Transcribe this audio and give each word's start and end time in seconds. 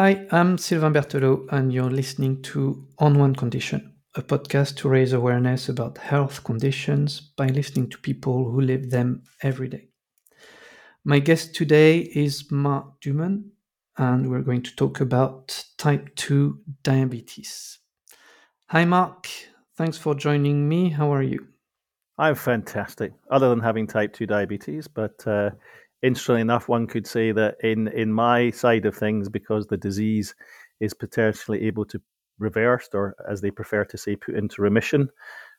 Hi, 0.00 0.28
I'm 0.30 0.58
Sylvain 0.58 0.92
Berthelot, 0.92 1.48
and 1.50 1.72
you're 1.72 1.90
listening 1.90 2.40
to 2.42 2.86
On 3.00 3.18
One 3.18 3.34
Condition, 3.34 3.96
a 4.14 4.22
podcast 4.22 4.76
to 4.76 4.88
raise 4.88 5.12
awareness 5.12 5.68
about 5.68 5.98
health 5.98 6.44
conditions 6.44 7.20
by 7.36 7.48
listening 7.48 7.90
to 7.90 7.98
people 7.98 8.48
who 8.48 8.60
live 8.60 8.90
them 8.90 9.24
every 9.42 9.66
day. 9.66 9.88
My 11.02 11.18
guest 11.18 11.52
today 11.52 11.98
is 11.98 12.48
Mark 12.48 13.00
Duman, 13.00 13.48
and 13.96 14.30
we're 14.30 14.42
going 14.42 14.62
to 14.62 14.76
talk 14.76 15.00
about 15.00 15.64
type 15.78 16.14
2 16.14 16.60
diabetes. 16.84 17.80
Hi, 18.68 18.84
Mark. 18.84 19.28
Thanks 19.76 19.98
for 19.98 20.14
joining 20.14 20.68
me. 20.68 20.90
How 20.90 21.12
are 21.12 21.24
you? 21.24 21.44
I'm 22.18 22.36
fantastic, 22.36 23.14
other 23.32 23.48
than 23.48 23.58
having 23.58 23.88
type 23.88 24.12
2 24.12 24.26
diabetes. 24.26 24.86
But 24.86 25.26
uh, 25.26 25.50
interestingly 26.02 26.40
enough, 26.40 26.68
one 26.68 26.86
could 26.86 27.06
say 27.06 27.32
that 27.32 27.56
in, 27.62 27.88
in 27.88 28.12
my 28.12 28.50
side 28.50 28.86
of 28.86 28.96
things, 28.96 29.28
because 29.28 29.66
the 29.66 29.76
disease 29.76 30.34
is 30.80 30.94
potentially 30.94 31.66
able 31.66 31.84
to 31.86 32.00
reversed, 32.38 32.94
or 32.94 33.16
as 33.28 33.40
they 33.40 33.50
prefer 33.50 33.84
to 33.84 33.98
say, 33.98 34.16
put 34.16 34.34
into 34.34 34.62
remission, 34.62 35.08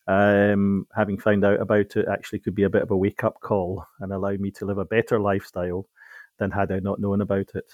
um, 0.07 0.88
having 0.95 1.17
found 1.17 1.45
out 1.45 1.61
about 1.61 1.95
it 1.95 2.07
actually 2.11 2.39
could 2.39 2.55
be 2.55 2.63
a 2.63 2.70
bit 2.70 2.81
of 2.81 2.91
a 2.91 2.97
wake 2.97 3.23
up 3.23 3.39
call 3.41 3.85
and 3.99 4.11
allow 4.11 4.31
me 4.31 4.52
to 4.52 4.66
live 4.66 4.77
a 4.77 4.85
better 4.85 5.20
lifestyle 5.20 5.88
than 6.39 6.52
had 6.52 6.71
I 6.71 6.80
not 6.80 6.99
known 6.99 7.21
about 7.21 7.52
it. 7.53 7.71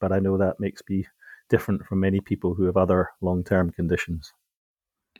But 0.00 0.12
I 0.12 0.18
know 0.18 0.38
that 0.38 0.60
makes 0.60 0.82
me 0.88 1.06
different 1.50 1.84
from 1.84 2.00
many 2.00 2.20
people 2.20 2.54
who 2.54 2.64
have 2.64 2.76
other 2.76 3.10
long 3.20 3.44
term 3.44 3.70
conditions. 3.70 4.32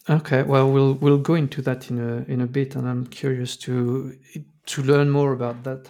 Okay, 0.08 0.42
well, 0.42 0.70
we'll 0.70 0.94
we'll 0.94 1.18
go 1.18 1.34
into 1.34 1.62
that 1.62 1.90
in 1.90 1.98
a 1.98 2.30
in 2.30 2.40
a 2.40 2.46
bit, 2.46 2.76
and 2.76 2.88
I'm 2.88 3.06
curious 3.06 3.56
to 3.58 4.16
to 4.66 4.82
learn 4.82 5.10
more 5.10 5.32
about 5.32 5.64
that. 5.64 5.88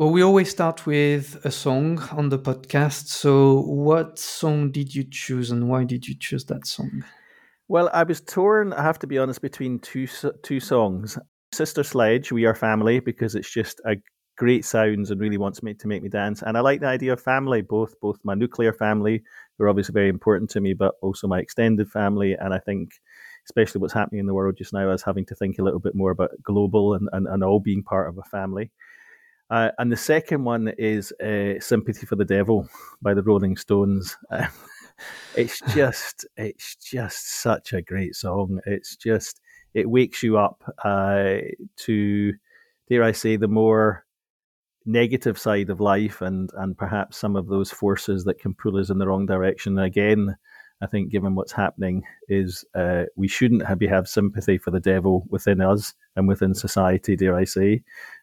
Well, 0.00 0.12
we 0.12 0.22
always 0.22 0.48
start 0.48 0.86
with 0.86 1.44
a 1.44 1.50
song 1.50 1.98
on 2.12 2.30
the 2.30 2.38
podcast. 2.38 3.08
So, 3.08 3.60
what 3.60 4.18
song 4.18 4.70
did 4.70 4.94
you 4.94 5.04
choose, 5.04 5.50
and 5.50 5.68
why 5.68 5.84
did 5.84 6.08
you 6.08 6.14
choose 6.18 6.46
that 6.46 6.66
song? 6.66 7.04
Well, 7.68 7.90
I 7.92 8.04
was 8.04 8.22
torn. 8.22 8.72
I 8.72 8.82
have 8.82 8.98
to 9.00 9.06
be 9.06 9.18
honest 9.18 9.42
between 9.42 9.78
two 9.78 10.06
two 10.42 10.58
songs. 10.58 11.18
Sister 11.52 11.82
Sledge, 11.82 12.32
"We 12.32 12.46
Are 12.46 12.54
Family," 12.54 13.00
because 13.00 13.34
it's 13.34 13.50
just 13.50 13.78
a 13.84 13.96
great 14.38 14.64
sounds 14.64 15.10
and 15.10 15.20
really 15.20 15.36
wants 15.36 15.62
me 15.62 15.74
to 15.74 15.86
make 15.86 16.02
me 16.02 16.08
dance. 16.08 16.40
And 16.40 16.56
I 16.56 16.60
like 16.60 16.80
the 16.80 16.86
idea 16.86 17.12
of 17.12 17.20
family, 17.20 17.60
both 17.60 17.92
both 18.00 18.18
my 18.24 18.32
nuclear 18.32 18.72
family, 18.72 19.22
who 19.58 19.64
are 19.64 19.68
obviously 19.68 19.92
very 19.92 20.08
important 20.08 20.48
to 20.52 20.62
me, 20.62 20.72
but 20.72 20.94
also 21.02 21.28
my 21.28 21.40
extended 21.40 21.90
family. 21.90 22.32
And 22.40 22.54
I 22.54 22.58
think 22.58 22.88
especially 23.44 23.82
what's 23.82 23.92
happening 23.92 24.20
in 24.20 24.26
the 24.26 24.32
world 24.32 24.56
just 24.56 24.72
now, 24.72 24.88
as 24.88 25.02
having 25.02 25.26
to 25.26 25.34
think 25.34 25.58
a 25.58 25.62
little 25.62 25.78
bit 25.78 25.94
more 25.94 26.10
about 26.10 26.30
global 26.42 26.94
and, 26.94 27.06
and, 27.12 27.26
and 27.26 27.44
all 27.44 27.60
being 27.60 27.82
part 27.82 28.08
of 28.08 28.16
a 28.16 28.22
family. 28.30 28.70
Uh, 29.50 29.70
and 29.78 29.90
the 29.90 29.96
second 29.96 30.44
one 30.44 30.68
is 30.78 31.12
uh, 31.20 31.58
"Sympathy 31.60 32.06
for 32.06 32.16
the 32.16 32.24
Devil" 32.24 32.68
by 33.02 33.14
the 33.14 33.22
Rolling 33.22 33.56
Stones. 33.56 34.16
it's 35.36 35.60
just, 35.74 36.26
it's 36.36 36.76
just 36.76 37.40
such 37.40 37.72
a 37.72 37.82
great 37.82 38.14
song. 38.14 38.60
It's 38.66 38.96
just, 38.96 39.40
it 39.74 39.90
wakes 39.90 40.22
you 40.22 40.38
up 40.38 40.62
uh, 40.84 41.38
to, 41.78 42.32
dare 42.88 43.02
I 43.02 43.12
say, 43.12 43.36
the 43.36 43.48
more 43.48 44.04
negative 44.86 45.38
side 45.38 45.68
of 45.70 45.80
life, 45.80 46.20
and 46.20 46.50
and 46.56 46.78
perhaps 46.78 47.16
some 47.16 47.34
of 47.34 47.48
those 47.48 47.72
forces 47.72 48.24
that 48.24 48.38
can 48.38 48.54
pull 48.54 48.76
us 48.76 48.90
in 48.90 48.98
the 48.98 49.06
wrong 49.08 49.26
direction. 49.26 49.78
again, 49.78 50.36
I 50.82 50.86
think, 50.86 51.10
given 51.10 51.34
what's 51.34 51.52
happening, 51.52 52.04
is 52.28 52.64
uh, 52.74 53.04
we 53.16 53.28
shouldn't 53.28 53.66
have, 53.66 53.80
have 53.82 54.08
sympathy 54.08 54.58
for 54.58 54.70
the 54.70 54.80
devil 54.80 55.26
within 55.28 55.60
us 55.60 55.92
and 56.16 56.26
within 56.26 56.54
society. 56.54 57.16
Dare 57.16 57.36
I 57.36 57.44
say? 57.44 57.82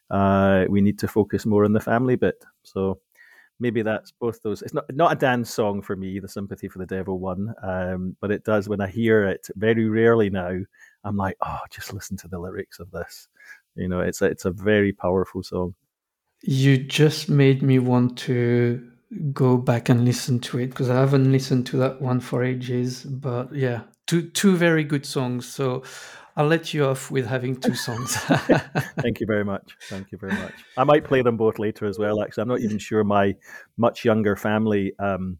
Uh, 0.09 0.65
we 0.69 0.81
need 0.81 0.99
to 0.99 1.07
focus 1.07 1.45
more 1.45 1.65
on 1.65 1.73
the 1.73 1.79
family 1.79 2.15
bit. 2.15 2.43
So 2.63 2.99
maybe 3.59 3.81
that's 3.81 4.11
both 4.11 4.41
those. 4.41 4.61
It's 4.61 4.73
not 4.73 4.85
not 4.93 5.11
a 5.11 5.15
dance 5.15 5.49
song 5.49 5.81
for 5.81 5.95
me, 5.95 6.19
the 6.19 6.27
sympathy 6.27 6.67
for 6.67 6.79
the 6.79 6.85
devil 6.85 7.19
one, 7.19 7.53
um, 7.63 8.15
but 8.21 8.31
it 8.31 8.43
does 8.43 8.69
when 8.69 8.81
I 8.81 8.87
hear 8.87 9.25
it. 9.25 9.47
Very 9.55 9.89
rarely 9.89 10.29
now, 10.29 10.59
I'm 11.03 11.17
like, 11.17 11.37
oh, 11.41 11.59
just 11.69 11.93
listen 11.93 12.17
to 12.17 12.27
the 12.27 12.39
lyrics 12.39 12.79
of 12.79 12.91
this. 12.91 13.27
You 13.75 13.87
know, 13.87 13.99
it's 14.01 14.21
a, 14.21 14.25
it's 14.25 14.45
a 14.45 14.51
very 14.51 14.93
powerful 14.93 15.43
song. 15.43 15.75
You 16.41 16.77
just 16.77 17.29
made 17.29 17.61
me 17.61 17.79
want 17.79 18.17
to 18.19 18.91
go 19.33 19.57
back 19.57 19.89
and 19.89 20.05
listen 20.05 20.39
to 20.39 20.59
it 20.59 20.67
because 20.67 20.89
I 20.89 20.95
haven't 20.95 21.31
listened 21.31 21.65
to 21.67 21.77
that 21.77 22.01
one 22.01 22.19
for 22.19 22.43
ages. 22.43 23.03
But 23.03 23.53
yeah, 23.53 23.81
two 24.05 24.29
two 24.29 24.55
very 24.55 24.83
good 24.83 25.05
songs. 25.05 25.47
So 25.47 25.83
I'll 26.37 26.45
let 26.45 26.71
you 26.71 26.85
off 26.85 27.09
with 27.09 27.25
having 27.25 27.55
two 27.55 27.73
songs. 27.73 28.15
Thank 29.01 29.19
you 29.19 29.25
very 29.25 29.43
much. 29.43 29.75
Thank 29.89 30.11
you 30.11 30.19
very 30.19 30.33
much. 30.33 30.53
I 30.77 30.83
might 30.83 31.03
play 31.03 31.23
them 31.23 31.35
both 31.35 31.57
later 31.57 31.87
as 31.87 31.97
well. 31.97 32.21
Actually, 32.21 32.43
I'm 32.43 32.47
not 32.47 32.59
even 32.61 32.77
sure 32.77 33.03
my 33.03 33.35
much 33.75 34.05
younger 34.05 34.35
family. 34.35 34.93
Um, 34.99 35.39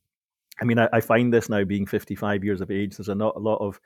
I 0.60 0.66
mean, 0.66 0.80
I, 0.80 0.90
I, 0.92 1.02
find 1.02 1.32
this 1.32 1.50
now 1.50 1.64
being 1.64 1.86
55 1.86 2.44
years 2.44 2.62
of 2.62 2.72
age. 2.72 2.98
There's 2.98 3.10
a, 3.10 3.16
not, 3.16 3.36
a 3.36 3.40
lot 3.40 3.58
of 3.58 3.80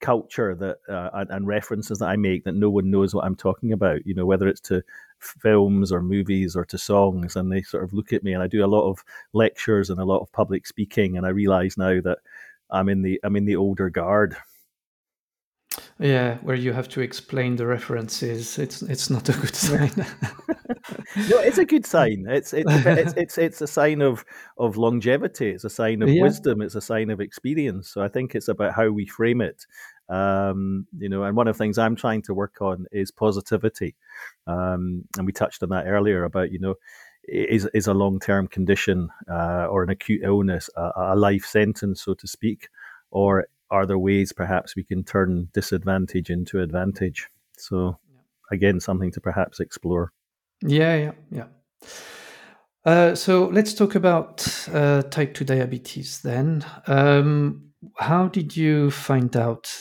culture 0.00 0.54
that 0.54 0.78
uh, 0.88 1.10
and, 1.12 1.30
and, 1.30 1.46
references 1.46 1.98
that 1.98 2.08
I 2.08 2.16
make 2.16 2.44
that 2.44 2.54
no 2.54 2.70
one 2.70 2.90
knows 2.90 3.14
what 3.14 3.26
I'm 3.26 3.36
talking 3.36 3.72
about. 3.72 4.06
You 4.06 4.14
know, 4.14 4.24
whether 4.24 4.48
it's 4.48 4.62
to 4.62 4.82
films 5.18 5.92
or 5.92 6.00
movies 6.00 6.56
or 6.56 6.64
to 6.64 6.78
songs, 6.78 7.36
and 7.36 7.52
they 7.52 7.60
sort 7.60 7.84
of 7.84 7.92
look 7.92 8.14
at 8.14 8.24
me. 8.24 8.32
And 8.32 8.42
I 8.42 8.46
do 8.46 8.64
a 8.64 8.66
lot 8.66 8.88
of 8.88 9.04
lectures 9.34 9.90
and 9.90 10.00
a 10.00 10.04
lot 10.06 10.20
of 10.20 10.32
public 10.32 10.66
speaking, 10.66 11.18
and 11.18 11.26
I 11.26 11.30
realize 11.30 11.76
now 11.76 12.00
that 12.00 12.18
I'm 12.70 12.88
in 12.88 13.02
the 13.02 13.20
I'm 13.22 13.36
in 13.36 13.44
the 13.44 13.56
older 13.56 13.90
guard. 13.90 14.34
Yeah, 15.98 16.38
where 16.38 16.56
you 16.56 16.72
have 16.72 16.88
to 16.90 17.00
explain 17.00 17.56
the 17.56 17.66
references. 17.66 18.58
It's 18.58 18.82
it's 18.82 19.10
not 19.10 19.28
a 19.28 19.32
good 19.32 19.54
sign. 19.54 19.92
no, 21.28 21.38
it's 21.38 21.58
a 21.58 21.64
good 21.64 21.86
sign. 21.94 22.26
It's 22.28 22.52
it's 22.52 22.72
it's, 22.72 23.12
it's 23.16 23.38
it's 23.38 23.60
a 23.60 23.66
sign 23.66 24.02
of 24.02 24.24
of 24.58 24.76
longevity. 24.76 25.50
It's 25.50 25.64
a 25.64 25.70
sign 25.70 26.02
of 26.02 26.08
yeah. 26.08 26.22
wisdom. 26.22 26.62
It's 26.62 26.74
a 26.74 26.80
sign 26.80 27.10
of 27.10 27.20
experience. 27.20 27.88
So 27.88 28.02
I 28.02 28.08
think 28.08 28.34
it's 28.34 28.48
about 28.48 28.74
how 28.74 28.90
we 28.90 29.06
frame 29.06 29.40
it. 29.40 29.66
Um, 30.08 30.86
you 30.98 31.08
know, 31.08 31.22
and 31.22 31.36
one 31.36 31.48
of 31.48 31.56
the 31.56 31.62
things 31.62 31.78
I'm 31.78 31.96
trying 31.96 32.22
to 32.22 32.34
work 32.34 32.60
on 32.60 32.86
is 32.92 33.10
positivity. 33.10 33.94
Um, 34.46 35.04
and 35.16 35.26
we 35.26 35.32
touched 35.32 35.62
on 35.62 35.70
that 35.70 35.86
earlier 35.86 36.24
about 36.24 36.52
you 36.52 36.58
know 36.58 36.74
is 37.28 37.68
is 37.72 37.86
a 37.86 37.94
long 37.94 38.18
term 38.18 38.48
condition 38.48 39.08
uh, 39.30 39.66
or 39.70 39.82
an 39.82 39.90
acute 39.90 40.22
illness 40.24 40.68
a, 40.76 40.90
a 40.96 41.16
life 41.16 41.44
sentence, 41.44 42.02
so 42.02 42.14
to 42.14 42.26
speak, 42.26 42.68
or 43.10 43.46
are 43.70 43.86
there 43.86 43.98
ways 43.98 44.32
perhaps 44.32 44.76
we 44.76 44.84
can 44.84 45.04
turn 45.04 45.48
disadvantage 45.52 46.30
into 46.30 46.60
advantage? 46.60 47.28
So 47.56 47.98
again, 48.50 48.80
something 48.80 49.10
to 49.12 49.20
perhaps 49.20 49.60
explore. 49.60 50.12
Yeah, 50.62 50.96
yeah, 50.96 51.12
yeah. 51.30 51.46
Uh, 52.84 53.14
so 53.14 53.46
let's 53.46 53.72
talk 53.74 53.94
about 53.94 54.46
uh, 54.72 55.02
type 55.02 55.34
2 55.34 55.44
diabetes 55.44 56.20
then. 56.20 56.64
Um, 56.86 57.70
how 57.98 58.28
did 58.28 58.56
you 58.56 58.90
find 58.90 59.36
out 59.36 59.72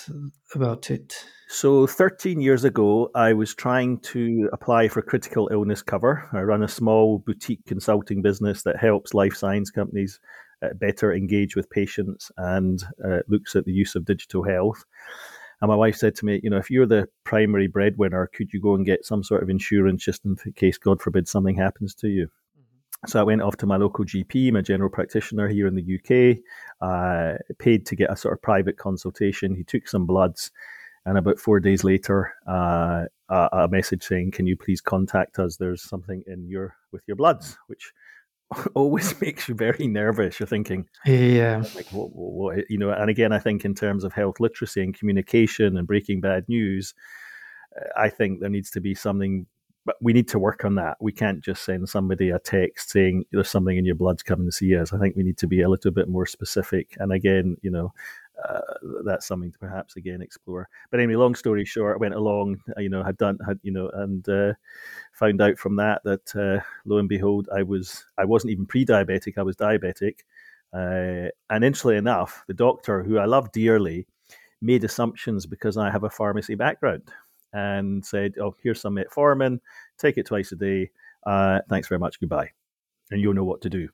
about 0.55 0.89
it? 0.89 1.13
So, 1.49 1.85
13 1.85 2.41
years 2.41 2.63
ago, 2.63 3.11
I 3.13 3.33
was 3.33 3.53
trying 3.53 3.99
to 3.99 4.49
apply 4.51 4.87
for 4.87 5.03
critical 5.03 5.49
illness 5.51 5.83
cover. 5.83 6.27
I 6.33 6.41
run 6.41 6.63
a 6.63 6.67
small 6.67 7.19
boutique 7.19 7.63
consulting 7.67 8.23
business 8.23 8.63
that 8.63 8.77
helps 8.77 9.13
life 9.13 9.35
science 9.35 9.69
companies 9.69 10.19
better 10.75 11.13
engage 11.13 11.55
with 11.55 11.69
patients 11.69 12.31
and 12.37 12.83
uh, 13.03 13.19
looks 13.27 13.55
at 13.55 13.65
the 13.65 13.73
use 13.73 13.95
of 13.95 14.05
digital 14.05 14.43
health. 14.43 14.83
And 15.61 15.69
my 15.69 15.75
wife 15.75 15.95
said 15.95 16.13
to 16.15 16.25
me, 16.25 16.41
you 16.43 16.49
know, 16.49 16.57
if 16.57 16.69
you're 16.69 16.85
the 16.85 17.07
primary 17.23 17.67
breadwinner, 17.67 18.29
could 18.35 18.51
you 18.51 18.59
go 18.59 18.75
and 18.75 18.85
get 18.85 19.05
some 19.05 19.23
sort 19.23 19.43
of 19.43 19.49
insurance 19.49 20.03
just 20.03 20.25
in 20.25 20.35
case, 20.55 20.77
God 20.77 21.01
forbid, 21.01 21.27
something 21.27 21.55
happens 21.55 21.95
to 21.95 22.09
you? 22.09 22.25
Mm-hmm. 22.25 23.07
So 23.07 23.21
I 23.21 23.23
went 23.23 23.41
off 23.41 23.55
to 23.57 23.65
my 23.65 23.77
local 23.77 24.03
GP, 24.03 24.51
my 24.51 24.59
general 24.59 24.89
practitioner 24.89 25.47
here 25.47 25.65
in 25.65 25.75
the 25.75 25.99
UK, 25.99 26.39
uh, 26.81 27.37
paid 27.59 27.85
to 27.85 27.95
get 27.95 28.11
a 28.11 28.17
sort 28.17 28.33
of 28.33 28.41
private 28.41 28.77
consultation. 28.77 29.55
He 29.55 29.63
took 29.63 29.87
some 29.87 30.05
bloods, 30.05 30.51
and 31.05 31.17
about 31.17 31.39
four 31.39 31.61
days 31.61 31.85
later, 31.85 32.33
uh, 32.45 33.05
a, 33.29 33.49
a, 33.53 33.67
message 33.69 34.03
saying, 34.03 34.31
"Can 34.31 34.45
you 34.45 34.57
please 34.57 34.81
contact 34.81 35.39
us? 35.39 35.55
There's 35.55 35.81
something 35.81 36.23
in 36.27 36.47
your 36.49 36.75
with 36.91 37.03
your 37.07 37.15
bloods," 37.15 37.57
which 37.67 37.93
always 38.75 39.19
makes 39.21 39.47
you 39.47 39.55
very 39.55 39.87
nervous. 39.87 40.39
You're 40.39 40.47
thinking, 40.47 40.87
yeah, 41.05 41.63
like 41.75 41.87
what, 41.91 42.15
what, 42.15 42.33
what, 42.33 42.69
you 42.69 42.77
know. 42.77 42.91
And 42.91 43.09
again, 43.09 43.31
I 43.31 43.39
think 43.39 43.65
in 43.65 43.75
terms 43.75 44.03
of 44.03 44.13
health 44.13 44.39
literacy 44.39 44.81
and 44.81 44.97
communication 44.97 45.77
and 45.77 45.87
breaking 45.87 46.21
bad 46.21 46.45
news, 46.47 46.93
I 47.95 48.09
think 48.09 48.39
there 48.39 48.49
needs 48.49 48.69
to 48.71 48.81
be 48.81 48.95
something. 48.95 49.45
But 49.85 49.97
we 50.01 50.13
need 50.13 50.29
to 50.29 50.39
work 50.39 50.63
on 50.63 50.75
that. 50.75 50.95
We 51.01 51.11
can't 51.11 51.43
just 51.43 51.65
send 51.65 51.89
somebody 51.89 52.29
a 52.29 52.39
text 52.39 52.91
saying 52.91 53.25
there's 53.33 53.49
something 53.49 53.75
in 53.75 53.83
your 53.83 53.95
blood, 53.95 54.23
come 54.23 54.39
and 54.39 54.53
see 54.53 54.77
us. 54.77 54.93
I 54.93 54.97
think 54.97 55.17
we 55.17 55.23
need 55.23 55.37
to 55.39 55.47
be 55.47 55.61
a 55.61 55.67
little 55.67 55.91
bit 55.91 56.07
more 56.07 56.25
specific. 56.25 56.95
And 56.99 57.11
again, 57.11 57.57
you 57.61 57.69
know, 57.69 57.91
uh, 58.47 58.61
that's 59.05 59.27
something 59.27 59.51
to 59.51 59.59
perhaps 59.59 59.95
again 59.95 60.21
explore. 60.21 60.67
But 60.91 60.99
anyway, 60.99 61.15
long 61.15 61.35
story 61.35 61.65
short, 61.65 61.95
I 61.95 61.99
went 61.99 62.15
along, 62.15 62.61
uh, 62.77 62.81
you 62.81 62.89
know, 62.89 63.03
had 63.03 63.17
done, 63.17 63.37
had 63.45 63.59
you 63.63 63.71
know, 63.71 63.89
and 63.93 64.27
uh, 64.27 64.53
found 65.13 65.41
out 65.41 65.57
from 65.57 65.75
that 65.77 66.01
that 66.03 66.35
uh, 66.35 66.63
lo 66.85 66.97
and 66.97 67.09
behold, 67.09 67.47
I 67.55 67.63
was 67.63 68.05
I 68.17 68.25
wasn't 68.25 68.51
even 68.51 68.65
pre-diabetic, 68.65 69.37
I 69.37 69.43
was 69.43 69.55
diabetic. 69.55 70.19
Uh, 70.73 71.29
and 71.51 71.63
interestingly 71.63 71.97
enough, 71.97 72.43
the 72.47 72.53
doctor, 72.53 73.03
who 73.03 73.19
I 73.19 73.25
love 73.25 73.51
dearly, 73.51 74.07
made 74.61 74.83
assumptions 74.83 75.45
because 75.45 75.77
I 75.77 75.91
have 75.91 76.03
a 76.03 76.09
pharmacy 76.09 76.55
background, 76.55 77.03
and 77.53 78.03
said, 78.03 78.33
"Oh, 78.41 78.55
here's 78.63 78.81
some 78.81 78.95
metformin, 78.95 79.59
take 79.99 80.17
it 80.17 80.25
twice 80.25 80.51
a 80.51 80.55
day. 80.55 80.89
Uh, 81.25 81.59
thanks 81.69 81.87
very 81.87 81.99
much, 81.99 82.19
goodbye, 82.19 82.49
and 83.11 83.21
you'll 83.21 83.35
know 83.35 83.43
what 83.43 83.61
to 83.61 83.69
do." 83.69 83.89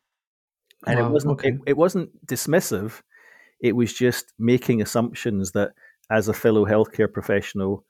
and 0.88 1.00
wow, 1.00 1.08
it 1.08 1.12
wasn't 1.12 1.32
okay. 1.34 1.50
it, 1.50 1.60
it 1.68 1.78
wasn't 1.78 2.26
dismissive. 2.26 3.02
It 3.60 3.76
was 3.76 3.94
just 3.94 4.34
making 4.40 4.82
assumptions 4.82 5.52
that, 5.52 5.72
as 6.10 6.28
a 6.28 6.34
fellow 6.34 6.66
healthcare 6.66 7.12
professional, 7.12 7.86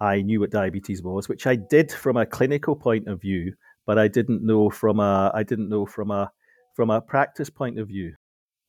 I 0.00 0.22
knew 0.22 0.40
what 0.40 0.50
diabetes 0.50 1.02
was, 1.02 1.28
which 1.28 1.46
I 1.46 1.56
did 1.56 1.90
from 1.90 2.16
a 2.16 2.26
clinical 2.26 2.76
point 2.76 3.08
of 3.08 3.20
view, 3.20 3.54
but 3.86 3.98
I 3.98 4.08
didn't 4.08 4.42
know 4.42 4.70
from 4.70 5.00
a 5.00 5.30
I 5.34 5.42
didn't 5.42 5.68
know 5.68 5.86
from 5.86 6.10
a 6.10 6.30
from 6.74 6.90
a 6.90 7.00
practice 7.00 7.50
point 7.50 7.78
of 7.78 7.88
view. 7.88 8.14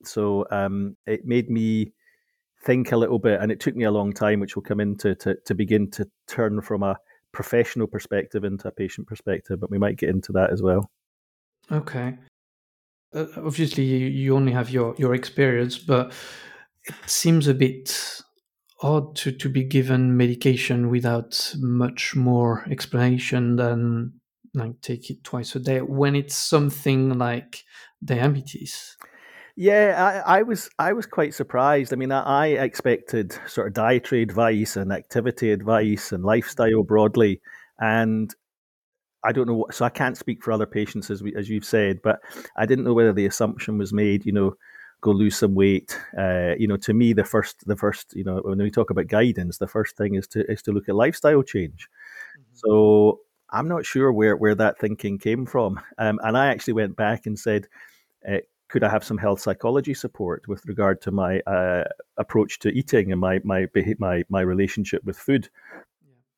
So 0.04 0.46
um, 0.52 0.96
it 1.07 1.25
made 1.25 1.50
me 1.50 1.94
think 2.63 2.92
a 2.92 2.98
little 2.98 3.19
bit, 3.19 3.42
and 3.42 3.52
it 3.52 3.60
took 3.60 3.75
me 3.75 3.86
a 3.86 3.92
long 3.92 4.13
time, 4.13 4.40
which 4.40 4.56
we'll 4.56 4.63
come 4.63 4.80
into 4.80 5.16
to, 5.16 5.36
to 5.46 5.56
begin 5.56 5.90
to 5.92 6.10
turn 6.28 6.62
from 6.62 6.84
a 6.84 6.98
professional 7.31 7.88
perspective 7.88 8.44
into 8.44 8.68
a 8.68 8.72
patient 8.72 9.07
perspective. 9.07 9.60
But 9.60 9.72
we 9.72 9.78
might 9.78 9.98
get 9.98 10.10
into 10.10 10.31
that 10.34 10.52
as 10.52 10.62
well. 10.62 10.90
Okay. 11.72 12.18
Uh, 13.16 13.28
obviously, 13.38 13.84
you, 13.86 14.36
only 14.36 14.52
have 14.52 14.70
your 14.70 14.94
your 14.98 15.16
experience, 15.16 15.78
but 15.78 16.12
it 16.84 16.96
seems 17.06 17.48
a 17.48 17.54
bit 17.54 18.22
odd 18.82 19.16
to, 19.16 19.32
to 19.32 19.48
be 19.48 19.64
given 19.64 20.18
medication 20.18 20.90
without 20.90 21.56
much 21.58 22.16
more 22.16 22.66
explanation 22.70 23.56
than 23.56 24.14
like 24.54 24.80
take 24.82 25.10
it 25.10 25.24
twice 25.24 25.56
a 25.56 25.60
day 25.60 25.80
when 25.80 26.16
it's 26.16 26.36
something 26.36 27.18
like 27.18 27.64
diabetes. 28.04 28.98
Yeah, 29.58 30.22
I, 30.26 30.40
I, 30.40 30.42
was 30.42 30.70
I 30.78 30.92
was 30.92 31.06
quite 31.06 31.34
surprised. 31.34 31.94
I 31.94 31.96
mean, 31.96 32.12
I, 32.12 32.24
I, 32.24 32.48
expected 32.48 33.40
sort 33.48 33.68
of 33.68 33.74
dietary 33.74 34.22
advice 34.22 34.76
and 34.76 34.92
activity 34.92 35.52
advice 35.54 36.12
and 36.12 36.26
lifestyle 36.26 36.84
broadly, 36.84 37.40
and 37.80 38.36
I 39.25 39.31
don't 39.31 39.48
know. 39.48 39.56
What, 39.56 39.74
so 39.74 39.86
I 39.86 39.89
can't 39.89 40.18
speak 40.18 40.44
for 40.44 40.51
other 40.51 40.66
patients 40.66 41.10
as 41.10 41.24
we, 41.24 41.36
as 41.36 41.50
you've 41.50 41.66
said, 41.66 42.01
but 42.01 42.19
I 42.56 42.66
didn't 42.66 42.86
know 42.86 42.94
whether 42.94 43.13
the 43.13 43.25
assumption 43.25 43.77
was 43.77 43.92
made. 43.92 44.25
You 44.25 44.31
know, 44.31 44.56
go 45.01 45.12
lose 45.12 45.38
some 45.38 45.56
weight. 45.56 46.00
Uh, 46.18 46.54
you 46.57 46.68
know, 46.68 46.77
to 46.77 46.94
me, 46.94 47.13
the 47.13 47.24
first 47.24 47.66
the 47.68 47.75
first 47.75 48.16
you 48.16 48.24
know 48.24 48.42
when 48.44 48.60
we 48.60 48.72
talk 48.72 48.89
about 48.89 49.07
guidance, 49.07 49.57
the 49.57 49.68
first 49.68 49.98
thing 49.98 50.16
is 50.16 50.27
to 50.30 50.50
is 50.51 50.62
to 50.63 50.72
look 50.72 50.88
at 50.88 50.95
lifestyle 50.95 51.44
change. 51.44 51.88
Mm-hmm. 52.39 52.56
So 52.56 53.19
I'm 53.50 53.68
not 53.68 53.86
sure 53.86 54.12
where 54.12 54.36
where 54.36 54.56
that 54.56 54.80
thinking 54.80 55.18
came 55.18 55.45
from, 55.45 55.80
um, 55.98 56.19
and 56.24 56.38
I 56.38 56.48
actually 56.48 56.74
went 56.74 56.95
back 56.95 57.25
and 57.25 57.38
said. 57.38 57.68
Uh, 58.28 58.38
could 58.68 58.83
I 58.83 58.89
have 58.89 59.04
some 59.04 59.19
health 59.19 59.39
psychology 59.39 59.94
support 59.94 60.48
with 60.48 60.66
regard 60.66 61.00
to 61.04 61.12
my 61.12 61.39
uh, 61.42 61.83
approach 62.18 62.57
to 62.60 62.69
eating 62.69 63.12
and 63.12 63.21
my 63.21 63.39
my 63.44 63.68
my 64.00 64.24
my 64.28 64.42
relationship 64.42 65.04
with 65.04 65.19
food, 65.19 65.48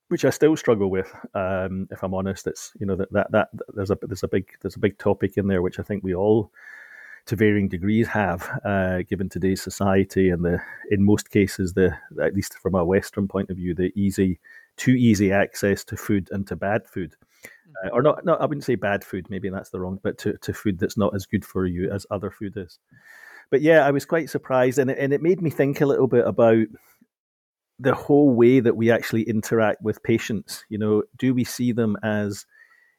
which 0.09 0.25
I 0.25 0.30
still 0.30 0.56
struggle 0.56 0.89
with. 0.89 1.13
Um, 1.33 1.88
if 1.92 2.04
I'm 2.04 2.13
honest, 2.13 2.48
it's 2.48 2.71
you 2.80 2.86
know 2.86 2.95
that, 2.95 3.12
that 3.12 3.31
that 3.31 3.50
there's 3.74 3.92
a 3.92 3.98
there's 4.01 4.24
a 4.24 4.27
big 4.27 4.50
there's 4.62 4.75
a 4.75 4.80
big 4.80 4.98
topic 4.98 5.38
in 5.38 5.48
there 5.48 5.62
which 5.62 5.80
I 5.80 5.83
think 5.83 6.04
we 6.04 6.15
all, 6.15 6.51
to 7.25 7.36
varying 7.36 7.68
degrees, 7.68 8.07
have 8.07 8.50
uh, 8.65 9.01
given 9.04 9.30
today's 9.30 9.62
society 9.62 10.30
and 10.30 10.44
the 10.44 10.62
in 10.92 11.04
most 11.04 11.30
cases 11.30 11.74
the 11.74 11.98
at 12.21 12.33
least 12.33 12.57
from 12.59 12.75
a 12.75 12.86
Western 12.86 13.27
point 13.27 13.50
of 13.50 13.57
view 13.57 13.74
the 13.74 13.92
easy 13.95 14.39
too 14.75 14.92
easy 14.92 15.31
access 15.31 15.83
to 15.86 15.98
food 15.98 16.30
and 16.31 16.48
to 16.48 16.56
bad 16.56 16.88
food 16.88 17.15
uh, 17.83 17.89
or 17.89 18.01
not, 18.01 18.25
not, 18.25 18.42
I 18.42 18.45
wouldn't 18.45 18.63
say 18.63 18.75
bad 18.75 19.04
food, 19.04 19.30
maybe 19.30 19.50
that's 19.50 19.69
the 19.69 19.80
wrong, 19.80 20.00
but 20.01 20.18
to, 20.19 20.38
to 20.38 20.54
food 20.54 20.80
that's 20.80 20.98
not 20.98 21.15
as 21.15 21.25
good 21.25 21.45
for 21.45 21.65
you 21.65 21.92
as 21.92 22.06
other 22.09 22.31
food 22.31 22.56
is. 22.57 22.80
But 23.50 23.62
yeah, 23.62 23.86
I 23.86 23.92
was 23.92 24.06
quite 24.06 24.30
surprised, 24.30 24.80
and 24.80 24.92
it, 24.92 24.98
and 24.98 25.13
it 25.13 25.21
made 25.21 25.42
me 25.42 25.50
think 25.50 25.80
a 25.80 25.86
little 25.86 26.07
bit 26.07 26.25
about 26.27 26.68
the 27.80 27.94
whole 27.94 28.34
way 28.34 28.60
that 28.60 28.76
we 28.76 28.92
actually 28.92 29.24
interact 29.24 29.82
with 29.82 30.02
patients. 30.04 30.66
You 30.70 30.80
know, 30.80 31.04
do 31.18 31.34
we 31.34 31.44
see 31.44 31.72
them 31.72 31.96
as, 32.04 32.46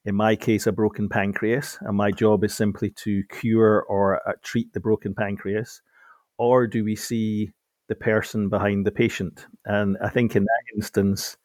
in 0.05 0.15
my 0.15 0.37
case, 0.37 0.67
a 0.67 0.73
broken 0.73 1.09
pancreas, 1.09 1.79
and 1.81 1.97
my 1.97 2.11
job 2.11 2.45
is 2.45 2.55
simply 2.55 2.91
to 2.91 3.23
cure 3.31 3.83
or 3.89 4.27
uh, 4.29 4.33
treat 4.43 4.73
the 4.73 4.81
broken 4.81 5.15
pancreas, 5.15 5.83
or 6.39 6.67
do 6.67 6.85
we 6.85 6.95
see 6.95 7.51
the 7.89 7.97
person 7.97 8.49
behind 8.49 8.87
the 8.87 8.93
patient? 8.93 9.47
And 9.65 9.97
I 10.03 10.11
think 10.11 10.37
in 10.37 10.45
that 10.45 10.77
instance, 10.77 11.37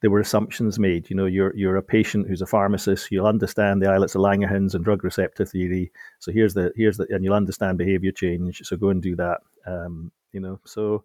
there 0.00 0.10
were 0.10 0.20
assumptions 0.20 0.78
made. 0.78 1.08
You 1.10 1.16
know, 1.16 1.26
you're 1.26 1.56
you're 1.56 1.76
a 1.76 1.82
patient 1.82 2.28
who's 2.28 2.42
a 2.42 2.46
pharmacist. 2.46 3.10
You'll 3.10 3.26
understand 3.26 3.82
the 3.82 3.90
islets 3.90 4.14
of 4.14 4.20
Langerhans 4.20 4.74
and 4.74 4.84
drug 4.84 5.02
receptor 5.02 5.44
theory. 5.44 5.90
So 6.20 6.32
here's 6.32 6.54
the 6.54 6.70
here's 6.76 6.98
the 6.98 7.06
and 7.08 7.24
you'll 7.24 7.34
understand 7.34 7.78
behavior 7.78 8.12
change. 8.12 8.60
So 8.62 8.76
go 8.76 8.90
and 8.90 9.02
do 9.02 9.16
that. 9.16 9.38
Um, 9.66 10.12
you 10.32 10.40
know, 10.40 10.60
so. 10.66 11.04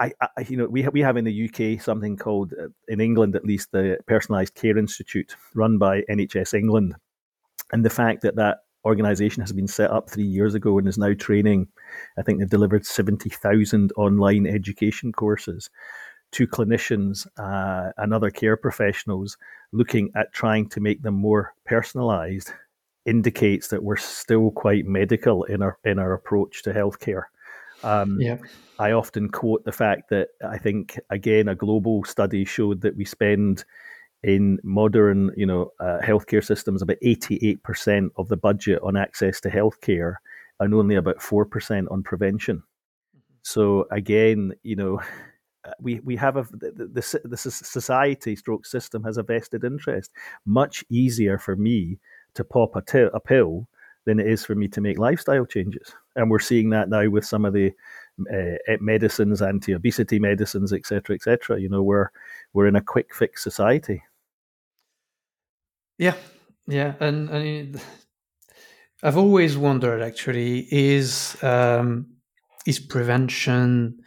I, 0.00 0.12
I, 0.20 0.28
you 0.48 0.56
know, 0.56 0.66
we 0.66 0.86
we 0.88 1.00
have 1.00 1.16
in 1.16 1.24
the 1.24 1.48
UK 1.48 1.80
something 1.80 2.16
called, 2.16 2.52
uh, 2.60 2.68
in 2.88 3.00
England 3.00 3.36
at 3.36 3.44
least, 3.44 3.72
the 3.72 3.98
Personalised 4.06 4.54
Care 4.54 4.78
Institute, 4.78 5.36
run 5.54 5.78
by 5.78 6.02
NHS 6.02 6.54
England, 6.54 6.94
and 7.72 7.84
the 7.84 7.90
fact 7.90 8.22
that 8.22 8.36
that 8.36 8.58
organisation 8.84 9.40
has 9.40 9.52
been 9.52 9.68
set 9.68 9.90
up 9.90 10.10
three 10.10 10.24
years 10.24 10.54
ago 10.54 10.78
and 10.78 10.86
is 10.88 10.98
now 10.98 11.14
training. 11.14 11.68
I 12.18 12.22
think 12.22 12.38
they've 12.38 12.48
delivered 12.48 12.86
seventy 12.86 13.30
thousand 13.30 13.92
online 13.96 14.46
education 14.46 15.12
courses 15.12 15.70
to 16.32 16.46
clinicians 16.46 17.26
uh, 17.38 17.92
and 17.96 18.12
other 18.12 18.30
care 18.30 18.56
professionals 18.56 19.36
looking 19.72 20.10
at 20.16 20.32
trying 20.32 20.68
to 20.68 20.80
make 20.80 21.02
them 21.02 21.14
more 21.14 21.54
personalized 21.64 22.50
indicates 23.06 23.68
that 23.68 23.84
we're 23.84 23.96
still 23.96 24.50
quite 24.50 24.86
medical 24.86 25.44
in 25.44 25.62
our 25.62 25.78
in 25.84 25.98
our 25.98 26.12
approach 26.12 26.62
to 26.62 26.72
healthcare. 26.72 27.24
Um, 27.84 28.18
yeah. 28.20 28.38
I 28.78 28.92
often 28.92 29.28
quote 29.28 29.64
the 29.64 29.72
fact 29.72 30.10
that 30.10 30.28
I 30.46 30.58
think 30.58 30.98
again 31.10 31.48
a 31.48 31.54
global 31.54 32.04
study 32.04 32.44
showed 32.44 32.80
that 32.80 32.96
we 32.96 33.04
spend 33.04 33.64
in 34.22 34.58
modern 34.64 35.30
you 35.36 35.46
know 35.46 35.70
uh, 35.80 35.98
healthcare 36.02 36.44
systems 36.44 36.82
about 36.82 36.96
88% 37.04 38.08
of 38.16 38.28
the 38.28 38.36
budget 38.36 38.80
on 38.82 38.96
access 38.96 39.40
to 39.42 39.50
healthcare 39.50 40.16
and 40.60 40.74
only 40.74 40.94
about 40.94 41.18
4% 41.18 41.90
on 41.90 42.02
prevention. 42.02 42.56
Mm-hmm. 42.58 43.34
So 43.42 43.86
again, 43.90 44.52
you 44.62 44.76
know, 44.76 45.00
we 45.80 46.00
we 46.00 46.16
have 46.16 46.36
a 46.36 46.42
the, 46.52 46.90
the, 46.92 47.20
the 47.24 47.36
society 47.36 48.36
stroke 48.36 48.66
system 48.66 49.02
has 49.04 49.16
a 49.16 49.22
vested 49.22 49.64
interest. 49.64 50.10
Much 50.44 50.84
easier 50.90 51.38
for 51.38 51.56
me 51.56 51.98
to 52.34 52.44
pop 52.44 52.76
a, 52.76 52.82
t- 52.82 53.08
a 53.12 53.20
pill 53.20 53.68
than 54.06 54.20
it 54.20 54.26
is 54.26 54.44
for 54.44 54.54
me 54.54 54.68
to 54.68 54.80
make 54.80 54.98
lifestyle 54.98 55.46
changes, 55.46 55.94
and 56.16 56.30
we're 56.30 56.38
seeing 56.38 56.70
that 56.70 56.88
now 56.88 57.08
with 57.08 57.24
some 57.24 57.44
of 57.44 57.52
the 57.52 57.72
uh, 58.32 58.76
medicines, 58.80 59.42
anti-obesity 59.42 60.18
medicines, 60.18 60.72
etc., 60.72 61.16
etc. 61.16 61.60
You 61.60 61.68
know, 61.68 61.82
we're 61.82 62.10
we're 62.52 62.66
in 62.66 62.76
a 62.76 62.82
quick 62.82 63.14
fix 63.14 63.42
society. 63.42 64.02
Yeah, 65.98 66.14
yeah, 66.66 66.94
and, 67.00 67.28
and 67.30 67.80
I've 69.02 69.16
always 69.16 69.56
wondered 69.56 70.02
actually 70.02 70.66
is 70.70 71.36
um, 71.42 72.06
is 72.66 72.78
prevention 72.78 74.00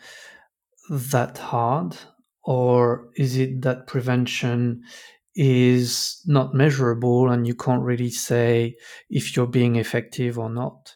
that 0.89 1.37
hard? 1.37 1.97
Or 2.43 3.09
is 3.15 3.35
it 3.35 3.61
that 3.63 3.87
prevention 3.87 4.83
is 5.37 6.19
not 6.25 6.55
measurable 6.55 7.29
and 7.29 7.45
you 7.45 7.53
can't 7.53 7.83
really 7.83 8.09
say 8.09 8.75
if 9.09 9.35
you're 9.35 9.45
being 9.45 9.75
effective 9.75 10.39
or 10.39 10.49
not? 10.49 10.95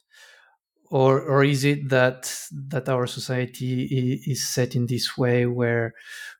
Or, 0.89 1.21
or 1.21 1.43
is 1.43 1.63
it 1.63 1.89
that 1.89 2.35
that 2.69 2.89
our 2.89 3.07
society 3.07 4.19
is 4.25 4.45
set 4.45 4.75
in 4.75 4.87
this 4.87 5.17
way 5.17 5.45
where 5.45 5.93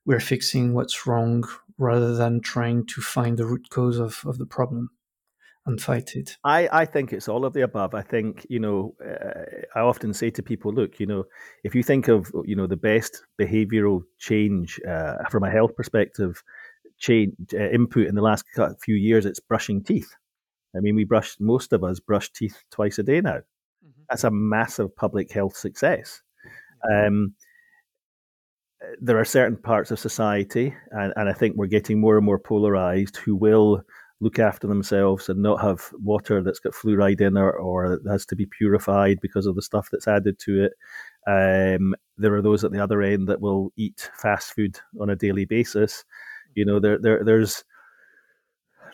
we're 0.06 0.20
fixing 0.20 0.74
what's 0.74 1.08
wrong 1.08 1.48
rather 1.78 2.16
than 2.16 2.42
trying 2.42 2.86
to 2.88 3.02
find 3.02 3.38
the 3.38 3.46
root 3.46 3.70
cause 3.70 3.98
of, 4.00 4.22
of 4.26 4.40
the 4.40 4.46
problem? 4.46 4.90
and 5.66 5.82
fight 5.82 6.16
it? 6.16 6.38
I, 6.44 6.68
I 6.72 6.86
think 6.86 7.14
it's 7.14 7.28
all 7.28 7.46
of 7.46 7.54
the 7.54 7.62
above. 7.62 7.94
I 7.94 8.02
think, 8.02 8.46
you 8.50 8.60
know, 8.60 8.96
uh, 9.06 9.44
I 9.76 9.82
often 9.82 10.14
say 10.14 10.32
to 10.32 10.42
people, 10.44 10.74
look, 10.74 11.00
you 11.00 11.06
know, 11.06 11.26
if 11.64 11.76
you 11.76 11.84
think 11.84 12.08
of, 12.08 12.32
you 12.46 12.56
know, 12.56 12.68
the 12.68 12.78
best 12.78 13.24
behavioral 13.40 14.02
change 14.18 14.80
uh, 14.88 15.18
from 15.30 15.44
a 15.44 15.52
health 15.52 15.76
perspective, 15.76 16.42
change 17.02 17.34
uh, 17.54 17.70
input 17.70 18.08
in 18.08 18.16
the 18.16 18.22
last 18.22 18.46
few 18.82 18.96
years, 18.96 19.26
it's 19.26 19.40
brushing 19.40 19.84
teeth. 19.84 20.16
I 20.76 20.80
mean, 20.80 20.96
we 20.96 21.04
brush, 21.04 21.36
most 21.40 21.74
of 21.74 21.84
us 21.84 22.00
brush 22.00 22.32
teeth 22.32 22.64
twice 22.72 22.98
a 23.00 23.04
day 23.04 23.20
now. 23.20 23.40
Mm-hmm. 23.40 24.04
That's 24.10 24.24
a 24.24 24.32
massive 24.32 24.96
public 24.96 25.32
health 25.32 25.58
success. 25.58 26.22
Um, 26.90 27.34
there 29.02 29.20
are 29.20 29.26
certain 29.26 29.58
parts 29.58 29.92
of 29.92 30.00
society, 30.00 30.74
and, 30.92 31.14
and 31.16 31.30
I 31.30 31.34
think 31.34 31.56
we're 31.56 31.68
getting 31.68 32.00
more 32.00 32.18
and 32.18 32.26
more 32.26 32.40
polarized, 32.40 33.18
who 33.18 33.36
will 33.36 33.84
look 34.22 34.40
after 34.40 34.68
themselves 34.68 35.30
and 35.30 35.42
not 35.42 35.62
have 35.62 35.90
water 35.94 36.42
that's 36.42 36.60
got 36.60 36.74
fluoride 36.74 37.22
in 37.22 37.36
it 37.36 37.42
or 37.42 37.90
that 37.90 38.10
has 38.10 38.26
to 38.28 38.36
be 38.36 38.46
purified 38.46 39.18
because 39.20 39.48
of 39.48 39.56
the 39.56 39.62
stuff 39.62 39.90
that's 39.92 40.08
added 40.08 40.38
to 40.40 40.66
it. 40.66 40.74
Um, 41.28 41.96
there 42.18 42.34
are 42.36 42.42
those 42.42 42.64
at 42.64 42.72
the 42.72 42.82
other 42.82 43.02
end 43.02 43.28
that 43.28 43.42
will 43.42 43.74
eat 43.76 44.10
fast 44.16 44.54
food 44.54 44.80
on 45.00 45.10
a 45.10 45.16
daily 45.16 45.46
basis. 45.46 46.06
You 46.56 46.66
know, 46.66 46.80
there, 46.80 46.98
there 47.00 47.24
there's 47.24 47.64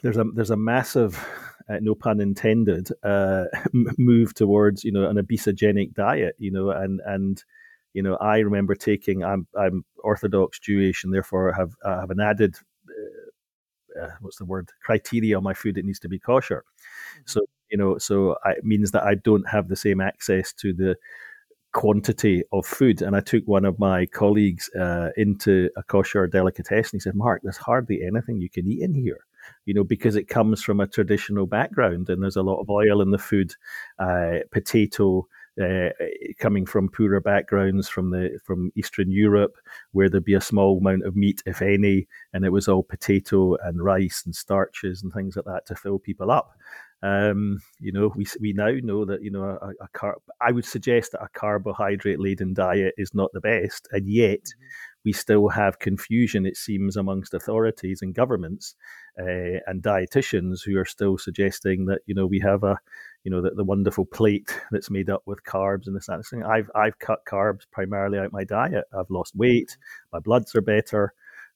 there's 0.03 0.17
a 0.17 0.25
there's 0.33 0.51
a 0.51 0.57
massive, 0.57 1.23
uh, 1.69 1.77
no 1.81 1.95
pun 1.95 2.21
intended, 2.21 2.89
uh, 3.03 3.45
move 3.97 4.33
towards 4.33 4.83
you 4.83 4.91
know 4.91 5.09
an 5.09 5.17
obesogenic 5.17 5.93
diet. 5.93 6.35
You 6.37 6.51
know, 6.51 6.69
and 6.69 7.01
and 7.05 7.43
you 7.93 8.03
know 8.03 8.15
I 8.17 8.39
remember 8.39 8.75
taking 8.75 9.23
I'm 9.23 9.47
I'm 9.59 9.85
Orthodox 10.03 10.59
Jewish 10.59 11.03
and 11.03 11.13
therefore 11.13 11.53
have 11.53 11.73
uh, 11.83 12.01
have 12.01 12.11
an 12.11 12.19
added 12.19 12.57
uh, 14.01 14.09
what's 14.21 14.37
the 14.37 14.45
word 14.45 14.69
criteria 14.83 15.37
on 15.37 15.43
my 15.43 15.53
food 15.53 15.77
it 15.77 15.85
needs 15.85 15.99
to 15.99 16.09
be 16.09 16.19
kosher. 16.19 16.63
Mm-hmm. 17.13 17.21
So 17.25 17.41
You 17.69 17.77
know, 17.77 17.97
so 17.97 18.37
it 18.45 18.63
means 18.63 18.91
that 18.91 19.03
I 19.03 19.15
don't 19.15 19.47
have 19.49 19.67
the 19.67 19.75
same 19.75 19.99
access 19.99 20.53
to 20.53 20.73
the 20.73 20.95
quantity 21.73 22.43
of 22.51 22.65
food. 22.65 23.01
And 23.01 23.15
I 23.15 23.19
took 23.19 23.43
one 23.45 23.65
of 23.65 23.79
my 23.79 24.05
colleagues 24.05 24.69
uh, 24.79 25.09
into 25.17 25.69
a 25.75 25.83
kosher 25.83 26.27
delicatessen. 26.27 26.97
He 26.97 26.99
said, 26.99 27.15
Mark, 27.15 27.41
there's 27.43 27.57
hardly 27.57 28.03
anything 28.03 28.41
you 28.41 28.49
can 28.49 28.67
eat 28.67 28.81
in 28.81 28.93
here. 28.93 29.25
You 29.65 29.73
know, 29.73 29.83
because 29.83 30.15
it 30.17 30.27
comes 30.27 30.61
from 30.61 30.79
a 30.79 30.87
traditional 30.87 31.47
background 31.47 32.09
and 32.09 32.21
there's 32.21 32.35
a 32.35 32.43
lot 32.43 32.59
of 32.59 32.69
oil 32.69 33.01
in 33.01 33.11
the 33.11 33.17
food, 33.17 33.53
uh, 33.97 34.39
potato, 34.51 35.27
uh, 35.61 35.89
coming 36.39 36.65
from 36.65 36.89
poorer 36.89 37.19
backgrounds 37.19 37.89
from 37.89 38.11
the 38.11 38.39
from 38.43 38.71
Eastern 38.75 39.09
Europe, 39.09 39.55
where 39.91 40.09
there'd 40.09 40.23
be 40.23 40.35
a 40.35 40.41
small 40.41 40.77
amount 40.77 41.03
of 41.03 41.15
meat, 41.15 41.41
if 41.45 41.61
any, 41.61 42.07
and 42.33 42.45
it 42.45 42.51
was 42.51 42.67
all 42.67 42.83
potato 42.83 43.55
and 43.63 43.83
rice 43.83 44.21
and 44.25 44.35
starches 44.35 45.01
and 45.01 45.11
things 45.13 45.35
like 45.35 45.45
that 45.45 45.65
to 45.65 45.75
fill 45.75 45.97
people 45.97 46.29
up. 46.29 46.51
Um, 47.03 47.59
you 47.79 47.91
know, 47.91 48.11
we 48.15 48.25
we 48.41 48.53
now 48.53 48.71
know 48.81 49.05
that 49.05 49.21
you 49.21 49.29
know 49.29 49.43
a, 49.43 49.69
a 49.83 49.87
car. 49.93 50.17
I 50.41 50.51
would 50.51 50.65
suggest 50.65 51.11
that 51.11 51.23
a 51.23 51.29
carbohydrate 51.29 52.19
laden 52.19 52.53
diet 52.53 52.95
is 52.97 53.13
not 53.13 53.29
the 53.33 53.41
best, 53.41 53.87
and 53.91 54.09
yet 54.09 54.39
mm-hmm. 54.39 55.01
we 55.05 55.13
still 55.13 55.47
have 55.49 55.77
confusion. 55.77 56.47
It 56.47 56.57
seems 56.57 56.97
amongst 56.97 57.35
authorities 57.35 58.01
and 58.01 58.15
governments 58.15 58.75
uh, 59.19 59.59
and 59.67 59.83
dietitians 59.83 60.61
who 60.65 60.77
are 60.79 60.85
still 60.85 61.19
suggesting 61.19 61.85
that 61.85 61.99
you 62.07 62.15
know 62.15 62.25
we 62.25 62.39
have 62.39 62.63
a 62.63 62.79
you 63.23 63.29
know 63.29 63.43
the, 63.43 63.51
the 63.51 63.63
wonderful 63.63 64.05
plate 64.05 64.59
that's 64.71 64.89
made 64.89 65.11
up 65.11 65.21
with 65.27 65.43
carbs 65.43 65.85
and 65.85 65.95
this 65.95 66.07
and 66.07 66.19
that 66.19 66.27
thing. 66.27 66.43
I've 66.43 66.71
I've 66.73 66.97
cut 66.97 67.25
carbs 67.29 67.61
primarily 67.71 68.17
out 68.17 68.33
my 68.33 68.43
diet. 68.43 68.85
I've 68.91 69.11
lost 69.11 69.35
weight. 69.35 69.77
My 70.11 70.19
bloods 70.19 70.55
are 70.55 70.61
better. 70.61 71.13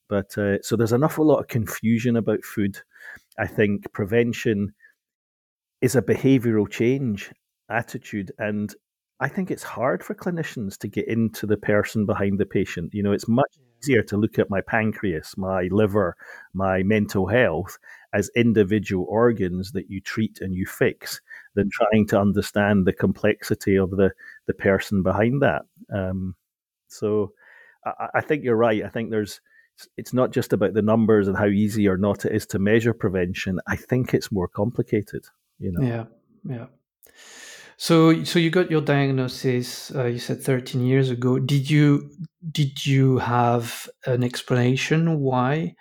But 0.08 0.36
uh, 0.36 0.60
so 0.62 0.76
there's 0.76 0.92
an 0.92 1.04
awful 1.04 1.24
lot 1.24 1.38
of 1.38 1.48
confusion 1.48 2.16
about 2.16 2.44
food. 2.44 2.78
I 3.38 3.46
think 3.46 3.90
prevention 3.92 4.74
is 5.82 5.96
a 5.96 6.02
behavioral 6.02 6.70
change 6.70 7.32
attitude. 7.68 8.32
And 8.38 8.74
I 9.20 9.28
think 9.28 9.50
it's 9.50 9.64
hard 9.64 10.02
for 10.02 10.14
clinicians 10.14 10.78
to 10.78 10.88
get 10.88 11.08
into 11.08 11.46
the 11.46 11.56
person 11.56 12.06
behind 12.06 12.38
the 12.38 12.46
patient. 12.46 12.94
You 12.94 13.02
know, 13.02 13.12
it's 13.12 13.28
much 13.28 13.58
easier 13.82 14.02
to 14.04 14.16
look 14.16 14.38
at 14.38 14.48
my 14.48 14.60
pancreas, 14.60 15.34
my 15.36 15.68
liver, 15.70 16.16
my 16.54 16.84
mental 16.84 17.26
health 17.26 17.78
as 18.14 18.30
individual 18.36 19.06
organs 19.08 19.72
that 19.72 19.90
you 19.90 20.00
treat 20.00 20.40
and 20.40 20.54
you 20.54 20.66
fix 20.66 21.20
than 21.54 21.68
trying 21.70 22.06
to 22.06 22.20
understand 22.20 22.86
the 22.86 22.92
complexity 22.92 23.76
of 23.76 23.90
the, 23.90 24.12
the 24.46 24.54
person 24.54 25.02
behind 25.02 25.42
that. 25.42 25.62
Um, 25.92 26.36
so 26.88 27.32
I, 27.84 28.08
I 28.16 28.20
think 28.20 28.44
you're 28.44 28.56
right. 28.56 28.84
I 28.84 28.88
think 28.88 29.10
there's 29.10 29.40
it's 29.96 30.12
not 30.12 30.32
just 30.32 30.52
about 30.52 30.74
the 30.74 30.82
numbers 30.82 31.26
and 31.26 31.36
how 31.36 31.46
easy 31.46 31.88
or 31.88 31.96
not 31.96 32.24
it 32.26 32.32
is 32.32 32.46
to 32.46 32.58
measure 32.58 32.92
prevention. 32.92 33.58
I 33.66 33.74
think 33.74 34.14
it's 34.14 34.30
more 34.30 34.46
complicated 34.46 35.24
you 35.62 35.72
know? 35.72 35.86
Yeah 35.86 36.04
yeah. 36.44 36.66
So 37.76 38.24
so 38.24 38.38
you 38.38 38.50
got 38.50 38.70
your 38.70 38.80
diagnosis 38.80 39.94
uh, 39.94 40.04
you 40.04 40.18
said 40.18 40.42
13 40.42 40.84
years 40.84 41.10
ago. 41.10 41.38
Did 41.38 41.70
you 41.70 42.10
did 42.50 42.84
you 42.84 43.18
have 43.18 43.88
an 44.06 44.22
explanation 44.22 45.20
why 45.20 45.74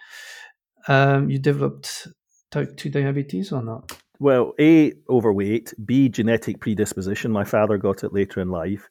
um, 0.88 1.29
you 1.29 1.39
developed 1.39 2.07
type 2.50 2.75
2 2.77 2.89
diabetes 2.89 3.51
or 3.51 3.61
not? 3.61 3.91
Well 4.19 4.53
a 4.59 4.93
overweight 5.09 5.73
b 5.85 6.09
genetic 6.09 6.59
predisposition. 6.59 7.31
My 7.31 7.43
father 7.43 7.77
got 7.77 8.03
it 8.03 8.13
later 8.13 8.41
in 8.41 8.50
life. 8.50 8.89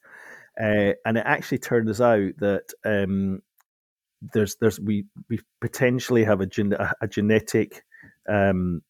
Uh, 0.61 0.93
and 1.07 1.17
it 1.17 1.23
actually 1.25 1.59
turns 1.59 2.01
out 2.01 2.33
that 2.39 2.65
um, 2.85 3.41
there's 4.35 4.57
there's 4.61 4.79
we 4.79 5.07
we 5.31 5.41
potentially 5.61 6.25
have 6.25 6.41
a, 6.41 6.47
gen, 6.47 6.75
a, 6.75 6.93
a 7.01 7.09
genetic 7.09 7.83
um, 8.29 8.83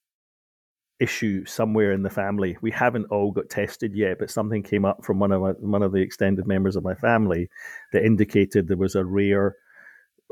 issue 1.00 1.44
somewhere 1.46 1.92
in 1.92 2.02
the 2.02 2.10
family. 2.10 2.56
We 2.60 2.70
haven't 2.70 3.06
all 3.06 3.32
got 3.32 3.48
tested 3.48 3.94
yet, 3.94 4.18
but 4.18 4.30
something 4.30 4.62
came 4.62 4.84
up 4.84 5.04
from 5.04 5.18
one 5.18 5.32
of 5.32 5.40
my, 5.40 5.50
one 5.52 5.82
of 5.82 5.92
the 5.92 6.00
extended 6.00 6.46
members 6.46 6.76
of 6.76 6.84
my 6.84 6.94
family 6.94 7.48
that 7.92 8.04
indicated 8.04 8.68
there 8.68 8.76
was 8.76 8.94
a 8.94 9.04
rare, 9.04 9.56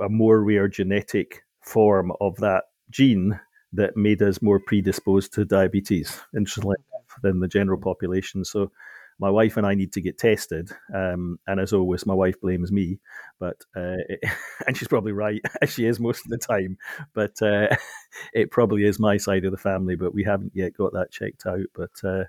a 0.01 0.09
more 0.09 0.45
rare 0.45 0.69
genetic 0.69 1.43
form 1.63 2.13
of 2.21 2.37
that 2.37 2.65
gene 2.91 3.41
that 3.73 3.97
made 3.97 4.23
us 4.23 4.41
more 4.41 4.61
predisposed 4.61 5.33
to 5.35 5.45
diabetes, 5.45 6.21
interestingly, 6.37 6.77
mm-hmm. 6.77 7.27
than 7.27 7.41
the 7.41 7.49
general 7.49 7.81
population. 7.81 8.45
So 8.45 8.71
my 9.19 9.31
wife 9.31 9.57
and 9.57 9.67
I 9.67 9.75
need 9.75 9.93
to 9.95 10.01
get 10.01 10.19
tested. 10.19 10.71
Um, 10.95 11.39
and 11.47 11.61
as 11.61 11.73
always, 11.73 12.07
my 12.07 12.15
wife 12.15 12.41
blames 12.41 12.71
me, 12.71 12.99
but 13.39 13.57
uh, 13.77 13.99
it, 14.09 14.21
and 14.67 14.77
she's 14.77 14.89
probably 14.89 15.13
right, 15.13 15.41
as 15.61 15.71
she 15.75 15.87
is 15.87 16.01
most 16.01 16.25
of 16.25 16.31
the 16.31 16.39
time. 16.39 16.79
But 17.15 17.41
uh, 17.43 17.75
it 18.33 18.51
probably 18.51 18.85
is 18.85 18.99
my 18.99 19.17
side 19.17 19.45
of 19.45 19.53
the 19.53 19.59
family, 19.59 19.97
but 19.97 20.15
we 20.15 20.25
haven't 20.25 20.53
yet 20.55 20.75
got 20.75 20.93
that 20.93 21.11
checked 21.11 21.47
out. 21.47 21.67
But 21.75 21.91
uh, 22.05 22.25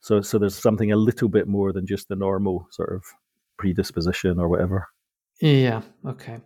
so 0.00 0.20
so 0.20 0.38
there's 0.38 0.56
something 0.56 0.92
a 0.92 0.96
little 0.96 1.28
bit 1.28 1.48
more 1.48 1.72
than 1.72 1.86
just 1.86 2.08
the 2.08 2.16
normal 2.16 2.66
sort 2.70 2.92
of 2.92 3.04
predisposition 3.56 4.38
or 4.38 4.48
whatever. 4.48 4.88
Yeah. 5.40 5.82
Okay. 6.06 6.38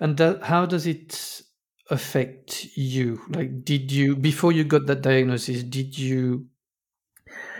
And 0.00 0.18
how 0.42 0.66
does 0.66 0.86
it 0.86 1.42
affect 1.90 2.76
you? 2.76 3.20
Like, 3.28 3.64
did 3.64 3.92
you 3.92 4.16
before 4.16 4.52
you 4.52 4.64
got 4.64 4.86
that 4.86 5.02
diagnosis? 5.02 5.62
Did 5.62 5.98
you 5.98 6.46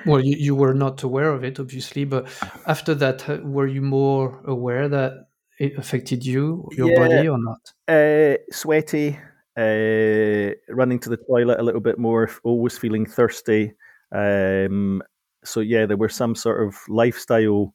well, 0.04 0.20
you, 0.20 0.36
you 0.36 0.54
were 0.54 0.74
not 0.74 1.02
aware 1.02 1.30
of 1.30 1.44
it, 1.44 1.58
obviously, 1.58 2.04
but 2.04 2.28
after 2.66 2.94
that, 2.94 3.28
uh, 3.28 3.38
were 3.42 3.66
you 3.66 3.82
more 3.82 4.40
aware 4.44 4.88
that 4.88 5.28
it 5.58 5.78
affected 5.78 6.24
you, 6.24 6.68
your 6.76 6.90
yeah, 6.90 6.98
body, 6.98 7.28
or 7.28 7.38
not? 7.38 7.72
Uh, 7.88 8.36
sweaty, 8.50 9.18
uh, 9.56 10.52
running 10.68 10.98
to 11.00 11.08
the 11.08 11.18
toilet 11.28 11.60
a 11.60 11.62
little 11.62 11.80
bit 11.80 11.98
more, 11.98 12.30
always 12.44 12.76
feeling 12.76 13.06
thirsty. 13.06 13.72
Um, 14.12 15.02
so 15.44 15.60
yeah, 15.60 15.86
there 15.86 15.96
were 15.96 16.08
some 16.08 16.34
sort 16.34 16.66
of 16.66 16.76
lifestyle 16.88 17.74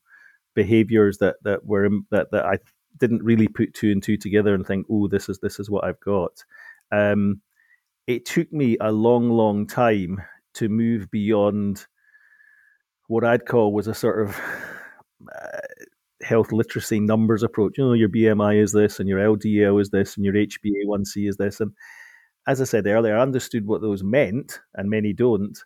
behaviors 0.53 1.17
that 1.19 1.37
that 1.43 1.65
were 1.65 1.89
that 2.11 2.31
that 2.31 2.45
I 2.45 2.57
didn't 2.97 3.23
really 3.23 3.47
put 3.47 3.73
two 3.73 3.91
and 3.91 4.03
two 4.03 4.17
together 4.17 4.53
and 4.53 4.65
think, 4.65 4.85
oh, 4.89 5.07
this 5.07 5.29
is 5.29 5.39
this 5.39 5.59
is 5.59 5.69
what 5.69 5.83
I've 5.83 5.99
got. 6.01 6.43
Um, 6.91 7.41
it 8.07 8.25
took 8.25 8.51
me 8.51 8.77
a 8.79 8.91
long, 8.91 9.29
long 9.29 9.67
time 9.67 10.21
to 10.55 10.69
move 10.69 11.09
beyond 11.11 11.85
what 13.11 13.25
I'd 13.25 13.45
call 13.45 13.73
was 13.73 13.87
a 13.87 13.93
sort 13.93 14.21
of 14.21 14.39
uh, 15.35 15.59
health 16.23 16.53
literacy 16.53 17.01
numbers 17.01 17.43
approach. 17.43 17.77
You 17.77 17.85
know, 17.85 17.93
your 17.93 18.07
BMI 18.07 18.61
is 18.61 18.71
this, 18.71 18.99
and 18.99 19.09
your 19.09 19.19
LDL 19.19 19.81
is 19.81 19.89
this, 19.89 20.15
and 20.15 20.25
your 20.25 20.33
HbA1c 20.33 21.27
is 21.27 21.35
this. 21.35 21.59
And 21.59 21.73
as 22.47 22.61
I 22.61 22.63
said 22.63 22.87
earlier, 22.87 23.17
I 23.17 23.21
understood 23.21 23.67
what 23.67 23.81
those 23.81 24.01
meant, 24.01 24.61
and 24.75 24.89
many 24.89 25.11
don't. 25.11 25.57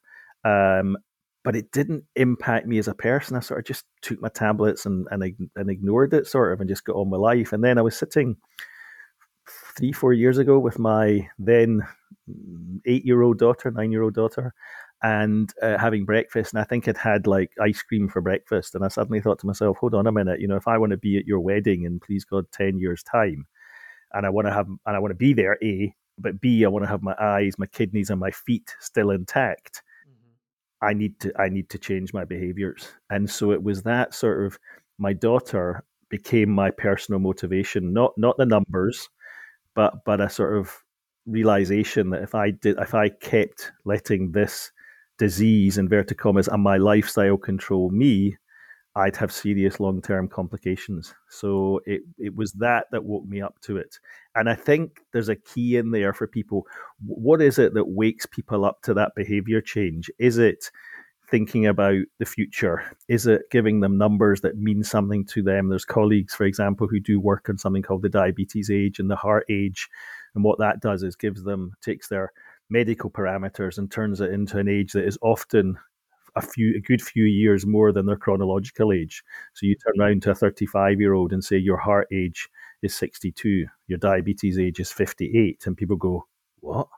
Um, 0.44 0.98
but 1.44 1.56
it 1.56 1.72
didn't 1.72 2.04
impact 2.16 2.66
me 2.66 2.80
as 2.80 2.88
a 2.88 2.96
person. 2.96 3.38
I 3.38 3.42
sort 3.42 3.60
of 3.60 3.68
just 3.68 3.86
took 4.02 4.20
my 4.20 4.30
tablets 4.30 4.88
and, 4.88 5.08
and 5.12 5.24
and 5.56 5.70
ignored 5.70 6.16
it, 6.16 6.26
sort 6.26 6.52
of, 6.52 6.60
and 6.60 6.68
just 6.68 6.84
got 6.84 6.96
on 6.96 7.12
with 7.12 7.22
life. 7.22 7.54
And 7.54 7.64
then 7.64 7.78
I 7.78 7.84
was 7.84 7.96
sitting 7.96 8.38
three, 9.76 9.92
four 9.92 10.14
years 10.14 10.38
ago 10.38 10.60
with 10.60 10.80
my 10.80 11.28
then 11.38 11.82
eight 12.86 13.06
year 13.06 13.22
old 13.22 13.38
daughter, 13.38 13.72
nine 13.72 13.92
year 13.92 14.04
old 14.04 14.14
daughter, 14.14 14.54
and 15.04 15.54
uh, 15.62 15.78
having 15.78 16.06
breakfast. 16.06 16.54
And 16.54 16.62
I 16.62 16.64
think 16.64 16.88
I'd 16.88 16.98
had 16.98 17.28
like 17.28 17.52
ice 17.62 17.82
cream 17.82 18.08
for 18.08 18.22
breakfast. 18.22 18.76
And 18.76 18.84
I 18.84 18.88
suddenly 18.88 19.22
thought 19.22 19.40
to 19.40 19.48
myself, 19.48 19.78
hold 19.78 19.94
on 19.94 20.08
a 20.08 20.12
minute, 20.12 20.40
you 20.40 20.48
know, 20.48 20.56
if 20.56 20.68
I 20.68 20.78
want 20.78 20.92
to 20.92 20.98
be 20.98 21.18
at 21.18 21.28
your 21.28 21.40
wedding 21.40 21.84
in 21.84 22.00
please 22.00 22.26
God 22.26 22.46
10 22.52 22.80
years' 22.80 23.04
time, 23.04 23.46
and 24.14 24.26
I 24.26 24.30
want 24.30 24.48
to 24.48 24.54
have, 24.54 24.68
and 24.68 24.96
I 24.96 25.00
want 25.00 25.12
to 25.12 25.16
be 25.16 25.34
there, 25.34 25.58
A, 25.62 25.94
but 26.18 26.40
B, 26.40 26.64
I 26.64 26.70
want 26.70 26.84
to 26.84 26.90
have 26.90 27.04
my 27.04 27.16
eyes, 27.20 27.60
my 27.60 27.66
kidneys, 27.68 28.10
and 28.10 28.20
my 28.20 28.32
feet 28.32 28.74
still 28.80 29.12
intact. 29.12 29.84
Mm-hmm. 30.08 30.88
I 30.88 30.94
need 30.94 31.20
to, 31.20 31.34
I 31.38 31.50
need 31.50 31.70
to 31.70 31.78
change 31.78 32.14
my 32.14 32.24
behaviors. 32.24 32.88
And 33.10 33.30
so 33.30 33.52
it 33.52 33.62
was 33.62 33.84
that 33.84 34.14
sort 34.14 34.46
of, 34.46 34.58
my 34.98 35.12
daughter 35.12 35.84
became 36.10 36.50
my 36.50 36.72
personal 36.72 37.20
motivation, 37.20 37.92
not, 37.92 38.14
not 38.18 38.38
the 38.38 38.46
numbers, 38.46 39.10
but, 39.76 40.06
but 40.06 40.22
a 40.22 40.30
sort 40.30 40.58
of 40.58 40.72
realization 41.26 42.10
that 42.12 42.24
if 42.24 42.36
I 42.36 42.52
did, 42.52 42.78
if 42.80 42.94
I 42.94 43.10
kept 43.10 43.72
letting 43.84 44.32
this 44.32 44.72
disease, 45.18 45.78
inverted 45.78 46.18
commas, 46.18 46.48
and 46.48 46.64
my 46.64 46.78
lifestyle 46.78 47.38
control 47.38 47.90
me, 47.90 48.38
I'd 48.98 49.18
have 49.18 49.32
serious 49.32 49.80
long 49.82 50.02
term 50.02 50.30
complications. 50.30 51.14
So 51.30 51.82
it, 51.86 52.02
it 52.18 52.36
was 52.36 52.54
that 52.54 52.86
that 52.92 53.04
woke 53.04 53.26
me 53.26 53.42
up 53.42 53.60
to 53.62 53.78
it. 53.78 54.00
And 54.36 54.50
I 54.50 54.56
think 54.56 55.02
there's 55.12 55.30
a 55.30 55.36
key 55.36 55.76
in 55.76 55.92
there 55.92 56.14
for 56.14 56.28
people. 56.28 56.66
What 57.06 57.42
is 57.42 57.60
it 57.60 57.74
that 57.74 57.90
wakes 57.90 58.26
people 58.26 58.64
up 58.64 58.82
to 58.84 58.94
that 58.94 59.12
behavior 59.16 59.60
change? 59.60 60.10
Is 60.18 60.38
it 60.38 60.72
thinking 61.30 61.66
about 61.66 62.04
the 62.20 62.26
future? 62.26 62.84
Is 63.08 63.28
it 63.28 63.44
giving 63.52 63.80
them 63.80 63.98
numbers 63.98 64.42
that 64.42 64.58
mean 64.58 64.84
something 64.84 65.26
to 65.28 65.42
them? 65.42 65.70
There's 65.70 65.86
colleagues, 65.86 66.36
for 66.36 66.46
example, 66.46 66.88
who 66.88 67.00
do 67.00 67.20
work 67.20 67.50
on 67.50 67.58
something 67.58 67.84
called 67.84 68.02
the 68.02 68.10
diabetes 68.10 68.70
age 68.70 69.00
and 69.00 69.10
the 69.10 69.16
heart 69.16 69.46
age. 69.50 69.90
And 70.36 70.44
what 70.44 70.60
that 70.60 70.82
does 70.82 71.04
is 71.04 71.16
gives 71.16 71.44
them, 71.44 71.74
takes 71.82 72.08
their 72.08 72.32
medical 72.70 73.10
parameters 73.10 73.78
and 73.78 73.92
turns 73.92 74.22
it 74.22 74.32
into 74.32 74.58
an 74.58 74.68
age 74.68 74.94
that 74.94 75.06
is 75.06 75.18
often 75.22 75.78
a 76.36 76.42
few 76.42 76.76
a 76.76 76.82
good 76.82 77.02
few 77.02 77.26
years 77.26 77.66
more 77.66 77.92
than 77.92 78.06
their 78.06 78.18
chronological 78.18 78.92
age. 78.92 79.24
So 79.54 79.66
you 79.66 79.76
turn 79.76 80.02
around 80.02 80.24
to 80.24 80.32
a 80.32 80.36
35 80.36 81.00
year 81.00 81.14
old 81.14 81.32
and 81.32 81.44
say 81.44 81.58
your 81.58 81.78
heart 81.78 82.08
age 82.12 82.50
is 82.82 82.96
62, 82.96 83.66
your 83.88 83.98
diabetes 83.98 84.60
age 84.60 84.80
is 84.80 84.92
58, 84.92 85.66
and 85.66 85.78
people 85.78 85.96
go, 85.96 86.28
"What?" 86.60 86.90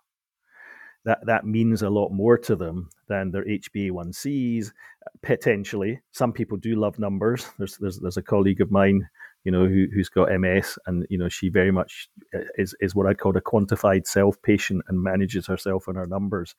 That 1.07 1.25
that 1.25 1.45
means 1.45 1.81
a 1.81 1.89
lot 1.89 2.09
more 2.09 2.37
to 2.37 2.55
them 2.55 2.89
than 3.07 3.31
their 3.31 3.45
HbA1cs. 3.45 4.73
Potentially, 5.21 6.01
some 6.11 6.33
people 6.33 6.57
do 6.57 6.75
love 6.75 6.99
numbers. 6.99 7.49
There's 7.57 7.77
there's, 7.77 7.99
there's 7.99 8.17
a 8.17 8.21
colleague 8.21 8.59
of 8.59 8.71
mine, 8.71 9.07
you 9.45 9.51
know, 9.53 9.65
who, 9.65 9.85
who's 9.93 10.09
got 10.09 10.29
MS, 10.37 10.77
and 10.85 11.07
you 11.09 11.17
know, 11.17 11.29
she 11.29 11.47
very 11.47 11.71
much 11.71 12.09
uh, 12.35 12.39
is 12.57 12.75
is 12.81 12.93
what 12.93 13.07
I 13.07 13.13
call 13.13 13.35
a 13.37 13.41
quantified 13.41 14.05
self 14.05 14.39
patient 14.41 14.83
and 14.89 15.01
manages 15.01 15.47
herself 15.47 15.87
and 15.87 15.95
her 15.95 16.07
numbers. 16.07 16.55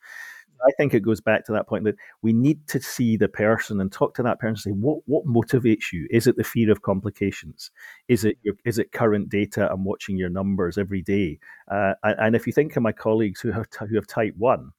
I 0.66 0.70
think 0.76 0.94
it 0.94 1.00
goes 1.00 1.20
back 1.20 1.44
to 1.46 1.52
that 1.52 1.66
point 1.68 1.84
that 1.84 1.96
we 2.22 2.32
need 2.32 2.66
to 2.68 2.80
see 2.80 3.16
the 3.16 3.28
person 3.28 3.80
and 3.80 3.90
talk 3.92 4.14
to 4.14 4.22
that 4.22 4.38
person 4.38 4.70
and 4.70 4.76
say, 4.76 4.80
what 4.80 5.00
what 5.06 5.26
motivates 5.26 5.92
you? 5.92 6.06
Is 6.10 6.26
it 6.26 6.36
the 6.36 6.44
fear 6.44 6.70
of 6.70 6.82
complications? 6.82 7.70
Is 8.08 8.24
it 8.24 8.38
your, 8.42 8.54
is 8.64 8.78
it 8.78 8.92
current 8.92 9.28
data 9.28 9.72
and 9.72 9.84
watching 9.84 10.16
your 10.16 10.30
numbers 10.30 10.78
every 10.78 11.02
day? 11.02 11.38
Uh, 11.70 11.94
and, 12.02 12.36
if 12.36 12.46
you 12.46 12.52
think 12.52 12.76
of 12.76 12.82
my 12.82 12.92
colleagues 12.92 13.40
who 13.40 13.50
have 13.52 13.66
who 13.88 13.94
have 13.96 14.06
type 14.06 14.34
one, 14.36 14.72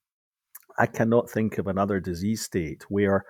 I 0.77 0.85
cannot 0.85 1.29
think 1.29 1.57
of 1.57 1.67
another 1.67 1.99
disease 1.99 2.41
state 2.41 2.85
where 2.89 3.25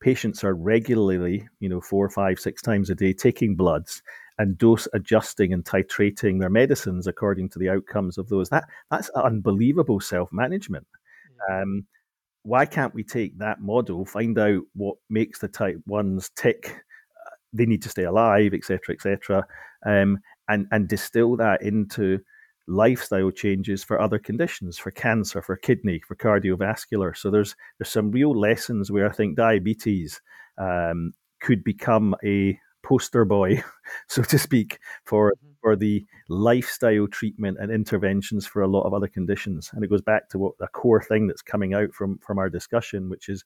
patients 0.00 0.44
are 0.44 0.54
regularly, 0.54 1.48
you 1.60 1.68
know, 1.68 1.80
four, 1.80 2.08
five, 2.10 2.38
six 2.40 2.60
times 2.60 2.90
a 2.90 2.94
day 2.94 3.12
taking 3.12 3.54
bloods 3.54 4.02
and 4.38 4.58
dose 4.58 4.88
adjusting 4.94 5.52
and 5.52 5.64
titrating 5.64 6.40
their 6.40 6.50
medicines 6.50 7.06
according 7.06 7.48
to 7.50 7.58
the 7.58 7.68
outcomes 7.68 8.18
of 8.18 8.28
those. 8.28 8.48
That 8.48 8.64
that's 8.90 9.10
unbelievable 9.10 10.00
self 10.00 10.32
management. 10.32 10.86
Um, 11.50 11.86
why 12.44 12.66
can't 12.66 12.94
we 12.94 13.04
take 13.04 13.38
that 13.38 13.60
model, 13.60 14.04
find 14.04 14.38
out 14.38 14.62
what 14.74 14.96
makes 15.08 15.38
the 15.38 15.48
type 15.48 15.78
ones 15.86 16.30
tick? 16.36 16.74
Uh, 16.74 17.30
they 17.52 17.66
need 17.66 17.82
to 17.82 17.88
stay 17.88 18.04
alive, 18.04 18.52
etc., 18.54 18.94
etc., 18.94 19.46
um, 19.86 20.18
and 20.48 20.66
and 20.72 20.88
distill 20.88 21.36
that 21.36 21.62
into 21.62 22.18
lifestyle 22.68 23.30
changes 23.30 23.84
for 23.84 24.00
other 24.00 24.18
conditions, 24.18 24.78
for 24.78 24.90
cancer, 24.90 25.42
for 25.42 25.56
kidney, 25.56 26.00
for 26.06 26.16
cardiovascular. 26.16 27.16
So 27.16 27.30
there's 27.30 27.54
there's 27.78 27.90
some 27.90 28.10
real 28.10 28.38
lessons 28.38 28.90
where 28.90 29.08
I 29.08 29.12
think 29.12 29.36
diabetes 29.36 30.20
um, 30.58 31.12
could 31.40 31.62
become 31.64 32.14
a 32.24 32.58
poster 32.82 33.24
boy, 33.24 33.62
so 34.08 34.22
to 34.22 34.38
speak, 34.38 34.78
for 35.04 35.32
mm-hmm 35.32 35.51
for 35.62 35.76
the 35.76 36.04
lifestyle 36.28 37.06
treatment 37.06 37.56
and 37.60 37.70
interventions 37.70 38.46
for 38.46 38.62
a 38.62 38.68
lot 38.68 38.82
of 38.82 38.92
other 38.92 39.08
conditions. 39.08 39.70
And 39.72 39.84
it 39.84 39.88
goes 39.88 40.02
back 40.02 40.28
to 40.30 40.38
what 40.38 40.54
a 40.60 40.68
core 40.68 41.02
thing 41.02 41.28
that's 41.28 41.42
coming 41.42 41.72
out 41.72 41.92
from 41.92 42.18
from 42.18 42.38
our 42.38 42.50
discussion, 42.50 43.08
which 43.08 43.28
is 43.28 43.44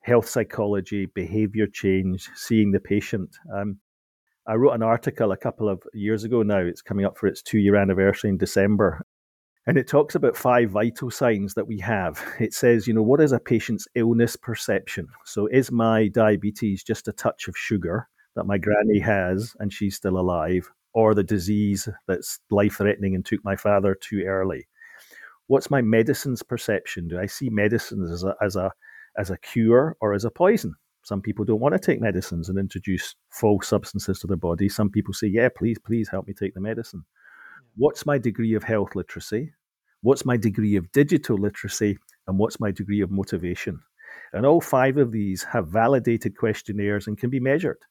health 0.00 0.28
psychology, 0.28 1.06
behavior 1.06 1.66
change, 1.66 2.28
seeing 2.34 2.72
the 2.72 2.80
patient. 2.80 3.36
Um, 3.54 3.78
I 4.48 4.54
wrote 4.54 4.72
an 4.74 4.82
article 4.82 5.32
a 5.32 5.36
couple 5.36 5.68
of 5.68 5.82
years 5.92 6.24
ago 6.24 6.42
now. 6.42 6.58
It's 6.58 6.82
coming 6.82 7.04
up 7.04 7.18
for 7.18 7.26
its 7.26 7.42
two 7.42 7.58
year 7.58 7.76
anniversary 7.76 8.30
in 8.30 8.38
December. 8.38 9.04
And 9.66 9.76
it 9.76 9.88
talks 9.88 10.14
about 10.14 10.36
five 10.36 10.70
vital 10.70 11.10
signs 11.10 11.54
that 11.54 11.66
we 11.66 11.80
have. 11.80 12.22
It 12.38 12.54
says, 12.54 12.86
you 12.86 12.94
know, 12.94 13.02
what 13.02 13.20
is 13.20 13.32
a 13.32 13.40
patient's 13.40 13.88
illness 13.96 14.36
perception? 14.36 15.08
So, 15.24 15.48
is 15.48 15.72
my 15.72 16.06
diabetes 16.06 16.84
just 16.84 17.08
a 17.08 17.12
touch 17.12 17.48
of 17.48 17.56
sugar 17.56 18.08
that 18.36 18.46
my 18.46 18.58
granny 18.58 19.00
has 19.00 19.56
and 19.58 19.72
she's 19.72 19.96
still 19.96 20.18
alive? 20.18 20.70
Or 20.96 21.14
the 21.14 21.22
disease 21.22 21.90
that's 22.08 22.40
life 22.50 22.78
threatening 22.78 23.14
and 23.14 23.24
took 23.24 23.44
my 23.44 23.54
father 23.54 23.94
too 23.94 24.22
early? 24.22 24.66
What's 25.46 25.70
my 25.70 25.82
medicine's 25.82 26.42
perception? 26.42 27.06
Do 27.06 27.20
I 27.20 27.26
see 27.26 27.50
medicines 27.50 28.10
as 28.10 28.24
a, 28.24 28.34
as 28.40 28.56
a, 28.56 28.72
as 29.18 29.28
a 29.28 29.36
cure 29.36 29.94
or 30.00 30.14
as 30.14 30.24
a 30.24 30.30
poison? 30.30 30.74
Some 31.02 31.20
people 31.20 31.44
don't 31.44 31.60
want 31.60 31.74
to 31.74 31.78
take 31.78 32.00
medicines 32.00 32.48
and 32.48 32.58
introduce 32.58 33.14
false 33.28 33.68
substances 33.68 34.20
to 34.20 34.26
their 34.26 34.38
body. 34.38 34.70
Some 34.70 34.88
people 34.88 35.12
say, 35.12 35.26
yeah, 35.26 35.50
please, 35.54 35.78
please 35.78 36.08
help 36.08 36.26
me 36.26 36.32
take 36.32 36.54
the 36.54 36.62
medicine. 36.62 37.04
What's 37.76 38.06
my 38.06 38.16
degree 38.16 38.54
of 38.54 38.64
health 38.64 38.96
literacy? 38.96 39.52
What's 40.00 40.24
my 40.24 40.38
degree 40.38 40.76
of 40.76 40.90
digital 40.92 41.36
literacy? 41.36 41.98
And 42.26 42.38
what's 42.38 42.58
my 42.58 42.70
degree 42.70 43.02
of 43.02 43.10
motivation? 43.10 43.80
And 44.32 44.46
all 44.46 44.62
five 44.62 44.96
of 44.96 45.12
these 45.12 45.44
have 45.44 45.68
validated 45.68 46.38
questionnaires 46.38 47.06
and 47.06 47.18
can 47.18 47.28
be 47.28 47.38
measured. 47.38 47.82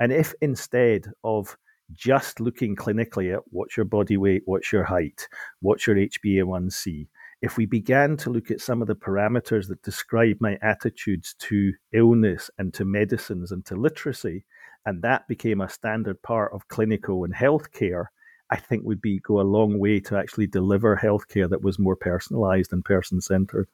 And 0.00 0.12
if 0.12 0.34
instead 0.40 1.06
of 1.22 1.56
just 1.92 2.40
looking 2.40 2.76
clinically 2.76 3.34
at 3.34 3.42
what's 3.50 3.76
your 3.76 3.86
body 3.86 4.16
weight, 4.16 4.42
what's 4.44 4.72
your 4.72 4.84
height, 4.84 5.28
what's 5.60 5.86
your 5.86 5.96
HbA1c, 5.96 7.08
if 7.40 7.56
we 7.56 7.66
began 7.66 8.16
to 8.18 8.30
look 8.30 8.50
at 8.50 8.60
some 8.60 8.82
of 8.82 8.88
the 8.88 8.96
parameters 8.96 9.68
that 9.68 9.82
describe 9.82 10.36
my 10.40 10.58
attitudes 10.60 11.34
to 11.38 11.72
illness 11.92 12.50
and 12.58 12.74
to 12.74 12.84
medicines 12.84 13.52
and 13.52 13.64
to 13.66 13.76
literacy, 13.76 14.44
and 14.84 15.02
that 15.02 15.28
became 15.28 15.60
a 15.60 15.68
standard 15.68 16.20
part 16.22 16.52
of 16.52 16.66
clinical 16.68 17.24
and 17.24 17.34
healthcare, 17.34 18.06
I 18.50 18.56
think 18.56 18.84
would 18.84 19.00
be 19.00 19.20
go 19.20 19.40
a 19.40 19.42
long 19.42 19.78
way 19.78 20.00
to 20.00 20.16
actually 20.16 20.46
deliver 20.46 20.96
healthcare 20.96 21.48
that 21.48 21.62
was 21.62 21.78
more 21.78 21.96
personalized 21.96 22.72
and 22.72 22.84
person 22.84 23.20
centered. 23.20 23.68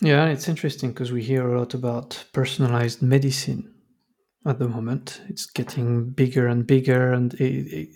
Yeah, 0.00 0.26
it's 0.26 0.48
interesting 0.48 0.90
because 0.90 1.12
we 1.12 1.22
hear 1.22 1.46
a 1.46 1.58
lot 1.58 1.74
about 1.74 2.24
personalized 2.32 3.02
medicine 3.02 3.74
at 4.46 4.58
the 4.58 4.68
moment. 4.68 5.20
It's 5.28 5.46
getting 5.46 6.10
bigger 6.10 6.46
and 6.46 6.66
bigger, 6.66 7.12
and 7.12 7.34
it, 7.34 7.42
it, 7.42 7.88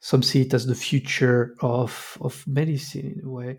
some 0.00 0.22
see 0.22 0.42
it 0.42 0.54
as 0.54 0.66
the 0.66 0.74
future 0.74 1.54
of 1.60 2.18
of 2.20 2.44
medicine 2.46 3.20
in 3.20 3.26
a 3.26 3.30
way. 3.30 3.58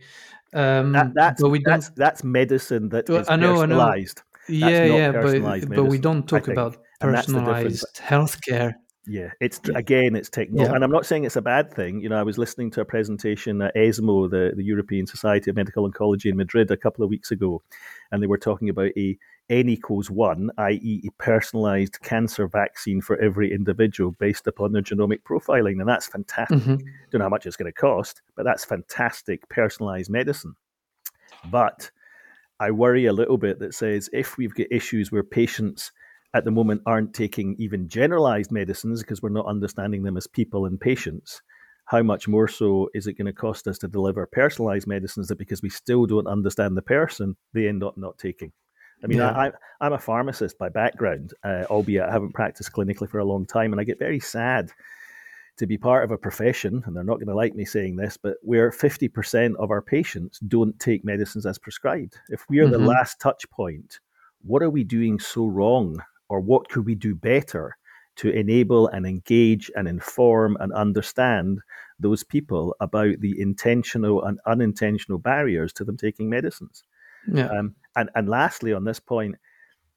Um, 0.54 0.92
that, 0.92 1.14
that's, 1.16 1.44
we 1.44 1.64
that's, 1.66 1.90
that's 1.90 2.24
medicine 2.24 2.90
that 2.90 3.10
well, 3.10 3.22
is 3.22 3.30
I 3.30 3.36
know, 3.38 3.56
personalized. 3.56 4.22
I 4.50 4.54
know. 4.54 4.68
Yeah, 4.68 4.86
yeah, 4.86 5.12
but, 5.12 5.70
but 5.70 5.86
we 5.86 5.98
don't 5.98 6.28
talk 6.28 6.48
about 6.48 6.78
personalized 7.00 8.00
healthcare. 8.04 8.74
Yeah, 9.06 9.32
it's 9.42 9.60
again, 9.76 10.16
it's 10.16 10.30
technology, 10.30 10.70
yeah. 10.70 10.76
and 10.76 10.84
I'm 10.84 10.92
not 10.92 11.06
saying 11.06 11.26
it's 11.26 11.36
a 11.36 11.42
bad 11.42 11.74
thing. 11.74 12.00
You 12.00 12.08
know, 12.08 12.18
I 12.18 12.24
was 12.24 12.38
listening 12.38 12.72
to 12.72 12.82
a 12.82 12.86
presentation 12.86 13.62
at 13.62 13.76
ESMO, 13.76 14.30
the, 14.30 14.54
the 14.56 14.64
European 14.64 15.08
Society 15.08 15.50
of 15.50 15.58
Medical 15.58 15.90
Oncology 15.90 16.28
in 16.28 16.38
Madrid, 16.38 16.72
a 16.72 16.78
couple 16.78 17.04
of 17.04 17.10
weeks 17.10 17.30
ago, 17.30 17.62
and 18.12 18.24
they 18.24 18.28
were 18.28 18.38
talking 18.38 18.70
about 18.70 18.92
a 18.96 19.18
N 19.50 19.68
equals 19.68 20.10
one, 20.10 20.52
i.e., 20.58 21.04
a 21.06 21.12
personalized 21.22 22.00
cancer 22.02 22.48
vaccine 22.48 23.02
for 23.02 23.20
every 23.20 23.54
individual 23.54 24.12
based 24.12 24.48
upon 24.48 24.72
their 24.72 24.82
genomic 24.82 25.22
profiling. 25.24 25.82
And 25.82 25.88
that's 25.88 26.08
fantastic. 26.08 26.60
Mm-hmm. 26.60 26.88
Don't 27.12 27.20
know 27.20 27.26
how 27.26 27.30
much 27.30 27.46
it's 27.46 27.58
going 27.58 27.72
to 27.72 27.78
cost, 27.78 28.22
but 28.36 28.44
that's 28.44 28.64
fantastic 28.64 29.48
personalized 29.50 30.10
medicine. 30.10 30.56
But 31.52 31.92
I 32.60 32.72
worry 32.72 33.06
a 33.08 33.14
little 33.14 33.38
bit 33.38 33.60
that 33.60 33.74
says 33.74 34.10
if 34.14 34.38
we've 34.38 34.56
got 34.56 34.68
issues 34.72 35.12
where 35.12 35.24
patients 35.24 35.92
at 36.34 36.46
the 36.46 36.52
moment 36.52 36.82
aren't 36.86 37.14
taking 37.14 37.56
even 37.60 37.88
generalized 37.88 38.52
medicines 38.52 39.02
because 39.02 39.22
we're 39.22 39.30
not 39.30 39.46
understanding 39.46 40.04
them 40.04 40.18
as 40.18 40.28
people 40.28 40.66
and 40.66 40.80
patients, 40.80 41.42
how 41.86 42.02
much 42.02 42.28
more 42.28 42.48
so 42.48 42.90
is 42.94 43.08
it 43.08 43.14
going 43.14 43.26
to 43.28 43.34
cost 43.34 43.68
us 43.68 43.78
to 43.80 43.88
deliver 43.88 44.26
personalized 44.26 44.88
medicines 44.88 45.28
that 45.28 45.38
because 45.38 45.62
we 45.62 45.70
still 45.70 46.06
don't 46.06 46.28
understand 46.28 46.76
the 46.76 46.82
person, 46.82 47.36
they 47.54 47.68
end 47.68 47.84
up 47.84 47.98
not 47.98 48.18
taking? 48.18 48.52
I 49.04 49.08
mean, 49.08 49.18
yeah. 49.18 49.52
I, 49.82 49.86
am 49.86 49.94
a 49.94 50.00
pharmacist 50.00 50.58
by 50.58 50.70
background, 50.70 51.34
uh, 51.44 51.66
albeit 51.70 52.04
I 52.04 52.12
haven't 52.12 52.34
practiced 52.34 52.72
clinically 52.72 53.10
for 53.10 53.20
a 53.20 53.26
long 53.26 53.46
time, 53.46 53.74
and 53.74 53.82
I 53.82 53.84
get 53.84 54.00
very 54.00 54.20
sad 54.20 54.72
to 55.58 55.68
be 55.68 55.78
part 55.78 56.04
of 56.04 56.12
a 56.12 56.18
profession, 56.18 56.82
and 56.86 56.96
they're 56.96 57.04
not 57.04 57.18
going 57.18 57.28
to 57.28 57.36
like 57.36 57.54
me 57.54 57.66
saying 57.66 57.98
this, 57.98 58.18
but 58.18 58.38
where 58.42 58.72
50% 58.72 59.56
of 59.58 59.72
our 59.72 59.82
patients 59.82 60.40
don't 60.40 60.80
take 60.80 61.04
medicines 61.04 61.46
as 61.46 61.60
prescribed. 61.60 62.18
If 62.30 62.46
we 62.50 62.60
are 62.60 62.64
mm-hmm. 62.64 62.72
the 62.72 62.80
last 62.80 63.20
touch 63.20 63.48
point, 63.52 64.00
what 64.42 64.64
are 64.64 64.70
we 64.70 64.84
doing 64.84 65.20
so 65.20 65.48
wrong, 65.48 66.02
or 66.30 66.40
what 66.40 66.70
could 66.70 66.86
we 66.86 66.96
do 66.96 67.16
better 67.16 67.78
to 68.16 68.30
enable 68.30 68.88
and 68.88 69.06
engage 69.06 69.72
and 69.76 69.88
inform 69.88 70.56
and 70.60 70.72
understand 70.74 71.60
those 72.00 72.24
people 72.24 72.76
about 72.80 73.20
the 73.20 73.40
intentional 73.40 74.24
and 74.24 74.40
unintentional 74.46 75.18
barriers 75.18 75.74
to 75.74 75.84
them 75.84 75.98
taking 75.98 76.30
medicines? 76.30 76.84
Yeah. 77.32 77.48
Um, 77.48 77.76
and, 77.96 78.10
and 78.16 78.30
lastly, 78.30 78.74
on 78.74 78.84
this 78.84 79.00
point, 79.00 79.36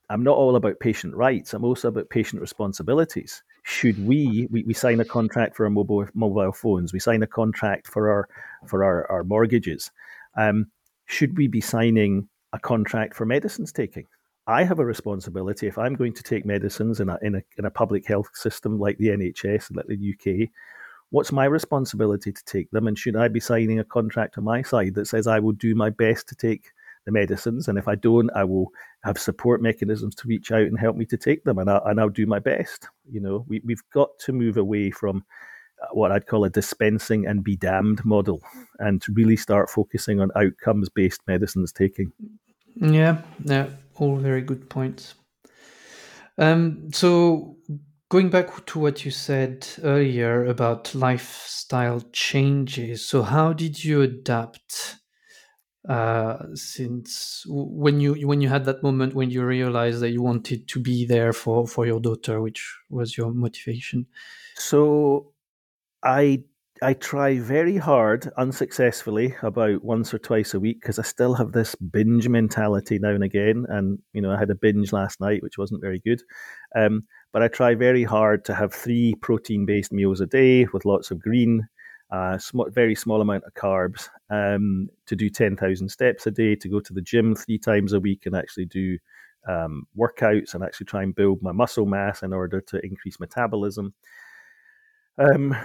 I'm 0.09 0.23
not 0.23 0.37
all 0.37 0.57
about 0.57 0.79
patient 0.81 1.15
rights. 1.15 1.53
I'm 1.53 1.65
also 1.65 1.89
about 1.89 2.11
patient 2.11 2.41
responsibilities. 2.41 3.43
Should 3.65 4.07
we, 4.07 4.47
we, 4.51 4.63
we 4.63 4.75
sign 4.75 5.01
a 5.01 5.05
contract 5.05 5.57
for 5.57 5.65
our 5.65 5.71
mobile 5.71 6.07
mobile 6.15 6.53
phones, 6.53 6.93
we 6.93 7.01
sign 7.01 7.23
a 7.23 7.27
contract 7.27 7.89
for 7.89 8.11
our 8.11 8.29
for 8.67 8.85
our, 8.85 9.11
our 9.11 9.25
mortgages. 9.25 9.91
Um, 10.37 10.71
should 11.07 11.37
we 11.37 11.49
be 11.49 11.61
signing 11.61 12.29
a 12.53 12.59
contract 12.59 13.15
for 13.15 13.27
medicines 13.27 13.73
taking? 13.73 14.07
I 14.47 14.65
have 14.65 14.79
a 14.79 14.85
responsibility 14.85 15.67
if 15.67 15.79
I'm 15.79 15.95
going 15.95 16.13
to 16.15 16.23
take 16.23 16.47
medicines 16.47 17.01
in 17.01 17.09
a 17.09 17.19
in 17.23 17.37
a 17.37 17.43
in 17.59 17.65
a 17.65 17.71
public 17.71 18.07
health 18.07 18.31
system 18.35 18.79
like 18.79 18.99
the 18.99 19.09
NHS, 19.09 19.75
like 19.75 19.87
the 19.87 20.15
UK. 20.15 20.49
What's 21.11 21.33
my 21.33 21.45
responsibility 21.45 22.33
to 22.33 22.45
take 22.45 22.71
them? 22.73 22.89
And 22.89 22.99
should 22.99 23.17
I 23.17 23.29
be 23.29 23.39
signing 23.39 23.79
a 23.79 23.85
contract 23.85 24.39
on 24.39 24.45
my 24.45 24.63
side 24.63 24.95
that 24.95 25.07
says 25.07 25.27
I 25.27 25.39
will 25.39 25.53
do 25.53 25.75
my 25.75 25.91
best 25.91 26.29
to 26.29 26.35
take 26.35 26.73
the 27.07 27.13
medicines. 27.13 27.69
And 27.69 27.79
if 27.79 27.89
I 27.89 27.95
don't, 27.95 28.31
I 28.35 28.45
will 28.45 28.71
have 29.05 29.19
support 29.19 29.63
mechanisms 29.63 30.15
to 30.17 30.29
reach 30.29 30.53
out 30.53 30.63
and 30.63 30.79
help 30.79 30.97
me 30.97 31.07
to 31.07 31.17
take 31.17 31.45
them. 31.45 31.59
And, 31.59 31.71
I, 31.71 31.81
and 31.87 31.99
I'll 31.99 32.11
do 32.11 32.27
my 32.27 32.41
best. 32.41 32.89
You 33.11 33.21
know, 33.21 33.47
we, 33.49 33.63
we've 33.65 33.83
got 33.95 34.19
to 34.21 34.33
move 34.33 34.59
away 34.59 34.91
from 34.91 35.25
uh, 35.83 35.87
what 35.93 36.13
I'd 36.13 36.27
call 36.27 36.45
a 36.45 36.51
dispensing 36.51 37.27
and 37.27 37.45
be 37.45 37.57
damned 37.57 38.05
model 38.05 38.43
and 38.81 39.01
to 39.03 39.13
really 39.13 39.37
start 39.37 39.71
focusing 39.71 40.21
on 40.21 40.31
outcomes 40.37 40.89
based 40.89 41.23
medicines 41.27 41.73
taking. 41.73 42.13
Yeah, 42.75 43.23
yeah, 43.45 43.69
all 43.99 44.17
very 44.17 44.43
good 44.43 44.69
points. 44.69 45.15
Um, 46.39 46.91
so 46.93 47.57
going 48.09 48.31
back 48.31 48.67
to 48.67 48.79
what 48.79 49.05
you 49.05 49.11
said 49.11 49.67
earlier 49.83 50.45
about 50.45 50.95
lifestyle 50.95 52.03
changes, 52.13 53.07
so 53.07 53.23
how 53.23 53.53
did 53.53 53.83
you 53.83 54.03
adapt 54.03 54.97
uh, 55.89 56.39
since 56.55 57.45
when 57.49 58.01
you 58.01 58.27
when 58.27 58.41
you 58.41 58.49
had 58.49 58.65
that 58.65 58.83
moment 58.83 59.15
when 59.15 59.31
you 59.31 59.45
realized 59.45 60.01
that 60.01 60.11
you 60.11 60.21
wanted 60.21 60.67
to 60.69 60.81
be 60.81 61.07
there 61.07 61.33
for 61.33 61.67
for 61.67 61.87
your 61.87 62.01
daughter, 62.01 62.41
which 62.41 62.77
was 62.91 63.17
your 63.17 63.33
motivation? 63.33 64.07
So 64.57 65.33
I 66.03 66.45
I 66.83 66.93
try 66.93 67.39
very 67.39 67.79
hard, 67.79 68.31
unsuccessfully, 68.37 69.35
about 69.43 69.83
once 69.83 70.13
or 70.13 70.19
twice 70.19 70.53
a 70.53 70.61
week 70.61 70.81
because 70.81 70.99
I 70.99 71.03
still 71.03 71.35
have 71.35 71.53
this 71.53 71.75
binge 71.75 72.29
mentality 72.29 72.99
now 72.99 73.11
and 73.11 73.25
again. 73.25 73.65
And 73.69 73.99
you 74.13 74.21
know, 74.21 74.31
I 74.31 74.39
had 74.39 74.51
a 74.51 74.55
binge 74.55 74.93
last 74.93 75.21
night, 75.21 75.43
which 75.43 75.59
wasn't 75.59 75.81
very 75.81 76.01
good. 76.01 76.23
Um, 76.75 77.05
but 77.33 77.43
I 77.43 77.49
try 77.49 77.75
very 77.75 78.05
hard 78.05 78.45
to 78.47 78.55
have 78.55 78.75
three 78.75 79.15
protein-based 79.23 79.93
meals 79.93 80.21
a 80.21 80.27
day 80.27 80.67
with 80.67 80.85
lots 80.85 81.11
of 81.11 81.21
green, 81.21 81.67
uh, 82.11 82.37
sm- 82.39 82.71
very 82.71 82.95
small 82.95 83.21
amount 83.21 83.45
of 83.45 83.55
carbs, 83.55 84.09
um, 84.29 84.89
to 85.07 85.17
do 85.17 85.31
ten 85.31 85.57
thousand 85.57 85.89
steps 85.89 86.27
a 86.27 86.31
day, 86.31 86.57
to 86.57 86.69
go 86.69 86.81
to 86.81 86.93
the 86.93 87.03
gym 87.03 87.35
three 87.35 87.59
times 87.59 87.95
a 87.95 88.01
week, 88.01 88.27
and 88.27 88.37
actually 88.37 88.67
do 88.67 88.99
um, 89.49 89.87
workouts 89.97 90.55
and 90.55 90.63
actually 90.63 90.87
try 90.87 91.03
and 91.03 91.15
build 91.15 91.43
my 91.43 91.53
muscle 91.53 91.87
mass 91.87 92.23
in 92.23 92.33
order 92.33 92.61
to 92.61 92.85
increase 92.85 93.19
metabolism. 93.19 93.95
Um, 95.19 95.57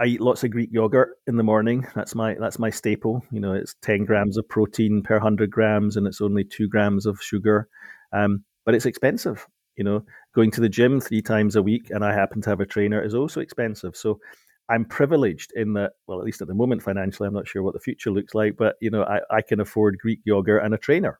I 0.00 0.06
eat 0.06 0.20
lots 0.20 0.44
of 0.44 0.50
Greek 0.50 0.70
yogurt 0.72 1.16
in 1.26 1.36
the 1.36 1.42
morning. 1.42 1.86
That's 1.94 2.14
my 2.14 2.34
that's 2.34 2.58
my 2.58 2.70
staple. 2.70 3.24
You 3.32 3.40
know, 3.40 3.54
it's 3.54 3.74
ten 3.82 4.04
grams 4.04 4.36
of 4.36 4.48
protein 4.48 5.02
per 5.02 5.18
hundred 5.18 5.50
grams, 5.50 5.96
and 5.96 6.06
it's 6.06 6.20
only 6.20 6.44
two 6.44 6.68
grams 6.68 7.04
of 7.04 7.20
sugar. 7.20 7.68
Um, 8.12 8.44
but 8.64 8.74
it's 8.74 8.86
expensive. 8.86 9.46
You 9.76 9.84
know, 9.84 10.04
going 10.34 10.50
to 10.52 10.60
the 10.60 10.68
gym 10.68 11.00
three 11.00 11.22
times 11.22 11.56
a 11.56 11.62
week, 11.62 11.90
and 11.90 12.04
I 12.04 12.12
happen 12.12 12.40
to 12.42 12.50
have 12.50 12.60
a 12.60 12.66
trainer, 12.66 13.02
is 13.02 13.14
also 13.14 13.40
expensive. 13.40 13.96
So 13.96 14.20
I'm 14.68 14.84
privileged 14.84 15.52
in 15.56 15.72
that. 15.74 15.92
Well, 16.06 16.20
at 16.20 16.24
least 16.24 16.42
at 16.42 16.48
the 16.48 16.54
moment, 16.54 16.82
financially, 16.82 17.26
I'm 17.26 17.34
not 17.34 17.48
sure 17.48 17.62
what 17.62 17.74
the 17.74 17.80
future 17.80 18.10
looks 18.10 18.34
like, 18.34 18.56
but 18.56 18.76
you 18.80 18.90
know, 18.90 19.02
I, 19.02 19.20
I 19.30 19.42
can 19.42 19.60
afford 19.60 19.98
Greek 19.98 20.20
yogurt 20.24 20.64
and 20.64 20.74
a 20.74 20.78
trainer. 20.78 21.18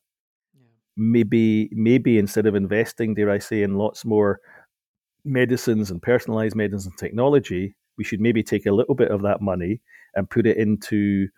Yeah. 0.54 0.66
Maybe 0.96 1.68
maybe 1.72 2.18
instead 2.18 2.46
of 2.46 2.54
investing, 2.54 3.14
dare 3.14 3.30
I 3.30 3.38
say, 3.38 3.62
in 3.62 3.76
lots 3.76 4.04
more 4.04 4.38
medicines 5.24 5.90
and 5.90 6.00
personalized 6.00 6.54
medicines 6.54 6.86
and 6.86 6.96
technology, 6.96 7.74
we 7.98 8.04
should 8.04 8.20
maybe 8.20 8.42
take 8.42 8.66
a 8.66 8.72
little 8.72 8.94
bit 8.94 9.10
of 9.10 9.22
that 9.22 9.40
money 9.40 9.80
and 10.14 10.30
put 10.30 10.46
it 10.46 10.56
into 10.56 11.28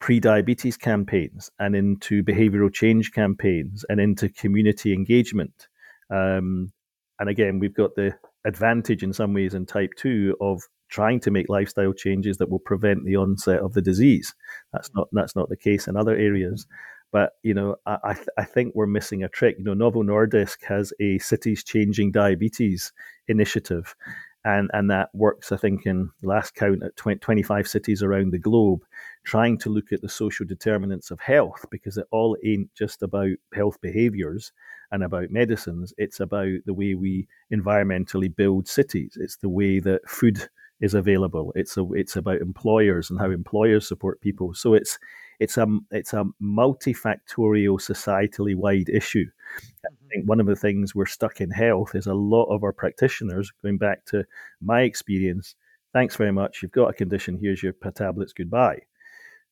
pre-diabetes 0.00 0.76
campaigns 0.76 1.50
and 1.58 1.76
into 1.76 2.22
behavioral 2.22 2.72
change 2.72 3.12
campaigns 3.12 3.84
and 3.88 4.00
into 4.00 4.28
community 4.28 4.92
engagement. 4.92 5.68
Um, 6.10 6.72
and 7.18 7.28
again, 7.28 7.58
we've 7.58 7.74
got 7.74 7.94
the 7.94 8.14
advantage 8.44 9.02
in 9.02 9.12
some 9.12 9.34
ways 9.34 9.54
in 9.54 9.66
type 9.66 9.90
2 9.98 10.36
of 10.40 10.62
trying 10.92 11.18
to 11.20 11.30
make 11.30 11.48
lifestyle 11.48 11.92
changes 11.92 12.36
that 12.36 12.50
will 12.50 12.58
prevent 12.58 13.04
the 13.04 13.16
onset 13.16 13.60
of 13.60 13.72
the 13.72 13.80
disease. 13.80 14.34
That's 14.72 14.90
not 14.94 15.08
that's 15.12 15.34
not 15.34 15.48
the 15.48 15.56
case 15.56 15.88
in 15.88 15.96
other 15.96 16.14
areas. 16.14 16.66
But 17.12 17.32
you 17.42 17.54
know, 17.54 17.76
I 17.86 17.98
I, 18.04 18.14
th- 18.14 18.28
I 18.36 18.44
think 18.44 18.74
we're 18.74 18.86
missing 18.86 19.22
a 19.22 19.28
trick. 19.28 19.56
You 19.58 19.64
know, 19.64 19.74
Novo 19.74 20.02
Nordisk 20.02 20.64
has 20.64 20.92
a 21.00 21.18
cities 21.18 21.64
changing 21.64 22.12
diabetes 22.12 22.92
initiative, 23.26 23.94
and 24.44 24.70
and 24.72 24.90
that 24.90 25.10
works. 25.14 25.52
I 25.52 25.56
think 25.56 25.86
in 25.86 26.10
last 26.22 26.54
count 26.54 26.82
at 26.82 26.96
20, 26.96 27.18
25 27.20 27.68
cities 27.68 28.02
around 28.02 28.32
the 28.32 28.38
globe, 28.38 28.80
trying 29.24 29.58
to 29.58 29.70
look 29.70 29.92
at 29.92 30.02
the 30.02 30.08
social 30.08 30.46
determinants 30.46 31.10
of 31.10 31.20
health 31.20 31.64
because 31.70 31.96
it 31.96 32.06
all 32.10 32.36
ain't 32.44 32.72
just 32.74 33.02
about 33.02 33.36
health 33.54 33.80
behaviors 33.80 34.52
and 34.90 35.02
about 35.02 35.30
medicines. 35.30 35.94
It's 35.96 36.20
about 36.20 36.58
the 36.66 36.74
way 36.74 36.94
we 36.94 37.28
environmentally 37.52 38.34
build 38.34 38.68
cities. 38.68 39.16
It's 39.20 39.36
the 39.36 39.48
way 39.48 39.80
that 39.80 40.08
food 40.08 40.48
is 40.80 40.94
available. 40.94 41.52
It's 41.54 41.76
a, 41.76 41.86
it's 41.92 42.16
about 42.16 42.40
employers 42.40 43.08
and 43.08 43.18
how 43.18 43.30
employers 43.30 43.86
support 43.88 44.20
people. 44.20 44.52
So 44.52 44.74
it's 44.74 44.98
it's 45.38 45.56
a 45.56 45.66
it's 45.90 46.12
a 46.12 46.24
multifactorial 46.42 47.80
societally 47.80 48.54
wide 48.54 48.88
issue. 48.88 49.26
Think 50.12 50.28
one 50.28 50.40
of 50.40 50.46
the 50.46 50.56
things 50.56 50.94
we're 50.94 51.06
stuck 51.06 51.40
in 51.40 51.50
health 51.50 51.94
is 51.94 52.06
a 52.06 52.14
lot 52.14 52.44
of 52.54 52.62
our 52.62 52.72
practitioners 52.72 53.50
going 53.62 53.78
back 53.78 54.04
to 54.06 54.24
my 54.60 54.82
experience. 54.82 55.54
Thanks 55.92 56.16
very 56.16 56.32
much. 56.32 56.62
You've 56.62 56.72
got 56.72 56.90
a 56.90 56.94
condition. 56.94 57.38
Here's 57.40 57.62
your 57.62 57.72
tablets. 57.94 58.32
Goodbye. 58.32 58.80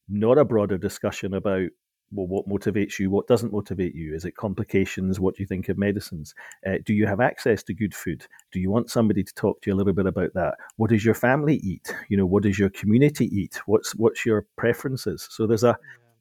Not 0.08 0.38
a 0.38 0.44
broader 0.44 0.78
discussion 0.78 1.34
about 1.34 1.68
well, 2.12 2.26
what 2.26 2.48
motivates 2.48 2.98
you? 2.98 3.08
What 3.10 3.28
doesn't 3.28 3.52
motivate 3.52 3.94
you? 3.94 4.14
Is 4.14 4.24
it 4.24 4.36
complications? 4.36 5.20
What 5.20 5.36
do 5.36 5.42
you 5.42 5.46
think 5.46 5.68
of 5.68 5.78
medicines? 5.78 6.34
Uh, 6.66 6.78
do 6.84 6.92
you 6.92 7.06
have 7.06 7.20
access 7.20 7.62
to 7.64 7.74
good 7.74 7.94
food? 7.94 8.26
Do 8.52 8.58
you 8.58 8.70
want 8.70 8.90
somebody 8.90 9.22
to 9.22 9.34
talk 9.34 9.62
to 9.62 9.70
you 9.70 9.74
a 9.74 9.78
little 9.78 9.92
bit 9.92 10.06
about 10.06 10.34
that? 10.34 10.56
What 10.76 10.90
does 10.90 11.04
your 11.04 11.14
family 11.14 11.56
eat? 11.56 11.94
You 12.08 12.16
know, 12.16 12.26
what 12.26 12.42
does 12.42 12.58
your 12.58 12.70
community 12.70 13.26
eat? 13.26 13.60
What's 13.66 13.94
what's 13.94 14.26
your 14.26 14.46
preferences? 14.56 15.28
So 15.30 15.46
there's 15.46 15.64
a 15.64 15.78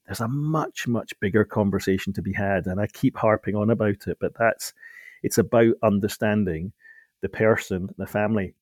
there's 0.09 0.21
a 0.21 0.27
much 0.27 0.87
much 0.87 1.13
bigger 1.19 1.45
conversation 1.45 2.13
to 2.13 2.23
be 2.23 2.33
had, 2.33 2.65
and 2.65 2.81
I 2.81 2.87
keep 2.87 3.15
harping 3.15 3.55
on 3.55 3.69
about 3.69 4.07
it, 4.07 4.17
but 4.19 4.33
that's 4.39 4.73
it's 5.21 5.37
about 5.37 5.75
understanding 5.83 6.73
the 7.21 7.29
person, 7.29 7.89
the 7.95 8.07
family. 8.07 8.55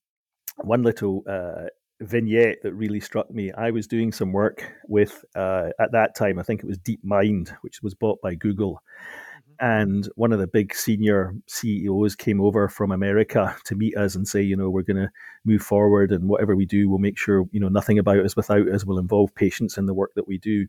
One 0.57 0.83
little 0.83 1.23
uh, 1.25 1.67
vignette 2.01 2.62
that 2.63 2.73
really 2.73 2.99
struck 2.99 3.31
me. 3.31 3.53
I 3.53 3.71
was 3.71 3.88
doing 3.88 4.12
some 4.12 4.33
work 4.33 4.69
with, 4.89 5.23
uh, 5.36 5.69
at 5.79 5.93
that 5.93 6.15
time, 6.15 6.38
I 6.38 6.43
think 6.43 6.63
it 6.63 6.67
was 6.67 6.79
DeepMind, 6.79 7.49
which 7.62 7.81
was 7.81 7.93
bought 7.93 8.21
by 8.21 8.36
Google. 8.36 8.73
Mm-hmm. 8.73 9.65
And 9.65 10.10
one 10.15 10.33
of 10.33 10.39
the 10.39 10.47
big 10.47 10.75
senior 10.75 11.36
CEOs 11.47 12.15
came 12.15 12.41
over 12.41 12.67
from 12.67 12.91
America 12.91 13.55
to 13.65 13.75
meet 13.75 13.95
us 13.97 14.15
and 14.15 14.27
say, 14.27 14.41
you 14.41 14.55
know, 14.55 14.69
we're 14.69 14.81
going 14.81 14.97
to 14.97 15.12
move 15.45 15.62
forward 15.62 16.12
and 16.12 16.27
whatever 16.27 16.55
we 16.55 16.65
do, 16.65 16.89
we'll 16.89 16.99
make 16.99 17.17
sure, 17.17 17.45
you 17.51 17.60
know, 17.60 17.69
nothing 17.69 17.97
about 17.97 18.19
us 18.19 18.36
without 18.36 18.67
us 18.67 18.86
will 18.86 18.99
involve 18.99 19.33
patients 19.33 19.77
in 19.77 19.86
the 19.86 19.93
work 19.93 20.12
that 20.15 20.27
we 20.27 20.38
do. 20.38 20.67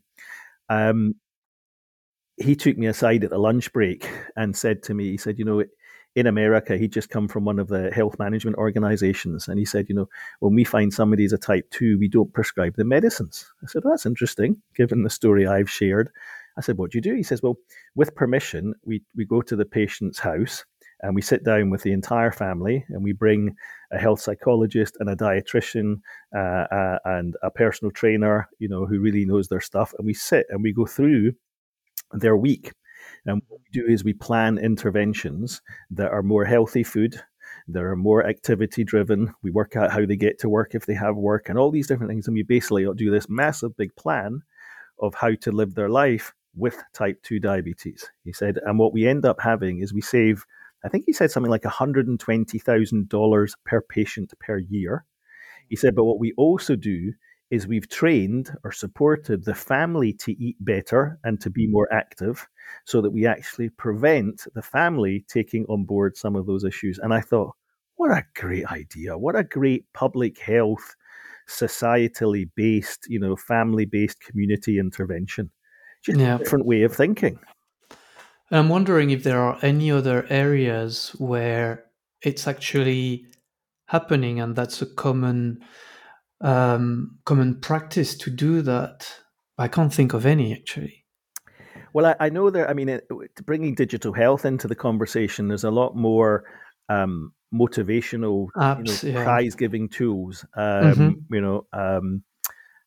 Um, 0.69 1.15
he 2.37 2.55
took 2.55 2.77
me 2.77 2.87
aside 2.87 3.23
at 3.23 3.31
the 3.31 3.37
lunch 3.37 3.71
break 3.73 4.09
and 4.35 4.55
said 4.55 4.83
to 4.83 4.93
me, 4.93 5.09
he 5.09 5.17
said, 5.17 5.37
you 5.37 5.45
know, 5.45 5.63
in 6.15 6.25
America, 6.25 6.77
he'd 6.77 6.93
just 6.93 7.09
come 7.09 7.27
from 7.27 7.45
one 7.45 7.59
of 7.59 7.67
the 7.67 7.91
health 7.91 8.17
management 8.17 8.57
organizations. 8.57 9.47
And 9.47 9.59
he 9.59 9.65
said, 9.65 9.87
you 9.89 9.95
know, 9.95 10.09
when 10.39 10.55
we 10.55 10.63
find 10.63 10.93
somebody's 10.93 11.33
a 11.33 11.37
type 11.37 11.69
2, 11.71 11.99
we 11.99 12.07
don't 12.07 12.33
prescribe 12.33 12.75
the 12.75 12.85
medicines. 12.85 13.45
I 13.63 13.67
said, 13.67 13.83
well, 13.83 13.93
that's 13.93 14.05
interesting, 14.05 14.61
given 14.75 15.03
the 15.03 15.09
story 15.09 15.45
I've 15.45 15.69
shared. 15.69 16.09
I 16.57 16.61
said, 16.61 16.77
what 16.77 16.91
do 16.91 16.97
you 16.97 17.01
do? 17.01 17.15
He 17.15 17.23
says, 17.23 17.43
well, 17.43 17.57
with 17.95 18.15
permission, 18.15 18.73
we, 18.83 19.03
we 19.15 19.25
go 19.25 19.41
to 19.41 19.55
the 19.55 19.65
patient's 19.65 20.19
house 20.19 20.65
and 21.01 21.15
we 21.15 21.21
sit 21.21 21.43
down 21.43 21.69
with 21.69 21.83
the 21.83 21.91
entire 21.91 22.31
family 22.31 22.85
and 22.89 23.03
we 23.03 23.13
bring 23.13 23.55
a 23.91 23.97
health 23.97 24.21
psychologist 24.21 24.97
and 24.99 25.09
a 25.09 25.15
dietitian 25.15 26.01
uh, 26.35 26.65
uh, 26.71 26.99
and 27.05 27.35
a 27.41 27.49
personal 27.49 27.91
trainer, 27.91 28.49
you 28.59 28.67
know, 28.67 28.85
who 28.85 28.99
really 28.99 29.25
knows 29.25 29.47
their 29.47 29.61
stuff. 29.61 29.93
And 29.97 30.05
we 30.05 30.13
sit 30.13 30.45
and 30.49 30.61
we 30.61 30.73
go 30.73 30.85
through 30.85 31.33
their 32.13 32.35
week 32.35 32.71
and 33.25 33.41
what 33.47 33.61
we 33.61 33.79
do 33.79 33.87
is 33.87 34.03
we 34.03 34.13
plan 34.13 34.57
interventions 34.57 35.61
that 35.91 36.11
are 36.11 36.23
more 36.23 36.45
healthy 36.45 36.83
food, 36.83 37.21
that 37.67 37.83
are 37.83 37.95
more 37.95 38.25
activity 38.25 38.83
driven. 38.83 39.33
We 39.43 39.51
work 39.51 39.75
out 39.75 39.91
how 39.91 40.05
they 40.05 40.15
get 40.15 40.39
to 40.39 40.49
work 40.49 40.75
if 40.75 40.85
they 40.85 40.95
have 40.95 41.15
work 41.15 41.49
and 41.49 41.57
all 41.57 41.71
these 41.71 41.87
different 41.87 42.09
things. 42.09 42.27
And 42.27 42.35
we 42.35 42.43
basically 42.43 42.87
do 42.95 43.11
this 43.11 43.29
massive 43.29 43.75
big 43.77 43.95
plan 43.95 44.41
of 44.99 45.15
how 45.15 45.33
to 45.35 45.51
live 45.51 45.75
their 45.75 45.89
life 45.89 46.33
with 46.55 46.81
type 46.93 47.21
2 47.23 47.39
diabetes. 47.39 48.09
He 48.23 48.33
said, 48.33 48.59
and 48.65 48.79
what 48.79 48.93
we 48.93 49.07
end 49.07 49.25
up 49.25 49.39
having 49.39 49.81
is 49.81 49.93
we 49.93 50.01
save, 50.01 50.45
I 50.83 50.89
think 50.89 51.03
he 51.05 51.13
said 51.13 51.31
something 51.31 51.51
like 51.51 51.63
$120,000 51.63 53.53
per 53.65 53.81
patient 53.81 54.33
per 54.39 54.57
year. 54.57 55.05
He 55.67 55.75
said, 55.75 55.95
but 55.95 56.05
what 56.05 56.19
we 56.19 56.33
also 56.37 56.75
do 56.75 57.13
is 57.51 57.67
we've 57.67 57.89
trained 57.89 58.55
or 58.63 58.71
supported 58.71 59.43
the 59.43 59.55
family 59.55 60.13
to 60.13 60.31
eat 60.41 60.55
better 60.59 61.19
and 61.23 61.41
to 61.41 61.49
be 61.49 61.67
more 61.67 61.91
active 61.91 62.47
so 62.85 63.01
that 63.01 63.09
we 63.09 63.25
actually 63.25 63.69
prevent 63.69 64.45
the 64.53 64.61
family 64.61 65.25
taking 65.27 65.65
on 65.65 65.83
board 65.83 66.15
some 66.15 66.35
of 66.35 66.45
those 66.45 66.63
issues. 66.63 66.99
And 66.99 67.13
I 67.13 67.21
thought, 67.21 67.55
what 67.95 68.11
a 68.11 68.23
great 68.35 68.65
idea. 68.67 69.17
What 69.17 69.35
a 69.35 69.43
great 69.43 69.85
public 69.93 70.39
health, 70.39 70.95
societally 71.49 72.49
based, 72.55 73.07
you 73.09 73.19
know, 73.19 73.35
family 73.35 73.85
based 73.85 74.21
community 74.21 74.77
intervention. 74.79 75.49
Just 76.03 76.19
yeah. 76.19 76.35
a 76.35 76.37
different 76.37 76.65
way 76.65 76.83
of 76.83 76.95
thinking. 76.95 77.39
I'm 78.51 78.69
wondering 78.69 79.11
if 79.11 79.23
there 79.23 79.39
are 79.39 79.59
any 79.61 79.91
other 79.91 80.25
areas 80.29 81.15
where 81.17 81.85
it's 82.21 82.47
actually 82.47 83.25
happening 83.85 84.39
and 84.39 84.55
that's 84.55 84.81
a 84.81 84.85
common 84.85 85.59
um, 86.41 87.17
common 87.25 87.59
practice 87.59 88.17
to 88.17 88.29
do 88.29 88.61
that. 88.61 89.07
I 89.57 89.67
can't 89.67 89.93
think 89.93 90.13
of 90.13 90.25
any 90.25 90.53
actually. 90.53 91.05
Well, 91.93 92.05
I, 92.05 92.15
I 92.19 92.29
know 92.29 92.49
there. 92.49 92.69
I 92.69 92.73
mean, 92.73 92.89
it, 92.89 93.07
bringing 93.45 93.75
digital 93.75 94.13
health 94.13 94.45
into 94.45 94.67
the 94.67 94.75
conversation, 94.75 95.47
there's 95.47 95.63
a 95.63 95.71
lot 95.71 95.95
more 95.95 96.45
um, 96.87 97.33
motivational, 97.53 98.47
Apps, 98.55 99.03
you 99.03 99.11
know, 99.13 99.19
yeah. 99.19 99.23
prize-giving 99.23 99.89
tools. 99.89 100.45
Um, 100.55 100.63
mm-hmm. 100.63 101.33
You 101.33 101.41
know, 101.41 101.67
um, 101.73 102.23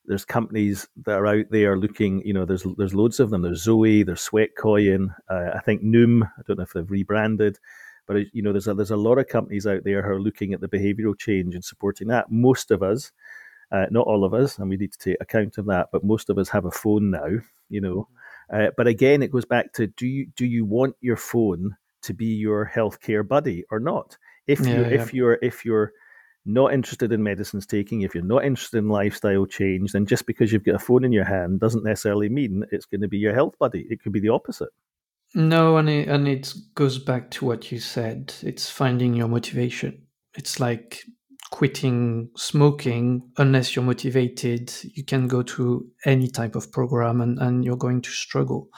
there's 0.07 0.25
companies 0.25 0.89
that 1.05 1.19
are 1.19 1.27
out 1.27 1.47
there 1.51 1.77
looking. 1.77 2.23
You 2.27 2.33
know, 2.35 2.45
there's 2.45 2.67
there's 2.77 2.95
loads 2.95 3.21
of 3.21 3.31
them. 3.31 3.43
There's 3.43 3.63
Zoe, 3.63 4.03
there's 4.03 4.29
Sweatcoin. 4.29 5.15
Uh, 5.31 5.51
I 5.55 5.61
think 5.61 5.83
Noom. 5.83 6.25
I 6.25 6.43
don't 6.47 6.59
know 6.59 6.65
if 6.65 6.73
they've 6.73 6.91
rebranded, 6.91 7.59
but 8.07 8.17
you 8.33 8.43
know, 8.43 8.53
there's 8.53 8.69
a, 8.69 8.75
there's 8.75 8.91
a 8.91 8.97
lot 8.97 9.19
of 9.19 9.29
companies 9.29 9.67
out 9.67 9.85
there 9.85 10.03
who 10.03 10.11
are 10.11 10.21
looking 10.23 10.53
at 10.53 10.61
the 10.61 10.69
behavioural 10.69 11.19
change 11.19 11.55
and 11.55 11.65
supporting 11.65 12.09
that. 12.09 12.31
Most 12.31 12.71
of 12.71 12.83
us 12.83 13.13
uh, 13.73 13.87
not 13.91 14.07
all 14.07 14.25
of 14.25 14.35
us, 14.35 14.59
and 14.59 14.69
we 14.69 14.77
need 14.77 14.93
to 14.93 14.99
take 14.99 15.17
account 15.21 15.57
of 15.59 15.67
that, 15.67 15.89
but 15.93 16.05
most 16.05 16.29
of 16.29 16.39
us 16.39 16.49
have 16.51 16.67
a 16.67 16.71
phone 16.71 17.11
now. 17.11 17.29
you 17.71 17.81
know. 17.81 18.07
Uh, 18.53 18.69
but 18.77 18.87
again, 18.87 19.23
it 19.23 19.33
goes 19.33 19.47
back 19.47 19.73
to 19.73 19.87
do 19.87 20.07
you 20.07 20.27
do 20.37 20.45
you 20.45 20.65
want 20.65 20.95
your 21.01 21.17
phone 21.17 21.75
to 22.03 22.13
be 22.13 22.27
your 22.27 22.71
healthcare 22.73 23.27
buddy 23.27 23.65
or 23.71 23.81
not? 23.81 24.17
If 24.47 24.61
Yeah, 24.61 24.75
you 24.75 24.81
yeah. 24.83 24.89
if 24.89 25.15
you're 25.15 25.39
if 25.41 25.65
you're 25.65 25.93
not 26.45 26.75
interested 26.75 27.13
in 27.13 27.23
medicines 27.23 27.67
taking, 27.67 28.03
if 28.03 28.15
you're 28.15 28.25
not 28.25 28.45
interested 28.45 28.79
in 28.79 28.89
lifestyle 28.89 29.47
change, 29.47 29.93
then 29.93 30.07
just 30.07 30.27
because 30.27 30.53
you've 30.53 30.65
got 30.65 30.75
a 30.75 30.79
phone 30.79 31.05
in 31.05 31.13
your 31.13 31.25
hand 31.25 31.61
doesn't 31.61 31.85
necessarily 31.85 32.29
mean 32.29 32.65
it's 32.73 32.87
going 32.87 33.01
to 33.01 33.09
be 33.09 33.19
your 33.19 33.35
health 33.35 33.55
buddy. 33.59 33.87
It 33.89 34.03
could 34.03 34.13
be 34.13 34.21
the 34.21 34.31
opposite. 34.31 34.71
No, 35.35 35.77
and 35.79 35.89
it, 35.89 36.09
and 36.09 36.29
it 36.29 36.53
goes 36.75 36.99
back 36.99 37.31
to 37.33 37.47
what 37.47 37.73
you 37.73 37.79
said. 37.79 38.35
It's 38.43 38.69
finding 38.69 39.15
your 39.15 39.29
motivation. 39.29 40.07
It's 40.35 40.61
like 40.61 41.03
quitting 41.51 42.31
smoking 42.37 43.31
unless 43.39 43.75
you're 43.75 43.85
motivated. 43.85 44.73
You 44.83 45.05
can 45.05 45.29
go 45.29 45.43
to 45.43 45.87
any 46.05 46.29
type 46.29 46.57
of 46.57 46.73
program 46.73 47.21
and, 47.21 47.39
and 47.39 47.65
you're 47.65 47.77
going 47.77 48.03
to 48.03 48.11
struggle. 48.11 48.69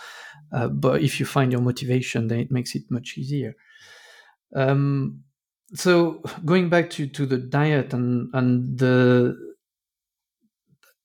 Uh, 0.53 0.69
but 0.69 1.01
if 1.01 1.19
you 1.19 1.27
find 1.27 1.51
your 1.51 1.61
motivation, 1.61 2.29
then 2.29 2.41
it 2.41 2.51
makes 2.51 2.75
it 2.75 2.83
much 2.91 3.15
easier. 3.17 3.55
Um, 4.55 5.23
so 5.73 6.23
going 6.45 6.69
back 6.69 6.91
to, 6.91 7.07
to 7.07 7.27
the 7.27 7.39
diet 7.39 7.93
and, 7.93 8.31
and 8.35 8.79
the 8.79 9.55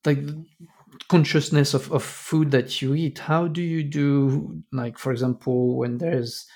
like 0.06 0.20
consciousness 1.10 1.74
of, 1.74 1.92
of 1.92 2.04
food 2.04 2.52
that 2.52 2.82
you 2.82 2.94
eat 2.96 3.20
how 3.20 3.48
do 3.48 3.62
you 3.62 3.84
do 3.84 4.64
like 4.72 4.98
for 4.98 5.12
example 5.12 5.78
when 5.78 5.98
there's 5.98 6.48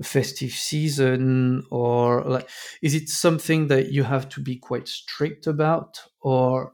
a 0.00 0.04
festive 0.04 0.50
season 0.52 1.64
or 1.70 2.22
like 2.24 2.48
is 2.82 2.94
it 2.94 3.08
something 3.08 3.68
that 3.68 3.92
you 3.92 4.04
have 4.04 4.28
to 4.28 4.40
be 4.42 4.56
quite 4.56 4.88
strict 4.88 5.46
about 5.46 6.02
or 6.22 6.72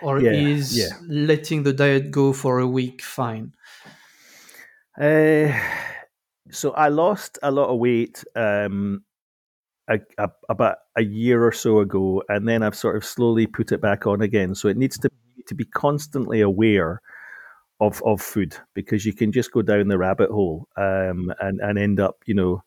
or 0.00 0.20
Yeah, 0.20 0.30
is 0.30 0.94
yeah. 0.94 1.00
letting 1.08 1.62
the 1.64 1.72
diet 1.72 2.10
go 2.10 2.32
for 2.32 2.58
a 2.60 2.68
week 2.68 3.02
fine 3.02 3.54
Uh, 4.98 5.52
so 6.50 6.72
I 6.72 6.88
lost 6.88 7.38
a 7.42 7.50
lot 7.50 7.68
of 7.68 7.78
weight 7.78 8.24
um, 8.34 9.04
a, 9.90 9.98
a, 10.18 10.30
about 10.48 10.78
a 10.96 11.02
year 11.02 11.44
or 11.44 11.52
so 11.52 11.80
ago, 11.80 12.22
and 12.28 12.48
then 12.48 12.62
I've 12.62 12.76
sort 12.76 12.96
of 12.96 13.04
slowly 13.04 13.46
put 13.46 13.72
it 13.72 13.80
back 13.80 14.06
on 14.06 14.22
again. 14.22 14.54
So 14.54 14.68
it 14.68 14.76
needs 14.76 14.98
to 15.00 15.10
to 15.46 15.54
be 15.54 15.64
constantly 15.64 16.40
aware 16.40 17.02
of 17.80 18.02
of 18.04 18.22
food 18.22 18.56
because 18.74 19.04
you 19.04 19.12
can 19.12 19.32
just 19.32 19.52
go 19.52 19.62
down 19.62 19.88
the 19.88 19.98
rabbit 19.98 20.30
hole 20.30 20.68
um, 20.76 21.32
and 21.40 21.60
and 21.60 21.78
end 21.78 21.98
up, 21.98 22.18
you 22.26 22.34
know, 22.34 22.62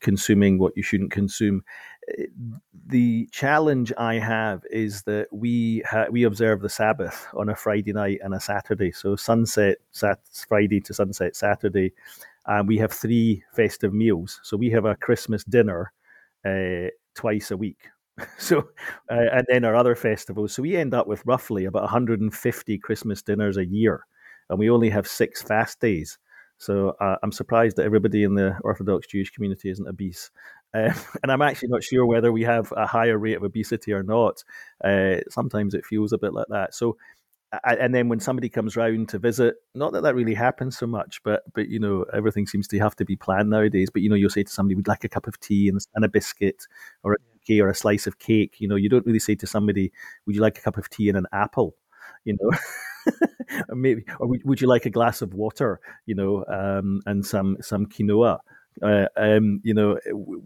consuming 0.00 0.58
what 0.58 0.76
you 0.76 0.82
shouldn't 0.82 1.10
consume. 1.10 1.62
The 2.88 3.26
challenge 3.32 3.92
I 3.98 4.14
have 4.14 4.62
is 4.70 5.02
that 5.04 5.26
we 5.32 5.82
ha- 5.88 6.06
we 6.10 6.24
observe 6.24 6.60
the 6.60 6.68
Sabbath 6.68 7.26
on 7.34 7.48
a 7.48 7.56
Friday 7.56 7.92
night 7.92 8.20
and 8.22 8.34
a 8.34 8.40
Saturday. 8.40 8.92
So 8.92 9.16
sunset 9.16 9.78
sat- 9.92 10.20
Friday 10.48 10.80
to 10.82 10.94
sunset 10.94 11.34
Saturday, 11.34 11.92
and 12.46 12.68
we 12.68 12.76
have 12.78 12.92
three 12.92 13.42
festive 13.52 13.94
meals. 13.94 14.40
So 14.42 14.56
we 14.56 14.70
have 14.70 14.84
a 14.84 14.94
Christmas 14.94 15.42
dinner 15.44 15.92
uh, 16.46 16.90
twice 17.14 17.50
a 17.50 17.56
week. 17.56 17.88
So, 18.38 18.60
uh, 19.10 19.28
and 19.30 19.46
then 19.50 19.66
our 19.66 19.76
other 19.76 19.94
festivals. 19.94 20.54
So 20.54 20.62
we 20.62 20.74
end 20.74 20.94
up 20.94 21.06
with 21.06 21.22
roughly 21.26 21.66
about 21.66 21.82
150 21.82 22.78
Christmas 22.78 23.20
dinners 23.20 23.58
a 23.58 23.66
year, 23.66 24.06
and 24.48 24.58
we 24.58 24.70
only 24.70 24.88
have 24.88 25.06
six 25.06 25.42
fast 25.42 25.80
days. 25.80 26.16
So 26.56 26.96
uh, 26.98 27.16
I'm 27.22 27.32
surprised 27.32 27.76
that 27.76 27.84
everybody 27.84 28.22
in 28.24 28.34
the 28.34 28.56
Orthodox 28.62 29.06
Jewish 29.06 29.30
community 29.30 29.68
isn't 29.68 29.86
obese. 29.86 30.30
Uh, 30.72 30.92
and 31.22 31.30
I'm 31.30 31.42
actually 31.42 31.68
not 31.68 31.84
sure 31.84 32.06
whether 32.06 32.32
we 32.32 32.42
have 32.42 32.72
a 32.76 32.86
higher 32.86 33.18
rate 33.18 33.36
of 33.36 33.42
obesity 33.42 33.92
or 33.92 34.02
not. 34.02 34.42
Uh, 34.82 35.16
sometimes 35.28 35.74
it 35.74 35.84
feels 35.84 36.12
a 36.12 36.18
bit 36.18 36.32
like 36.32 36.46
that. 36.48 36.74
So, 36.74 36.96
and 37.64 37.94
then 37.94 38.08
when 38.08 38.20
somebody 38.20 38.48
comes 38.48 38.76
round 38.76 39.08
to 39.10 39.18
visit, 39.18 39.56
not 39.74 39.92
that 39.92 40.02
that 40.02 40.14
really 40.14 40.34
happens 40.34 40.76
so 40.78 40.86
much, 40.86 41.22
but 41.22 41.42
but 41.54 41.68
you 41.68 41.78
know 41.78 42.04
everything 42.12 42.46
seems 42.46 42.66
to 42.68 42.78
have 42.78 42.96
to 42.96 43.04
be 43.04 43.16
planned 43.16 43.50
nowadays. 43.50 43.90
But 43.90 44.02
you 44.02 44.08
know 44.08 44.16
you'll 44.16 44.30
say 44.30 44.42
to 44.42 44.52
somebody, 44.52 44.74
"Would 44.74 44.88
like 44.88 45.04
a 45.04 45.08
cup 45.08 45.26
of 45.26 45.38
tea 45.40 45.68
and, 45.68 45.78
and 45.94 46.04
a 46.04 46.08
biscuit, 46.08 46.66
or 47.02 47.14
a 47.14 47.16
cookie, 47.32 47.60
or 47.60 47.68
a 47.68 47.74
slice 47.74 48.06
of 48.06 48.18
cake." 48.18 48.56
You 48.60 48.68
know, 48.68 48.76
you 48.76 48.88
don't 48.88 49.06
really 49.06 49.18
say 49.18 49.34
to 49.36 49.46
somebody, 49.46 49.92
"Would 50.26 50.36
you 50.36 50.42
like 50.42 50.58
a 50.58 50.62
cup 50.62 50.76
of 50.78 50.88
tea 50.90 51.08
and 51.08 51.18
an 51.18 51.26
apple?" 51.32 51.76
You 52.24 52.36
know, 52.40 52.50
or 53.68 53.76
maybe, 53.76 54.04
or 54.18 54.28
would, 54.28 54.42
would 54.44 54.60
you 54.60 54.66
like 54.68 54.86
a 54.86 54.90
glass 54.90 55.22
of 55.22 55.34
water? 55.34 55.80
You 56.06 56.14
know, 56.14 56.44
um, 56.48 57.00
and 57.06 57.24
some 57.24 57.56
some 57.60 57.86
quinoa. 57.86 58.38
Uh, 58.82 59.06
um, 59.16 59.60
you 59.64 59.72
know, 59.72 59.98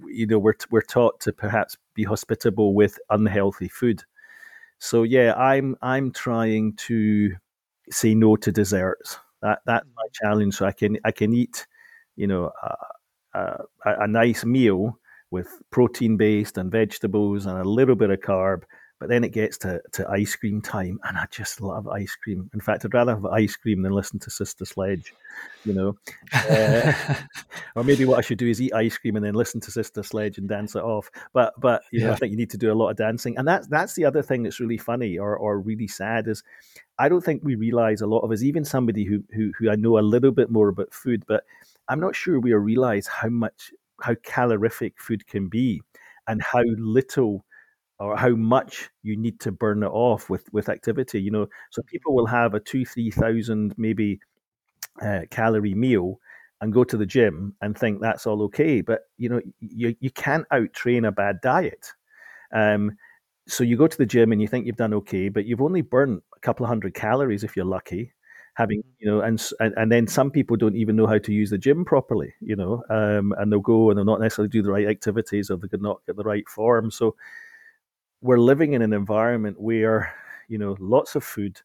you 0.09 0.27
know, 0.27 0.39
we're 0.39 0.55
we're 0.71 0.83
taught 0.83 1.21
to 1.21 1.33
perhaps 1.33 1.77
be 1.95 2.05
hospitable 2.05 2.75
with 2.75 2.99
unhealthy 3.11 3.69
food. 3.69 4.05
So 4.81 5.03
yeah, 5.05 5.35
I'm 5.35 5.77
I'm 5.83 6.11
trying 6.11 6.75
to 6.89 7.37
say 7.91 8.15
no 8.15 8.35
to 8.37 8.51
desserts. 8.51 9.19
That 9.43 9.61
that's 9.67 9.87
my 9.95 10.03
mm-hmm. 10.03 10.27
challenge. 10.27 10.55
So 10.57 10.67
I 10.67 10.73
can 10.73 10.99
I 11.05 11.13
can 11.13 11.33
eat, 11.33 11.67
you 12.17 12.27
know, 12.27 12.51
a, 12.63 13.39
a, 13.39 13.67
a 13.85 14.09
nice 14.09 14.45
meal 14.45 14.99
with 15.31 15.49
protein 15.71 16.17
based 16.17 16.59
and 16.59 16.73
vegetables 16.73 17.47
and 17.47 17.59
a 17.59 17.65
little 17.65 17.95
bit 17.95 18.11
of 18.11 18.21
carb. 18.21 18.63
But 19.01 19.09
then 19.09 19.25
it 19.25 19.33
gets 19.33 19.57
to, 19.59 19.81
to 19.93 20.09
ice 20.11 20.37
cream 20.37 20.61
time, 20.61 21.01
and 21.05 21.17
I 21.17 21.25
just 21.31 21.63
love 21.63 21.89
ice 21.89 22.15
cream. 22.23 22.51
In 22.53 22.61
fact, 22.61 22.85
I'd 22.85 22.93
rather 22.93 23.15
have 23.15 23.25
ice 23.25 23.57
cream 23.57 23.81
than 23.81 23.93
listen 23.93 24.19
to 24.21 24.31
Sister 24.31 24.67
Sledge, 24.67 25.15
you 25.65 25.73
know. 25.73 25.97
Uh, 26.35 26.93
or 27.77 27.83
maybe 27.83 28.05
what 28.05 28.19
I 28.19 28.21
should 28.21 28.37
do 28.37 28.47
is 28.47 28.61
eat 28.61 28.75
ice 28.75 28.99
cream 28.99 29.17
and 29.17 29.25
then 29.25 29.33
listen 29.33 29.59
to 29.63 29.71
Sister 29.71 30.03
Sledge 30.03 30.37
and 30.37 30.47
dance 30.47 30.77
it 30.77 30.83
off. 30.83 31.11
But 31.33 31.55
but 31.59 31.83
you 31.91 32.01
know, 32.01 32.13
I 32.13 32.17
think 32.17 32.31
you 32.31 32.37
need 32.37 32.51
to 32.51 32.59
do 32.59 32.71
a 32.71 32.75
lot 32.75 32.91
of 32.91 32.97
dancing, 32.97 33.39
and 33.39 33.49
that's 33.49 33.67
that's 33.69 33.95
the 33.95 34.05
other 34.05 34.23
thing 34.23 34.43
that's 34.43 34.61
really 34.61 34.77
funny 34.79 35.19
or 35.19 35.35
or 35.35 35.59
really 35.59 35.89
sad 35.89 36.29
is 36.29 36.43
I 36.99 37.09
don't 37.09 37.25
think 37.25 37.43
we 37.43 37.55
realize 37.55 38.03
a 38.03 38.07
lot 38.07 38.21
of 38.21 38.31
us, 38.31 38.43
even 38.43 38.67
somebody 38.67 39.05
who 39.05 39.25
who 39.35 39.53
who 39.59 39.71
I 39.71 39.77
know 39.77 39.99
a 39.99 40.01
little 40.01 40.31
bit 40.31 40.51
more 40.51 40.69
about 40.69 40.93
food, 40.93 41.25
but 41.27 41.45
I'm 41.89 42.01
not 42.01 42.15
sure 42.15 42.39
we 42.39 42.53
realize 42.53 43.07
how 43.07 43.31
much 43.31 43.73
how 44.03 44.15
calorific 44.17 45.01
food 45.01 45.27
can 45.27 45.49
be, 45.49 45.81
and 46.29 46.43
how 46.43 46.65
little 46.77 47.47
or 48.01 48.17
how 48.17 48.31
much 48.31 48.91
you 49.03 49.17
need 49.17 49.41
to 49.41 49.53
burn 49.53 49.83
it 49.85 49.89
off 49.89 50.31
with 50.31 50.53
with 50.53 50.69
activity. 50.71 51.23
You 51.23 51.31
know, 51.33 51.49
so 51.71 51.83
people 51.83 52.15
will 52.15 52.27
have 52.27 52.55
a 52.55 52.61
two 52.61 52.85
three 52.87 53.11
thousand 53.11 53.75
maybe 53.79 54.21
uh, 55.03 55.23
calorie 55.31 55.75
meal 55.75 56.21
and 56.61 56.73
go 56.73 56.85
to 56.85 56.97
the 56.97 57.07
gym 57.07 57.55
and 57.63 57.77
think 57.77 58.01
that's 58.01 58.27
all 58.27 58.43
okay. 58.45 58.81
But 58.81 59.03
you 59.19 59.29
know, 59.29 59.41
you 59.61 59.97
you 60.01 60.11
can't 60.11 60.47
out 60.51 60.73
train 60.73 61.05
a 61.05 61.13
bad 61.13 61.41
diet. 61.43 61.93
Um, 62.53 62.99
so 63.49 63.65
you 63.65 63.77
go 63.77 63.87
to 63.89 63.99
the 63.99 64.07
gym 64.07 64.33
and 64.33 64.41
you 64.43 64.49
think 64.49 64.67
you've 64.67 64.77
done 64.77 64.95
okay, 64.95 65.29
but 65.29 65.47
you've 65.47 65.63
only 65.63 65.83
burnt 65.83 66.23
a 66.37 66.41
couple 66.41 66.65
of 66.65 66.69
hundred 66.71 66.95
calories 66.95 67.45
if 67.45 67.57
you're 67.57 67.65
lucky. 67.67 68.13
Having 68.55 68.83
you 68.99 69.09
know, 69.11 69.21
and 69.23 69.43
and, 69.61 69.75
and 69.77 69.93
then 69.93 70.07
some 70.07 70.31
people 70.31 70.57
don't 70.57 70.77
even 70.77 70.97
know 70.97 71.07
how 71.07 71.19
to 71.19 71.33
use 71.33 71.51
the 71.51 71.59
gym 71.59 71.85
properly. 71.85 72.35
You 72.41 72.57
know, 72.57 72.85
um, 72.91 73.35
and 73.39 73.53
they'll 73.53 73.61
go 73.61 73.91
and 73.91 73.99
they'll 73.99 74.05
not 74.05 74.21
necessarily 74.21 74.51
do 74.51 74.63
the 74.63 74.73
right 74.73 74.89
activities 74.89 75.51
or 75.51 75.57
they 75.59 75.69
could 75.69 75.83
not 75.83 76.01
get 76.07 76.17
the 76.17 76.25
right 76.25 76.49
form. 76.49 76.91
So 76.91 77.17
we're 78.21 78.39
living 78.39 78.75
in 78.75 78.83
an 78.83 78.93
environment 78.93 79.61
where 79.61 80.13
you 80.49 80.59
know 80.59 80.77
lots 80.81 81.15
of 81.15 81.25
food 81.25 81.61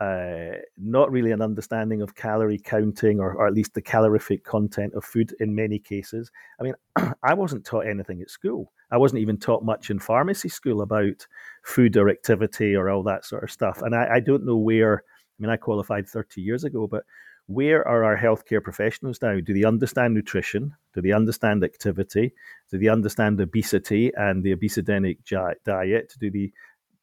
uh, 0.00 0.56
not 0.76 1.10
really 1.10 1.30
an 1.30 1.40
understanding 1.40 2.02
of 2.02 2.14
calorie 2.14 2.58
counting 2.58 3.20
or, 3.20 3.32
or 3.34 3.46
at 3.46 3.54
least 3.54 3.74
the 3.74 3.82
calorific 3.82 4.44
content 4.44 4.92
of 4.94 5.04
food 5.04 5.34
in 5.38 5.54
many 5.54 5.78
cases. 5.78 6.30
I 6.60 6.64
mean, 6.64 6.74
I 7.22 7.32
wasn't 7.34 7.64
taught 7.64 7.86
anything 7.86 8.20
at 8.20 8.28
school. 8.28 8.72
I 8.90 8.96
wasn't 8.96 9.22
even 9.22 9.38
taught 9.38 9.64
much 9.64 9.90
in 9.90 9.98
pharmacy 9.98 10.48
school 10.48 10.82
about 10.82 11.26
food 11.64 11.96
or 11.96 12.10
activity 12.10 12.74
or 12.74 12.90
all 12.90 13.02
that 13.04 13.24
sort 13.24 13.44
of 13.44 13.50
stuff. 13.50 13.82
And 13.82 13.94
I, 13.94 14.16
I 14.16 14.20
don't 14.20 14.44
know 14.44 14.56
where, 14.56 14.98
I 14.98 15.36
mean, 15.38 15.50
I 15.50 15.56
qualified 15.56 16.08
30 16.08 16.42
years 16.42 16.64
ago, 16.64 16.88
but 16.88 17.04
where 17.46 17.86
are 17.86 18.04
our 18.04 18.16
healthcare 18.16 18.62
professionals 18.62 19.20
now? 19.20 19.38
Do 19.40 19.52
they 19.52 19.64
understand 19.64 20.14
nutrition? 20.14 20.74
Do 20.94 21.02
they 21.02 21.12
understand 21.12 21.62
activity? 21.62 22.32
Do 22.70 22.78
they 22.78 22.88
understand 22.88 23.40
obesity 23.40 24.12
and 24.16 24.42
the 24.42 24.54
obesogenic 24.56 25.18
diet? 25.64 26.14
Do 26.18 26.30
they 26.30 26.52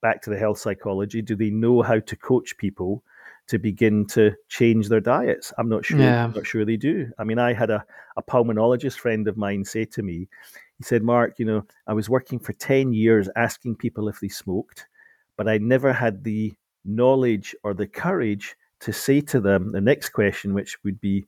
back 0.01 0.21
to 0.23 0.29
the 0.29 0.37
health 0.37 0.57
psychology 0.57 1.21
do 1.21 1.35
they 1.35 1.49
know 1.49 1.81
how 1.81 1.99
to 1.99 2.15
coach 2.15 2.57
people 2.57 3.03
to 3.47 3.59
begin 3.59 4.05
to 4.05 4.31
change 4.49 4.89
their 4.89 4.99
diets 4.99 5.53
i'm 5.57 5.69
not 5.69 5.85
sure 5.85 5.99
Yeah. 5.99 6.25
I'm 6.25 6.33
not 6.33 6.45
sure 6.45 6.65
they 6.65 6.77
do 6.77 7.11
i 7.17 7.23
mean 7.23 7.39
i 7.39 7.53
had 7.53 7.69
a, 7.69 7.85
a 8.17 8.23
pulmonologist 8.23 8.97
friend 8.97 9.27
of 9.27 9.37
mine 9.37 9.63
say 9.63 9.85
to 9.85 10.01
me 10.01 10.27
he 10.77 10.83
said 10.83 11.03
mark 11.03 11.37
you 11.37 11.45
know 11.45 11.63
i 11.87 11.93
was 11.93 12.09
working 12.09 12.39
for 12.39 12.53
10 12.53 12.93
years 12.93 13.29
asking 13.35 13.75
people 13.75 14.09
if 14.09 14.19
they 14.19 14.27
smoked 14.27 14.87
but 15.37 15.47
i 15.47 15.57
never 15.57 15.93
had 15.93 16.23
the 16.23 16.53
knowledge 16.83 17.55
or 17.63 17.73
the 17.73 17.87
courage 17.87 18.55
to 18.81 18.91
say 18.91 19.21
to 19.21 19.39
them 19.39 19.71
the 19.71 19.81
next 19.81 20.09
question 20.09 20.53
which 20.53 20.77
would 20.83 20.99
be 21.01 21.25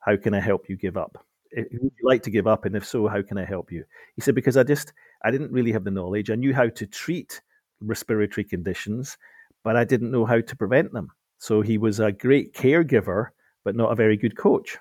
how 0.00 0.16
can 0.16 0.34
i 0.34 0.40
help 0.40 0.68
you 0.68 0.76
give 0.76 0.96
up 0.96 1.24
Eh, 1.56 1.64
would 1.82 1.92
you 2.00 2.08
like 2.08 2.22
to 2.22 2.30
give 2.30 2.46
up 2.46 2.64
and 2.64 2.76
if 2.76 2.86
so 2.86 3.08
how 3.08 3.20
can 3.20 3.36
i 3.36 3.44
help 3.44 3.72
you 3.72 3.84
he 4.14 4.22
said 4.22 4.36
because 4.36 4.56
i 4.56 4.62
just 4.62 4.92
i 5.24 5.32
didn't 5.32 5.50
really 5.50 5.72
have 5.72 5.82
the 5.82 5.90
knowledge 5.90 6.30
i 6.30 6.36
knew 6.36 6.54
how 6.54 6.68
to 6.68 6.86
treat 6.86 7.40
respiratory 7.80 8.44
conditions, 8.44 9.16
but 9.64 9.76
I 9.76 9.84
didn't 9.84 10.10
know 10.10 10.24
how 10.24 10.40
to 10.40 10.56
prevent 10.56 10.92
them. 10.92 11.10
So 11.38 11.62
he 11.62 11.78
was 11.78 12.00
a 12.00 12.12
great 12.12 12.54
caregiver, 12.54 13.28
but 13.64 13.74
not 13.74 13.92
a 13.92 13.96
very 13.96 14.16
good 14.16 14.36
coach. 14.36 14.78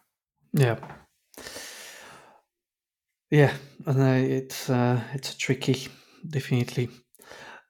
Yeah. 0.53 0.77
Yeah, 3.31 3.53
and 3.85 4.01
uh, 4.01 4.35
it's 4.35 4.71
uh, 4.71 4.99
it's 5.13 5.35
tricky, 5.35 5.87
definitely. 6.27 6.89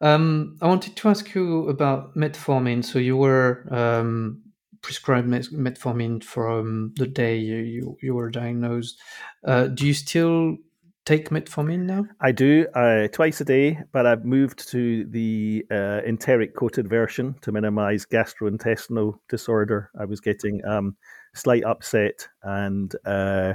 Um, 0.02 0.58
I 0.62 0.68
wanted 0.68 0.96
to 0.96 1.10
ask 1.10 1.34
you 1.36 1.68
about 1.70 2.16
metformin. 2.16 2.84
So 2.84 3.00
you 3.00 3.18
were 3.18 3.68
um, 3.72 4.42
prescribed 4.82 5.28
metformin 5.28 6.24
from 6.24 6.94
the 6.98 7.08
day 7.08 7.38
you, 7.38 7.58
you, 7.58 7.98
you 8.02 8.14
were 8.16 8.30
diagnosed. 8.30 9.00
Uh, 9.44 9.68
do 9.68 9.86
you 9.86 9.94
still 9.94 10.58
take 11.06 11.30
metformin 11.30 11.82
now? 11.82 12.06
I 12.22 12.32
do 12.32 12.68
uh, 12.76 13.08
twice 13.10 13.42
a 13.42 13.46
day, 13.46 13.80
but 13.92 14.06
I've 14.06 14.26
moved 14.26 14.70
to 14.70 15.06
the 15.06 15.66
uh, 15.72 16.02
enteric 16.06 16.56
coated 16.56 16.88
version 16.88 17.36
to 17.42 17.52
minimize 17.52 18.06
gastrointestinal 18.06 19.20
disorder. 19.28 19.90
I 20.00 20.06
was 20.06 20.22
getting 20.22 20.64
um, 20.66 20.96
slight 21.34 21.64
upset, 21.64 22.28
and 22.44 22.94
uh, 23.06 23.54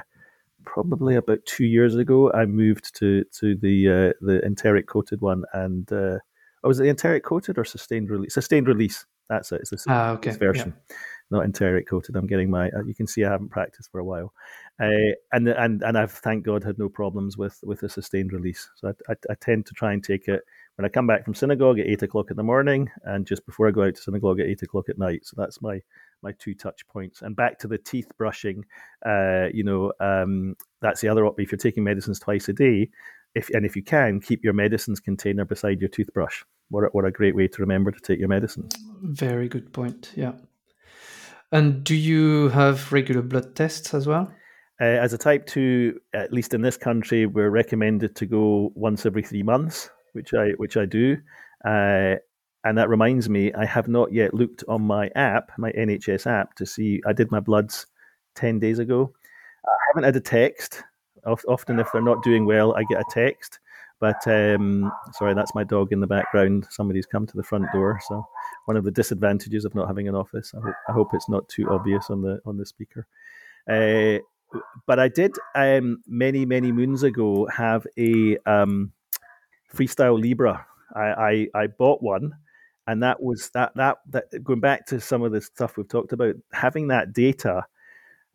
probably 0.65 1.17
about 1.17 1.45
two 1.47 1.65
years 1.65 1.95
ago, 1.95 2.33
I 2.33 2.45
moved 2.47 2.95
to 2.97 3.25
to 3.39 3.55
the 3.57 3.89
uh, 3.89 4.13
the 4.21 4.45
enteric 4.45 4.89
coated 4.89 5.21
one. 5.21 5.45
And 5.53 5.91
uh, 5.93 6.19
oh, 6.65 6.69
was 6.69 6.81
it 6.81 6.85
the 6.85 6.89
enteric 6.89 7.25
coated 7.25 7.59
or 7.59 7.65
sustained 7.65 8.11
release? 8.11 8.35
Sustained 8.35 8.67
release. 8.67 9.07
That's 9.29 9.53
it. 9.53 9.61
It's 9.63 9.71
the 9.71 9.85
ah, 9.89 10.11
okay. 10.13 10.33
version. 10.33 10.75
Yeah 10.91 10.97
not 11.31 11.45
enteric 11.45 11.89
coated. 11.89 12.17
I'm 12.17 12.27
getting 12.27 12.51
my. 12.51 12.69
Uh, 12.71 12.85
you 12.85 12.95
can 12.95 13.07
see 13.07 13.25
I 13.25 13.31
haven't 13.31 13.51
practiced 13.51 13.91
for 13.91 13.99
a 13.99 14.05
while, 14.05 14.33
uh, 14.81 15.15
and 15.33 15.49
and 15.49 15.83
and 15.83 15.99
I've 15.99 16.13
thank 16.13 16.45
God 16.45 16.63
had 16.65 16.79
no 16.79 16.89
problems 16.89 17.37
with 17.37 17.59
with 17.65 17.83
a 17.83 17.89
sustained 17.89 18.33
release. 18.33 18.69
So 18.77 18.89
I, 18.89 19.13
I, 19.13 19.17
I, 19.31 19.35
tend 19.41 19.67
to 19.67 19.75
try 19.75 19.93
and 19.93 20.03
take 20.03 20.29
it 20.29 20.43
when 20.77 20.85
I 20.85 20.89
come 20.89 21.07
back 21.07 21.25
from 21.25 21.35
synagogue 21.35 21.79
at 21.79 21.87
eight 21.87 22.03
o'clock 22.03 22.31
in 22.31 22.37
the 22.37 22.43
morning, 22.43 22.91
and 23.05 23.27
just 23.27 23.47
before 23.47 23.69
I 23.69 23.73
go 23.73 23.85
out 23.85 23.95
to 23.95 24.03
synagogue 24.03 24.41
at 24.41 24.47
eight 24.47 24.63
o'clock 24.63 24.89
at 24.89 24.99
night. 24.99 25.25
So 25.25 25.35
that's 25.37 25.63
my 25.63 25.81
my 26.23 26.33
two 26.39 26.55
touch 26.55 26.87
points. 26.89 27.23
And 27.23 27.35
back 27.35 27.59
to 27.61 27.69
the 27.69 27.79
teeth 27.79 28.11
brushing. 28.19 28.65
Uh, 29.05 29.47
you 29.53 29.65
know, 29.65 29.93
um, 30.01 30.57
that's 30.81 31.01
the 31.01 31.09
other. 31.09 31.27
If 31.39 31.53
you're 31.53 31.59
taking 31.59 31.85
medicines 31.85 32.21
twice 32.21 32.49
a 32.49 32.53
day, 32.53 32.91
if 33.35 33.51
and 33.51 33.67
if 33.67 33.77
you 33.77 33.83
can 33.83 34.21
keep 34.21 34.45
your 34.45 34.53
medicines 34.53 35.01
container 35.01 35.45
beside 35.45 35.81
your 35.81 35.89
toothbrush. 35.89 36.43
What 36.71 36.85
a, 36.85 36.87
what 36.89 37.05
a 37.05 37.11
great 37.11 37.35
way 37.35 37.49
to 37.49 37.63
remember 37.63 37.91
to 37.91 38.01
take 38.01 38.19
your 38.19 38.29
medicines. 38.29 38.73
Very 39.03 39.49
good 39.49 39.73
point. 39.73 40.13
Yeah. 40.15 40.33
And 41.53 41.85
do 41.85 41.95
you 41.95 42.49
have 42.49 42.93
regular 42.93 43.23
blood 43.23 43.55
tests 43.55 43.95
as 43.95 44.07
well? 44.07 44.33
Uh, 44.81 44.85
as 44.85 45.13
a 45.13 45.19
type 45.19 45.47
2, 45.47 46.01
at 46.15 46.33
least 46.33 46.53
in 46.53 46.63
this 46.63 46.77
country, 46.77 47.27
we're 47.27 47.51
recommended 47.51 48.17
to 48.17 48.27
go 48.27 48.73
once 48.75 49.07
every 49.07 49.23
three 49.23 49.43
months, 49.43 49.89
which 50.15 50.35
I 50.35 50.51
which 50.57 50.77
I 50.77 50.85
do. 50.85 51.17
Uh, 51.65 52.17
and 52.65 52.79
that 52.79 52.89
reminds 52.89 53.29
me, 53.29 53.53
I 53.53 53.67
have 53.67 53.89
not 53.89 54.13
yet 54.13 54.33
looked 54.33 54.65
on 54.69 54.83
my 54.83 55.11
app, 55.15 55.53
my 55.59 55.71
NHS 55.73 56.27
app, 56.27 56.55
to 56.57 56.67
see. 56.67 57.01
I 57.07 57.13
did 57.13 57.31
my 57.31 57.41
bloods 57.41 57.87
10 58.37 58.59
days 58.59 58.79
ago. 58.79 59.13
I 59.67 59.77
haven't 59.89 60.05
had 60.05 60.17
a 60.17 60.21
text. 60.21 60.83
Often, 61.27 61.79
if 61.79 61.89
they're 61.93 62.03
not 62.03 62.23
doing 62.23 62.45
well, 62.45 62.75
I 62.75 62.85
get 62.85 63.01
a 63.01 63.05
text. 63.11 63.59
But 64.01 64.27
um, 64.27 64.93
sorry, 65.13 65.35
that's 65.35 65.55
my 65.55 65.65
dog 65.65 65.93
in 65.93 66.01
the 66.01 66.07
background. 66.07 66.67
Somebody's 66.71 67.07
come 67.07 67.27
to 67.27 67.37
the 67.37 67.43
front 67.43 67.67
door. 67.73 68.01
So 68.07 68.27
one 68.67 68.77
of 68.77 68.85
the 68.85 68.91
disadvantages 68.91 69.65
of 69.65 69.75
not 69.75 69.87
having 69.87 70.09
an 70.09 70.15
office. 70.15 70.53
I 70.55 70.61
hope, 70.61 70.75
I 70.89 70.93
hope 70.93 71.15
it's 71.15 71.29
not 71.29 71.49
too 71.49 71.69
obvious 71.71 72.11
on 72.11 72.23
the 72.23 72.41
on 72.45 72.57
the 72.57 72.67
speaker. 72.67 73.07
Uh, 73.69 74.19
but 74.87 74.99
I 74.99 75.09
did 75.09 75.37
um, 75.55 76.03
many 76.07 76.45
many 76.45 76.73
moons 76.73 77.03
ago 77.03 77.49
have 77.55 77.87
a 77.99 78.37
um, 78.47 78.93
freestyle 79.73 80.21
Libre. 80.21 80.65
I, 80.95 81.01
I, 81.01 81.63
I 81.63 81.67
bought 81.67 82.03
one, 82.03 82.33
and 82.87 83.03
that 83.03 83.23
was 83.23 83.51
that 83.55 83.73
that 83.77 83.99
that 84.11 84.45
going 84.45 84.61
back 84.61 84.87
to 84.87 85.01
some 85.01 85.23
of 85.23 85.33
the 85.33 85.41
stuff 85.41 85.77
we've 85.77 85.89
talked 85.89 86.13
about. 86.13 86.35
Having 86.53 86.89
that 86.89 87.13
data 87.13 87.65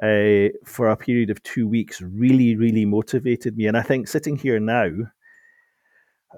uh, 0.02 0.50
for 0.66 0.90
a 0.90 0.98
period 0.98 1.30
of 1.30 1.42
two 1.44 1.68
weeks 1.68 2.02
really 2.02 2.56
really 2.56 2.86
motivated 2.86 3.58
me, 3.58 3.68
and 3.68 3.78
I 3.78 3.82
think 3.82 4.08
sitting 4.08 4.38
here 4.38 4.60
now 4.60 4.90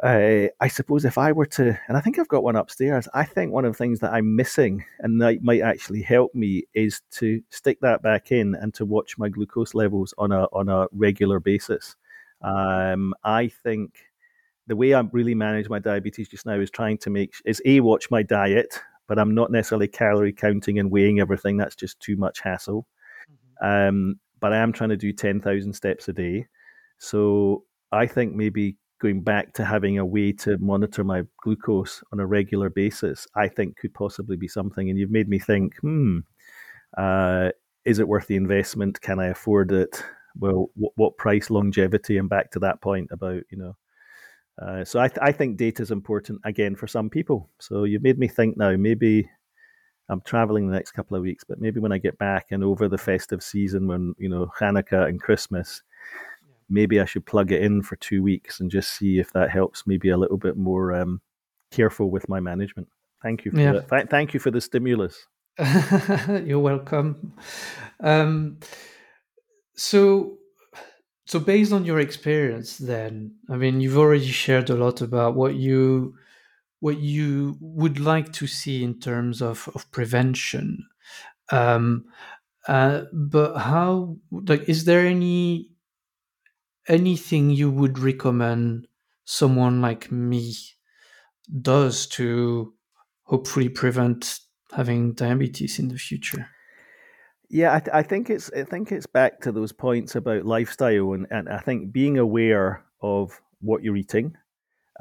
uh, 0.04 0.48
I 0.60 0.68
suppose 0.70 1.04
if 1.04 1.18
I 1.18 1.32
were 1.34 1.46
to, 1.48 1.78
and 1.88 1.98
I 1.98 2.02
think 2.02 2.18
I've 2.18 2.28
got 2.30 2.44
one 2.44 2.56
upstairs, 2.56 3.10
I 3.14 3.26
think 3.26 3.52
one 3.52 3.66
of 3.66 3.74
the 3.74 3.78
things 3.78 4.00
that 4.00 4.14
I'm 4.14 4.36
missing 4.36 4.86
and 5.00 5.22
that 5.22 5.44
might 5.44 5.62
actually 5.62 6.02
help 6.02 6.34
me 6.34 6.64
is 6.74 7.02
to 7.12 7.42
stick 7.50 7.80
that 7.82 8.02
back 8.02 8.32
in 8.32 8.56
and 8.56 8.74
to 8.76 8.86
watch 8.86 9.18
my 9.18 9.28
glucose 9.28 9.74
levels 9.74 10.14
on 10.18 10.32
a 10.32 10.46
on 10.54 10.70
a 10.70 10.88
regular 10.94 11.40
basis. 11.42 11.98
Um, 12.42 13.14
I 13.24 13.50
think 13.50 13.96
the 14.68 14.78
way 14.78 14.94
I 14.94 15.02
really 15.12 15.36
manage 15.36 15.68
my 15.68 15.80
diabetes 15.80 16.30
just 16.30 16.46
now 16.46 16.60
is 16.60 16.72
trying 16.72 16.98
to 17.00 17.10
make 17.10 17.34
is 17.46 17.62
a 17.66 17.82
watch 17.82 18.10
my 18.10 18.24
diet, 18.24 18.80
but 19.08 19.20
I'm 19.20 19.36
not 19.36 19.52
necessarily 19.52 19.90
calorie 19.90 20.32
counting 20.34 20.80
and 20.80 20.90
weighing 20.90 21.20
everything. 21.20 21.58
That's 21.58 21.76
just 21.76 22.00
too 22.00 22.16
much 22.16 22.40
hassle. 22.40 22.88
Um, 23.62 24.16
but 24.40 24.54
I 24.54 24.58
am 24.58 24.74
trying 24.74 24.90
to 24.90 24.98
do 24.98 25.14
ten 25.14 25.40
thousand 25.40 25.74
steps 25.74 26.08
a 26.10 26.14
day, 26.14 26.48
so 26.98 27.64
I 27.92 28.08
think 28.08 28.34
maybe 28.36 28.78
going 29.02 29.22
back 29.22 29.54
to 29.54 29.66
having 29.66 29.98
a 29.98 30.06
way 30.06 30.32
to 30.32 30.58
monitor 30.60 31.04
my 31.04 31.24
glucose 31.42 32.04
on 32.14 32.20
a 32.20 32.26
regular 32.26 32.70
basis, 32.70 33.28
I 33.36 33.48
think 33.48 33.78
could 33.78 33.94
possibly 33.94 34.38
be 34.38 34.48
something. 34.48 34.90
And 34.90 34.98
you've 34.98 35.12
made 35.12 35.28
me 35.28 35.40
think, 35.40 35.76
hmm, 35.82 36.20
uh, 36.98 37.50
is 37.84 38.00
it 38.00 38.08
worth 38.08 38.28
the 38.28 38.36
investment? 38.36 39.02
Can 39.02 39.20
I 39.20 39.28
afford 39.28 39.72
it? 39.72 40.04
Well, 40.38 40.70
what, 40.76 40.94
what 40.96 41.18
price, 41.18 41.50
longevity, 41.50 42.18
and 42.18 42.30
back 42.30 42.52
to 42.52 42.60
that 42.60 42.82
point 42.82 43.10
about 43.12 43.42
you 43.50 43.58
know. 43.58 43.76
Uh, 44.62 44.86
so 44.86 45.00
I, 45.00 45.08
th- 45.08 45.20
I 45.22 45.32
think 45.32 45.58
data 45.58 45.82
is 45.82 45.92
important 45.92 46.40
again 46.46 46.76
for 46.76 46.86
some 46.86 47.10
people. 47.10 47.50
So 47.60 47.86
you've 47.86 48.04
made 48.04 48.20
me 48.20 48.28
think 48.28 48.58
now. 48.58 48.76
Maybe 48.78 49.30
I'm 50.10 50.22
traveling 50.22 50.68
the 50.68 50.76
next 50.76 50.92
couple 50.92 51.16
of 51.16 51.24
weeks, 51.24 51.44
but 51.48 51.62
maybe 51.62 51.80
when 51.80 51.92
I 51.92 51.98
get 51.98 52.18
back 52.18 52.48
and 52.52 52.64
over 52.64 52.88
the 52.88 52.98
festive 52.98 53.42
season, 53.42 53.88
when 53.88 54.14
you 54.18 54.30
know 54.30 54.52
Hanukkah 54.60 55.08
and 55.08 55.22
Christmas, 55.22 55.82
maybe 56.70 57.00
I 57.00 57.06
should 57.06 57.26
plug 57.26 57.52
it 57.52 57.62
in 57.62 57.82
for 57.82 57.96
two 57.98 58.24
weeks 58.24 58.60
and 58.60 58.72
just 58.72 58.94
see 58.94 59.20
if 59.20 59.32
that 59.34 59.52
helps 59.52 59.86
me 59.86 59.98
be 59.98 60.10
a 60.10 60.18
little 60.18 60.38
bit 60.38 60.58
more 60.58 60.94
um, 60.94 61.22
careful 61.72 62.10
with 62.10 62.28
my 62.30 62.40
management. 62.40 62.88
Thank 63.22 63.46
you. 63.46 63.52
For 63.52 63.60
yeah. 63.60 63.82
Th- 63.82 64.08
thank 64.10 64.34
you 64.34 64.40
for 64.40 64.52
the 64.52 64.62
stimulus. 64.62 65.28
You're 66.28 66.60
welcome. 66.60 67.34
Um, 68.00 68.60
so, 69.76 70.38
so 71.26 71.40
based 71.40 71.72
on 71.72 71.86
your 71.86 72.00
experience, 72.00 72.78
then 72.78 73.36
I 73.50 73.58
mean, 73.58 73.82
you've 73.82 73.98
already 73.98 74.28
shared 74.28 74.70
a 74.70 74.76
lot 74.76 75.02
about 75.02 75.36
what 75.36 75.56
you 75.56 76.16
what 76.82 76.98
you 76.98 77.56
would 77.62 78.00
like 78.00 78.34
to 78.34 78.48
see 78.48 78.84
in 78.84 79.00
terms 79.00 79.42
of 79.42 79.70
of 79.74 79.90
prevention. 79.92 80.86
Um, 81.52 82.06
uh, 82.68 83.04
but 83.14 83.58
how 83.58 84.18
like 84.32 84.68
is 84.68 84.86
there 84.86 85.06
any 85.06 85.72
anything 86.88 87.52
you 87.52 87.72
would 87.72 87.98
recommend 87.98 88.88
someone 89.24 89.82
like 89.82 90.12
me 90.12 90.54
does 91.62 92.08
to 92.08 92.74
hopefully 93.24 93.70
prevent 93.70 94.40
having 94.74 95.14
diabetes 95.14 95.80
in 95.80 95.88
the 95.88 95.98
future? 95.98 96.50
Yeah, 97.50 97.76
I, 97.76 97.80
th- 97.80 97.94
I, 97.94 98.04
think 98.04 98.30
it's 98.30 98.50
I 98.54 98.64
think 98.64 98.92
it's 98.92 99.06
back 99.06 99.42
to 99.42 99.52
those 99.52 99.74
points 99.74 100.16
about 100.16 100.46
lifestyle 100.46 101.14
and, 101.14 101.28
and 101.30 101.50
I 101.50 101.60
think 101.60 101.92
being 101.92 102.18
aware 102.18 102.86
of 103.02 103.40
what 103.60 103.84
you're 103.84 103.98
eating, 103.98 104.38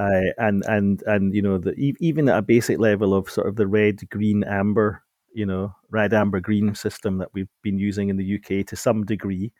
uh, 0.00 0.32
and 0.38 0.64
and 0.66 1.02
and 1.06 1.34
you 1.34 1.42
know 1.42 1.58
the 1.58 1.74
even 2.00 2.28
at 2.28 2.38
a 2.38 2.42
basic 2.42 2.78
level 2.78 3.12
of 3.12 3.28
sort 3.28 3.46
of 3.46 3.56
the 3.56 3.66
red, 3.66 4.08
green, 4.08 4.42
amber, 4.44 5.02
you 5.34 5.44
know, 5.44 5.74
red, 5.90 6.14
amber, 6.14 6.40
green 6.40 6.74
system 6.74 7.18
that 7.18 7.28
we've 7.34 7.50
been 7.62 7.78
using 7.78 8.08
in 8.08 8.16
the 8.16 8.36
UK 8.36 8.66
to 8.66 8.76
some 8.76 9.04
degree. 9.04 9.52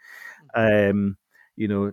Mm-hmm. 0.56 0.90
Um, 0.90 1.16
you 1.56 1.68
know, 1.68 1.92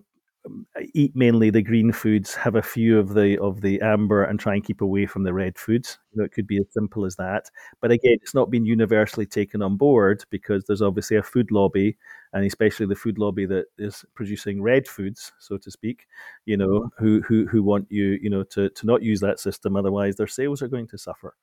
eat 0.93 1.15
mainly 1.15 1.49
the 1.49 1.61
green 1.61 1.91
foods, 1.91 2.35
have 2.35 2.55
a 2.55 2.61
few 2.61 2.99
of 2.99 3.13
the 3.13 3.39
of 3.41 3.61
the 3.61 3.79
amber, 3.81 4.23
and 4.23 4.39
try 4.39 4.53
and 4.53 4.63
keep 4.63 4.81
away 4.81 5.05
from 5.05 5.23
the 5.23 5.33
red 5.33 5.57
foods. 5.57 5.99
You 6.11 6.19
know, 6.19 6.25
it 6.25 6.31
could 6.31 6.47
be 6.47 6.57
as 6.57 6.65
simple 6.71 7.05
as 7.05 7.15
that. 7.17 7.49
But 7.81 7.91
again, 7.91 8.17
it's 8.21 8.33
not 8.33 8.51
been 8.51 8.65
universally 8.65 9.25
taken 9.25 9.61
on 9.61 9.77
board 9.77 10.23
because 10.29 10.65
there's 10.65 10.81
obviously 10.81 11.17
a 11.17 11.23
food 11.23 11.51
lobby, 11.51 11.97
and 12.33 12.45
especially 12.45 12.85
the 12.85 12.95
food 12.95 13.17
lobby 13.17 13.45
that 13.45 13.65
is 13.77 14.05
producing 14.15 14.61
red 14.61 14.87
foods, 14.87 15.31
so 15.39 15.57
to 15.57 15.71
speak. 15.71 16.07
You 16.45 16.57
know, 16.57 16.67
mm-hmm. 16.67 17.03
who 17.03 17.21
who 17.21 17.47
who 17.47 17.63
want 17.63 17.87
you 17.89 18.17
you 18.21 18.29
know 18.29 18.43
to 18.43 18.69
to 18.69 18.85
not 18.85 19.03
use 19.03 19.19
that 19.21 19.39
system, 19.39 19.75
otherwise 19.75 20.15
their 20.15 20.27
sales 20.27 20.61
are 20.61 20.67
going 20.67 20.87
to 20.87 20.97
suffer. 20.97 21.35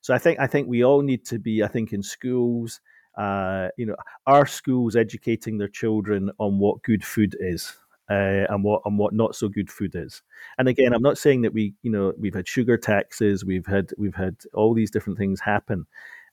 So 0.00 0.14
I 0.14 0.18
think 0.18 0.38
I 0.40 0.46
think 0.46 0.68
we 0.68 0.84
all 0.84 1.02
need 1.02 1.24
to 1.26 1.38
be. 1.38 1.62
I 1.62 1.68
think 1.68 1.92
in 1.92 2.02
schools. 2.02 2.80
Uh, 3.14 3.68
you 3.76 3.84
know, 3.84 3.94
are 4.26 4.46
schools 4.46 4.96
educating 4.96 5.58
their 5.58 5.68
children 5.68 6.30
on 6.38 6.58
what 6.58 6.82
good 6.82 7.04
food 7.04 7.36
is? 7.38 7.76
Uh, 8.12 8.46
and 8.52 8.62
what 8.62 8.82
and 8.84 8.98
what 8.98 9.14
not 9.14 9.34
so 9.34 9.48
good 9.48 9.70
food 9.70 9.94
is. 9.94 10.22
And 10.58 10.68
again, 10.68 10.92
I'm 10.92 11.02
not 11.02 11.18
saying 11.18 11.42
that 11.42 11.54
we, 11.54 11.74
you 11.82 11.90
know, 11.90 12.12
we've 12.18 12.34
had 12.34 12.46
sugar 12.46 12.76
taxes, 12.76 13.44
we've 13.44 13.66
had 13.66 13.90
we've 13.96 14.14
had 14.14 14.36
all 14.52 14.74
these 14.74 14.90
different 14.90 15.18
things 15.18 15.40
happen. 15.40 15.86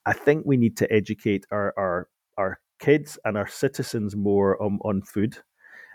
I 0.06 0.14
think 0.14 0.46
we 0.46 0.58
need 0.58 0.76
to 0.78 0.92
educate 0.92 1.46
our 1.52 1.74
our 1.78 2.10
our 2.38 2.60
kids 2.80 3.18
and 3.26 3.38
our 3.38 3.48
citizens 3.48 4.16
more 4.16 4.62
on, 4.62 4.80
on 4.84 5.02
food. 5.02 5.38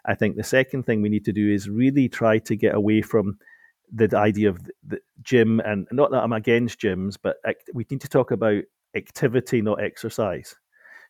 I 0.07 0.15
think 0.15 0.37
the 0.37 0.45
second 0.45 0.85
thing 0.85 1.03
we 1.03 1.09
need 1.09 1.25
to 1.25 1.33
do 1.33 1.53
is 1.53 1.69
really 1.69 2.09
try 2.09 2.39
to 2.39 2.57
get 2.57 2.75
away 2.75 3.03
from 3.03 3.39
the 3.93 4.09
idea 4.17 4.51
of 4.51 4.59
the 4.87 5.01
gym 5.23 5.61
and 5.61 5.87
not 5.93 6.11
that 6.11 6.23
I'm 6.23 6.33
against 6.33 6.81
gyms, 6.81 7.17
but 7.23 7.37
we 7.73 7.87
need 7.91 8.03
to 8.03 8.09
talk 8.09 8.31
about 8.31 8.63
activity, 8.95 9.63
not 9.63 9.83
exercise. 9.83 10.55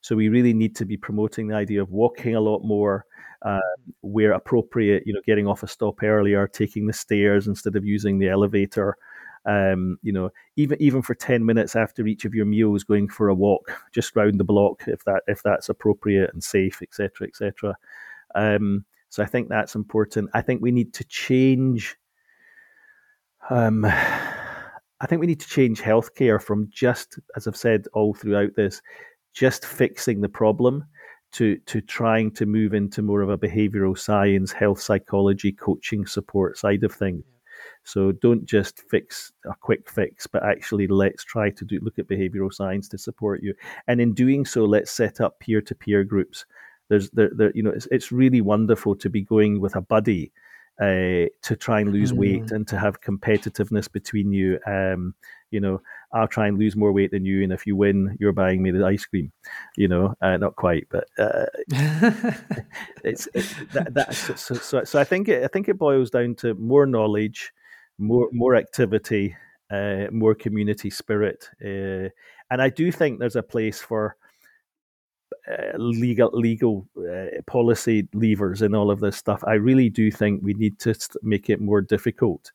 So 0.01 0.15
we 0.15 0.29
really 0.29 0.55
need 0.55 0.77
to 0.77 0.85
be 0.85 0.97
promoting 0.97 1.49
the 1.49 1.57
idea 1.57 1.83
of 1.83 1.91
walking 1.91 2.37
a 2.37 2.41
lot 2.41 2.63
more, 2.63 3.07
uh, 3.45 3.61
where 4.01 4.33
appropriate, 4.33 5.03
you 5.07 5.13
know, 5.13 5.21
getting 5.27 5.47
off 5.47 5.63
a 5.63 5.69
stop 5.69 6.03
earlier, 6.03 6.49
taking 6.49 6.87
the 6.87 6.93
stairs 6.93 7.47
instead 7.47 7.77
of 7.77 7.85
using 7.85 8.19
the 8.19 8.29
elevator. 8.29 8.97
Um, 9.47 9.99
you 10.03 10.11
know, 10.11 10.31
even 10.57 10.81
even 10.81 11.03
for 11.03 11.15
ten 11.15 11.45
minutes 11.45 11.77
after 11.77 12.07
each 12.07 12.25
of 12.25 12.35
your 12.35 12.47
meals, 12.47 12.83
going 12.83 13.09
for 13.09 13.29
a 13.29 13.35
walk 13.35 13.71
just 13.93 14.17
round 14.17 14.41
the 14.41 14.45
block 14.45 14.85
if 14.87 15.05
that 15.05 15.23
if 15.27 15.43
that's 15.43 15.69
appropriate 15.69 16.33
and 16.33 16.43
safe, 16.43 16.81
etc., 16.81 17.29
etc. 17.29 17.77
Um, 18.35 18.87
so 19.11 19.23
I 19.23 19.27
think 19.27 19.49
that's 19.49 19.75
important. 19.75 20.31
I 20.33 20.41
think 20.41 20.63
we 20.63 20.73
need 20.73 20.95
to 20.95 21.05
change. 21.05 21.97
Um, 23.51 23.85
I 23.85 25.07
think 25.07 25.21
we 25.21 25.27
need 25.27 25.41
to 25.41 25.49
change 25.49 25.83
healthcare 25.83 26.41
from 26.41 26.69
just, 26.73 27.19
as 27.37 27.47
I've 27.47 27.57
said 27.57 27.87
all 27.93 28.15
throughout 28.15 28.57
this, 28.57 28.81
just 29.35 29.67
fixing 29.67 30.23
the 30.23 30.29
problem 30.31 30.87
to 31.35 31.59
to 31.67 31.81
trying 31.81 32.31
to 32.33 32.47
move 32.47 32.75
into 32.75 33.03
more 33.03 33.21
of 33.21 33.29
a 33.29 33.39
behavioral 33.39 33.99
science, 33.99 34.53
health 34.53 34.81
psychology, 34.81 35.53
coaching 35.53 36.07
support 36.07 36.57
side 36.57 36.85
of 36.85 36.93
things. 36.93 37.25
So 37.83 38.13
don't 38.13 38.45
just 38.45 38.81
fix 38.91 39.33
a 39.45 39.55
quick 39.61 39.91
fix, 39.91 40.27
but 40.27 40.43
actually 40.45 40.87
let's 40.87 41.25
try 41.25 41.51
to 41.51 41.65
do 41.65 41.79
look 41.83 41.99
at 41.99 42.09
behavioral 42.09 42.53
science 42.53 42.89
to 42.89 42.99
support 42.99 43.43
you. 43.43 43.55
And 43.87 44.01
in 44.01 44.15
doing 44.15 44.45
so, 44.45 44.65
let's 44.65 44.91
set 44.91 45.21
up 45.21 45.39
peer 45.41 45.61
to 45.63 45.75
peer 45.75 46.05
groups. 46.05 46.47
There's 46.89 47.11
there, 47.11 47.31
there 47.35 47.53
you 47.55 47.63
know 47.63 47.71
it's, 47.71 47.89
it's 47.91 48.13
really 48.13 48.41
wonderful 48.41 48.95
to 48.97 49.11
be 49.11 49.23
going 49.23 49.61
with 49.61 49.77
a 49.77 49.81
buddy 49.81 50.33
uh, 50.81 51.31
to 51.43 51.57
try 51.59 51.81
and 51.81 51.93
lose 51.93 52.13
mm. 52.13 52.19
weight 52.19 52.51
and 52.53 52.67
to 52.69 52.79
have 52.79 53.01
competitiveness 53.01 53.91
between 53.91 54.33
you. 54.33 54.59
Um, 54.67 55.15
you 55.51 55.61
know, 55.61 55.81
I'll 56.15 56.29
try 56.29 56.47
and 56.47 56.59
lose 56.59 56.77
more 56.77 56.93
weight 56.93 57.11
than 57.11 57.25
you, 57.25 57.43
and 57.43 57.53
if 57.53 57.67
you 57.67 57.75
win, 57.77 58.17
you're 58.21 58.33
buying 58.33 58.63
me 58.63 58.71
the 58.71 58.85
ice 58.85 59.05
cream. 59.05 59.33
You 59.77 59.89
know, 59.89 60.15
uh, 60.23 60.37
not 60.37 60.55
quite, 60.57 60.87
but 60.91 61.09
uh, 61.19 61.47
it's, 63.05 63.29
it's 63.35 63.55
that, 63.73 63.93
that's 63.93 64.19
so, 64.41 64.55
so, 64.55 64.85
so. 64.85 64.99
I 64.99 65.05
think 65.05 65.29
it, 65.29 65.43
I 65.43 65.49
think 65.49 65.69
it 65.69 65.79
boils 65.79 66.11
down 66.11 66.37
to 66.37 66.55
more 66.55 66.87
knowledge, 66.87 67.53
more 67.99 68.29
more 68.33 68.55
activity, 68.55 69.37
uh, 69.71 70.07
more 70.13 70.35
community 70.35 70.89
spirit, 70.89 71.51
uh, 71.63 72.09
and 72.51 72.63
I 72.63 72.71
do 72.71 72.93
think 72.93 73.19
there's 73.19 73.37
a 73.37 73.43
place 73.43 73.81
for 73.81 74.17
uh, 75.51 75.77
legal 75.77 76.31
legal 76.33 76.87
uh, 76.97 77.27
policy 77.47 78.09
levers 78.15 78.63
and 78.63 78.75
all 78.75 78.91
of 78.91 79.01
this 79.01 79.17
stuff. 79.17 79.43
I 79.47 79.55
really 79.55 79.91
do 79.91 80.11
think 80.11 80.43
we 80.43 80.55
need 80.55 80.79
to 80.79 80.95
make 81.23 81.51
it 81.51 81.61
more 81.61 81.81
difficult 81.81 82.53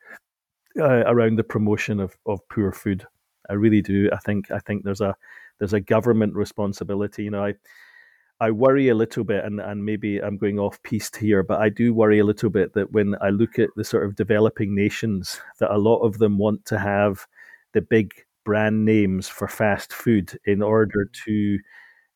uh, 0.80 1.04
around 1.06 1.38
the 1.38 1.44
promotion 1.44 2.00
of, 2.00 2.18
of 2.26 2.40
poor 2.50 2.72
food. 2.72 3.06
I 3.50 3.54
really 3.54 3.82
do. 3.82 4.10
I 4.14 4.18
think 4.18 4.52
I 4.52 4.60
think 4.60 4.84
there's 4.84 5.02
a 5.02 5.16
there's 5.60 5.74
a 5.74 5.80
government 5.82 6.36
responsibility. 6.36 7.24
You 7.24 7.32
know, 7.32 7.46
I 7.46 7.54
I 8.42 8.52
worry 8.52 8.88
a 8.88 8.96
little 8.96 9.26
bit, 9.26 9.44
and, 9.44 9.60
and 9.60 9.84
maybe 9.84 10.20
I'm 10.20 10.38
going 10.38 10.60
off 10.60 10.82
piste 10.84 11.18
here, 11.18 11.44
but 11.44 11.60
I 11.60 11.68
do 11.70 11.94
worry 11.94 12.20
a 12.20 12.26
little 12.26 12.50
bit 12.50 12.74
that 12.74 12.92
when 12.94 13.16
I 13.22 13.30
look 13.30 13.60
at 13.60 13.70
the 13.76 13.84
sort 13.84 14.06
of 14.06 14.16
developing 14.16 14.74
nations, 14.74 15.42
that 15.60 15.74
a 15.74 15.78
lot 15.78 16.00
of 16.00 16.20
them 16.20 16.38
want 16.38 16.66
to 16.66 16.80
have 16.80 17.28
the 17.74 17.82
big 17.82 18.14
brand 18.46 18.86
names 18.86 19.28
for 19.28 19.48
fast 19.48 19.92
food 19.92 20.40
in 20.46 20.62
order 20.62 21.10
to 21.26 21.60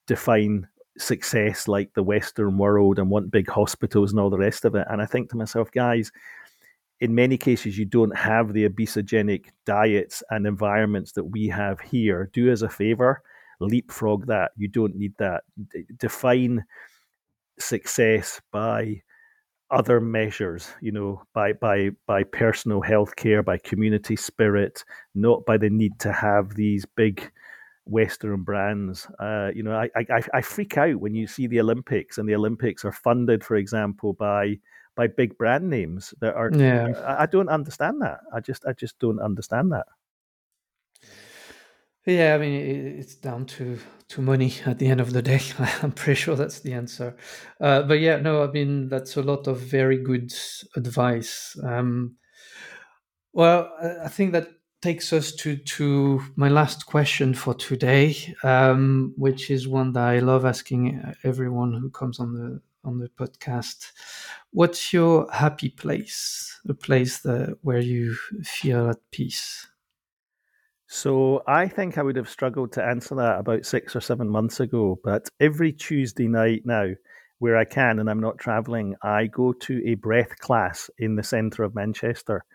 define 0.08 0.68
success 0.98 1.68
like 1.68 1.94
the 1.94 2.04
Western 2.04 2.58
world 2.58 3.00
and 3.00 3.10
want 3.10 3.32
big 3.32 3.50
hospitals 3.50 4.12
and 4.12 4.20
all 4.20 4.30
the 4.30 4.38
rest 4.38 4.64
of 4.64 4.76
it. 4.76 4.88
And 4.90 5.02
I 5.02 5.06
think 5.06 5.30
to 5.30 5.38
myself, 5.38 5.72
guys, 5.72 6.12
in 7.04 7.14
many 7.14 7.38
cases, 7.38 7.78
you 7.78 7.84
don't 7.84 8.16
have 8.16 8.54
the 8.54 8.68
obesogenic 8.70 9.48
diets 9.66 10.24
and 10.30 10.48
environments 10.48 11.12
that 11.12 11.26
we 11.26 11.50
have 11.50 11.82
here. 11.82 12.30
Do 12.32 12.50
us 12.50 12.62
a 12.62 12.70
favor, 12.70 13.22
leapfrog 13.60 14.28
that. 14.28 14.52
You 14.56 14.70
don't 14.70 14.96
need 14.96 15.14
that. 15.18 15.44
D- 15.74 15.84
define 15.98 16.64
success 17.60 18.40
by 18.54 19.02
other 19.70 20.00
measures, 20.00 20.70
you 20.82 20.94
know, 20.94 21.22
by 21.34 21.52
by 21.52 21.90
by 22.08 22.24
personal 22.24 22.80
health 22.80 23.18
care, 23.18 23.44
by 23.44 23.58
community 23.58 24.16
spirit, 24.16 24.86
not 25.14 25.46
by 25.46 25.58
the 25.58 25.70
need 25.70 26.00
to 26.00 26.14
have 26.14 26.56
these 26.56 26.86
big 26.96 27.30
Western 27.84 28.44
brands. 28.44 29.08
Uh, 29.20 29.50
you 29.54 29.62
know, 29.62 29.74
I, 29.74 29.90
I 29.98 30.22
I 30.36 30.42
freak 30.42 30.78
out 30.78 31.02
when 31.02 31.16
you 31.16 31.28
see 31.28 31.48
the 31.48 31.60
Olympics, 31.60 32.18
and 32.18 32.30
the 32.30 32.36
Olympics 32.36 32.86
are 32.86 32.94
funded, 32.94 33.44
for 33.44 33.58
example, 33.58 34.14
by 34.14 34.58
by 34.96 35.08
big 35.08 35.38
brand 35.38 35.70
names 35.70 36.14
that 36.22 36.36
are. 36.36 36.52
Yeah. 36.54 36.94
I, 37.06 37.24
I 37.24 37.26
don't 37.26 37.50
understand 37.50 38.02
that. 38.02 38.22
I 38.34 38.40
just 38.40 38.66
I 38.66 38.74
just 38.74 39.00
don't 39.00 39.20
understand 39.20 39.72
that. 39.72 39.88
Yeah, 42.06 42.36
I 42.36 42.38
mean 42.38 42.54
it's 43.00 43.16
down 43.16 43.46
to 43.46 43.80
to 44.10 44.22
money 44.22 44.54
at 44.66 44.80
the 44.80 44.88
end 44.88 45.02
of 45.02 45.14
the 45.14 45.22
day. 45.22 45.42
I'm 45.82 45.92
pretty 45.92 46.20
sure 46.20 46.36
that's 46.36 46.60
the 46.60 46.74
answer. 46.74 47.16
Uh, 47.62 47.84
but 47.84 48.00
yeah, 48.00 48.18
no, 48.18 48.44
I 48.44 48.48
mean 48.52 48.90
that's 48.90 49.18
a 49.18 49.22
lot 49.22 49.48
of 49.48 49.60
very 49.60 49.98
good 49.98 50.34
advice. 50.76 51.58
Um, 51.64 52.18
well, 53.32 53.72
I 54.04 54.10
think 54.10 54.34
that 54.34 54.50
takes 54.82 55.14
us 55.14 55.32
to 55.32 55.56
to 55.56 56.22
my 56.36 56.50
last 56.50 56.86
question 56.86 57.34
for 57.34 57.54
today, 57.54 58.36
um, 58.44 59.14
which 59.18 59.50
is 59.50 59.68
one 59.68 59.94
that 59.94 60.04
I 60.04 60.20
love 60.20 60.46
asking 60.46 61.16
everyone 61.24 61.74
who 61.74 61.90
comes 61.90 62.20
on 62.20 62.34
the 62.34 62.62
on 62.84 63.00
the 63.00 63.10
podcast. 63.10 63.92
What's 64.52 64.94
your 64.94 65.32
happy 65.32 65.70
place? 65.70 66.60
A 66.68 66.74
place 66.74 67.20
that 67.20 67.58
where 67.62 67.80
you 67.80 68.16
feel 68.44 68.90
at 68.90 69.00
peace? 69.12 69.68
So 70.88 71.42
I 71.48 71.68
think 71.68 71.98
I 71.98 72.04
would 72.04 72.16
have 72.16 72.30
struggled 72.30 72.72
to 72.74 72.84
answer 72.84 73.16
that 73.16 73.40
about 73.40 73.66
six 73.66 73.96
or 73.96 74.02
seven 74.02 74.30
months 74.30 74.60
ago. 74.60 75.00
But 75.04 75.30
every 75.40 75.74
Tuesday 75.74 76.28
night 76.28 76.64
now, 76.66 76.90
where 77.40 77.58
I 77.58 77.66
can 77.66 78.00
and 78.00 78.10
I'm 78.10 78.20
not 78.22 78.38
traveling, 78.38 78.96
I 79.02 79.28
go 79.28 79.54
to 79.54 79.82
a 79.86 79.96
breath 79.96 80.38
class 80.40 80.90
in 81.00 81.16
the 81.16 81.24
centre 81.24 81.64
of 81.64 81.76
Manchester 81.76 82.46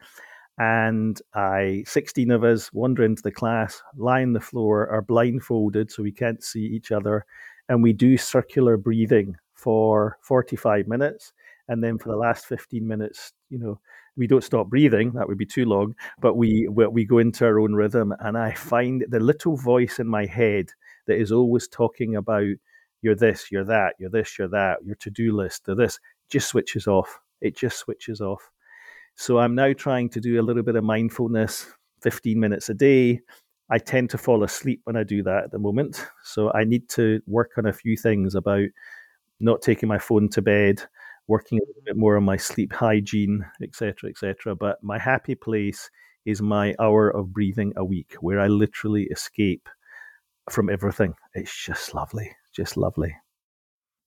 and 0.59 1.21
I, 1.35 1.85
16 1.87 2.31
of 2.33 2.43
us, 2.43 2.73
wander 2.73 3.05
into 3.05 3.23
the 3.23 3.31
class, 3.31 3.81
lie 3.97 4.23
on 4.23 4.33
the 4.33 4.41
floor, 4.41 4.89
are 4.89 5.03
blindfolded 5.03 5.91
so 5.91 6.03
we 6.03 6.13
can't 6.13 6.43
see 6.43 6.65
each 6.65 6.91
other, 6.91 7.25
and 7.69 7.83
we 7.83 7.93
do 7.93 8.17
circular 8.17 8.77
breathing 8.77 9.37
for 9.59 10.17
45 10.23 10.87
minutes. 10.87 11.33
And 11.69 11.83
then 11.85 11.99
for 11.99 12.09
the 12.09 12.17
last 12.17 12.47
15 12.47 12.87
minutes, 12.87 13.33
you 13.51 13.59
know, 13.59 13.81
we 14.17 14.27
don't 14.27 14.45
stop 14.45 14.69
breathing, 14.69 15.13
that 15.13 15.29
would 15.29 15.39
be 15.39 15.47
too 15.47 15.65
long, 15.65 15.95
but 16.21 16.37
we, 16.37 16.67
we 16.69 17.05
go 17.05 17.19
into 17.19 17.45
our 17.45 17.61
own 17.61 17.75
rhythm. 17.75 18.15
And 18.21 18.39
I 18.39 18.53
find 18.55 19.05
the 19.09 19.21
little 19.21 19.57
voice 19.57 19.99
in 19.99 20.07
my 20.07 20.27
head 20.27 20.71
that 21.07 21.21
is 21.21 21.31
always 21.31 21.69
talking 21.69 22.17
about 22.17 22.47
you're 23.03 23.15
this, 23.15 23.51
you're 23.51 23.65
that, 23.65 23.95
you're 23.99 24.11
this, 24.11 24.39
you're 24.39 24.49
that, 24.49 24.79
your 24.85 24.97
to 24.97 25.11
do 25.11 25.37
list, 25.37 25.69
or 25.69 25.75
this, 25.75 26.01
just 26.31 26.49
switches 26.49 26.87
off. 26.87 27.21
It 27.41 27.57
just 27.57 27.79
switches 27.79 28.21
off. 28.21 28.51
So 29.15 29.39
I'm 29.39 29.55
now 29.55 29.73
trying 29.73 30.09
to 30.11 30.21
do 30.21 30.41
a 30.41 30.43
little 30.43 30.63
bit 30.63 30.77
of 30.77 30.85
mindfulness, 30.85 31.67
15 32.03 32.39
minutes 32.39 32.69
a 32.69 32.75
day. 32.75 33.21
I 33.71 33.79
tend 33.79 34.11
to 34.11 34.19
fall 34.19 34.43
asleep 34.43 34.81
when 34.85 34.97
I 34.97 35.05
do 35.05 35.23
that 35.25 35.45
at 35.45 35.51
the 35.51 35.59
moment. 35.59 36.07
So 36.25 36.53
I 36.53 36.65
need 36.65 36.89
to 36.91 37.21
work 37.27 37.53
on 37.59 37.67
a 37.67 37.73
few 37.73 37.97
things 37.97 38.35
about 38.35 38.69
not 39.41 39.63
taking 39.63 39.89
my 39.89 39.99
phone 39.99 40.29
to 40.31 40.43
bed, 40.43 40.83
working 41.27 41.59
a 41.59 41.67
little 41.67 41.83
bit 41.85 41.97
more 41.97 42.17
on 42.17 42.25
my 42.25 42.37
sleep 42.37 42.73
hygiene, 42.73 43.45
etc., 43.63 44.11
etc. 44.11 44.57
But 44.57 44.83
my 44.83 44.99
happy 44.99 45.35
place 45.35 45.91
is 46.25 46.43
my 46.43 46.75
hour 46.79 47.09
of 47.09 47.33
breathing 47.33 47.73
a 47.77 47.85
week 47.85 48.15
where 48.21 48.41
I 48.41 48.49
literally 48.49 49.05
escape 49.05 49.69
from 50.51 50.69
everything. 50.69 51.15
It's 51.35 51.65
just 51.65 51.95
lovely, 51.95 52.31
just 52.55 52.77
lovely. 52.77 53.15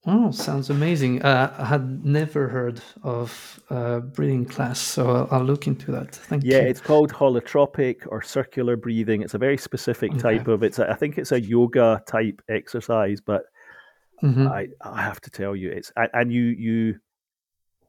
Oh, 0.08 0.32
sounds 0.32 0.72
amazing. 0.72 1.22
Uh, 1.22 1.54
I 1.60 1.66
had 1.66 2.04
never 2.04 2.48
heard 2.48 2.82
of 3.04 3.60
uh, 3.70 4.00
breathing 4.00 4.46
class, 4.46 4.80
so 4.80 5.08
I'll, 5.08 5.28
I'll, 5.30 5.44
look 5.44 5.68
into 5.68 5.92
that. 5.92 6.16
Thank 6.16 6.44
yeah, 6.44 6.58
you. 6.58 6.64
Yeah, 6.64 6.70
it's 6.70 6.82
called 6.82 7.14
holotropic 7.14 8.08
or 8.08 8.24
circular 8.24 8.76
breathing. 8.76 9.22
It's 9.22 9.36
a 9.36 9.38
very 9.38 9.58
specific 9.58 10.12
okay. 10.14 10.22
type 10.22 10.48
of 10.48 10.64
it's. 10.64 10.80
A, 10.80 10.90
I 10.90 10.96
think 10.96 11.20
it's 11.20 11.32
a 11.32 11.40
yoga 11.40 12.02
type 12.08 12.42
exercise, 12.50 13.22
but 13.22 13.44
mm-hmm. 14.24 14.48
I 14.48 14.68
I 14.82 15.02
have 15.02 15.22
to 15.22 15.30
tell 15.30 15.56
you, 15.56 15.72
it's 15.72 15.92
and 15.96 16.32
you 16.32 16.44
you. 16.44 17.00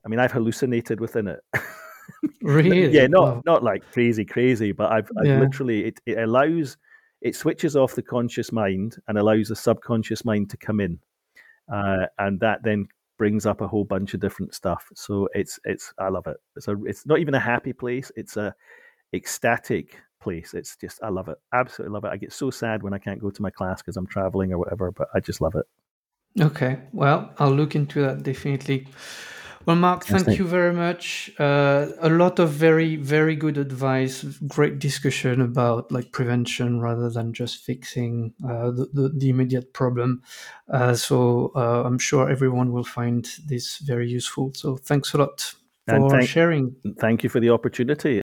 I 0.05 0.09
mean, 0.09 0.19
I've 0.19 0.33
hallucinated 0.33 0.99
within 0.99 1.29
it. 1.29 1.41
really? 2.43 2.89
yeah, 2.89 3.07
not 3.07 3.29
oh. 3.29 3.43
not 3.47 3.63
like 3.63 3.83
crazy, 3.93 4.25
crazy, 4.25 4.73
but 4.73 4.91
I've, 4.91 5.09
I've 5.19 5.27
yeah. 5.27 5.39
literally 5.41 5.85
it, 5.87 6.01
it 6.07 6.19
allows 6.19 6.77
it 7.21 7.37
switches 7.37 7.77
off 7.77 7.95
the 7.95 8.03
conscious 8.03 8.51
mind 8.51 8.97
and 9.07 9.17
allows 9.17 9.49
the 9.49 9.57
subconscious 9.57 10.25
mind 10.25 10.51
to 10.51 10.57
come 10.57 10.81
in 10.81 10.99
uh, 11.71 12.07
and 12.19 12.41
that 12.41 12.63
then 12.63 12.87
brings 13.19 13.47
up 13.47 13.61
a 13.61 13.69
whole 13.69 13.85
bunch 13.85 14.15
of 14.15 14.21
different 14.21 14.55
stuff. 14.55 14.89
So 14.95 15.29
it's 15.35 15.59
it's 15.65 15.93
I 15.99 16.09
love 16.09 16.27
it. 16.27 16.37
It's 16.57 16.69
a 16.69 16.77
it's 16.85 17.07
not 17.07 17.19
even 17.19 17.35
a 17.35 17.41
happy 17.41 17.73
place. 17.73 18.11
It's 18.17 18.37
a 18.37 18.55
ecstatic 19.15 19.97
place. 20.21 20.55
It's 20.55 20.77
just 20.77 21.03
I 21.03 21.09
love 21.09 21.29
it. 21.29 21.39
Absolutely 21.53 21.95
love 21.95 22.05
it. 22.05 22.13
I 22.13 22.17
get 22.17 22.33
so 22.33 22.51
sad 22.51 22.83
when 22.83 22.95
I 22.95 22.99
can't 22.99 23.21
go 23.21 23.31
to 23.31 23.43
my 23.43 23.51
class 23.51 23.83
because 23.83 23.97
I'm 23.97 24.07
traveling 24.07 24.53
or 24.53 24.59
whatever, 24.59 24.91
but 24.91 25.09
I 25.15 25.21
just 25.21 25.41
love 25.41 25.55
it. 25.55 25.67
Okay, 26.41 26.79
well, 26.93 27.33
I'll 27.39 27.53
look 27.53 27.75
into 27.75 28.01
that 28.03 28.23
definitely. 28.23 28.87
Well, 29.65 29.77
Mark, 29.77 30.05
thank 30.05 30.39
you 30.39 30.47
very 30.47 30.73
much. 30.73 31.31
Uh, 31.39 31.89
a 32.01 32.09
lot 32.09 32.41
of 32.41 32.51
very, 32.51 32.97
very 32.97 33.37
good 33.37 33.59
advice. 33.59 34.25
Great 34.49 34.81
discussion 34.81 35.41
about 35.41 35.93
like 35.93 36.11
prevention 36.11 36.81
rather 36.81 37.09
than 37.11 37.33
just 37.33 37.59
fixing 37.65 38.35
uh, 38.45 38.73
the, 38.73 38.89
the, 38.93 39.13
the, 39.17 39.29
immediate 39.29 39.73
problem. 39.73 40.23
Uh, 40.69 40.95
so 40.95 41.53
uh, 41.55 41.85
I'm 41.85 41.99
sure 41.99 42.29
everyone 42.29 42.73
will 42.73 42.85
find 42.85 43.29
this 43.47 43.79
very 43.79 44.09
useful. 44.09 44.53
So 44.55 44.77
thanks 44.77 45.15
a 45.15 45.19
lot 45.19 45.55
for 45.87 46.11
thank, 46.11 46.29
sharing. 46.29 46.75
Thank 46.99 47.23
you 47.23 47.29
for 47.29 47.39
the 47.39 47.51
opportunity. 47.51 48.23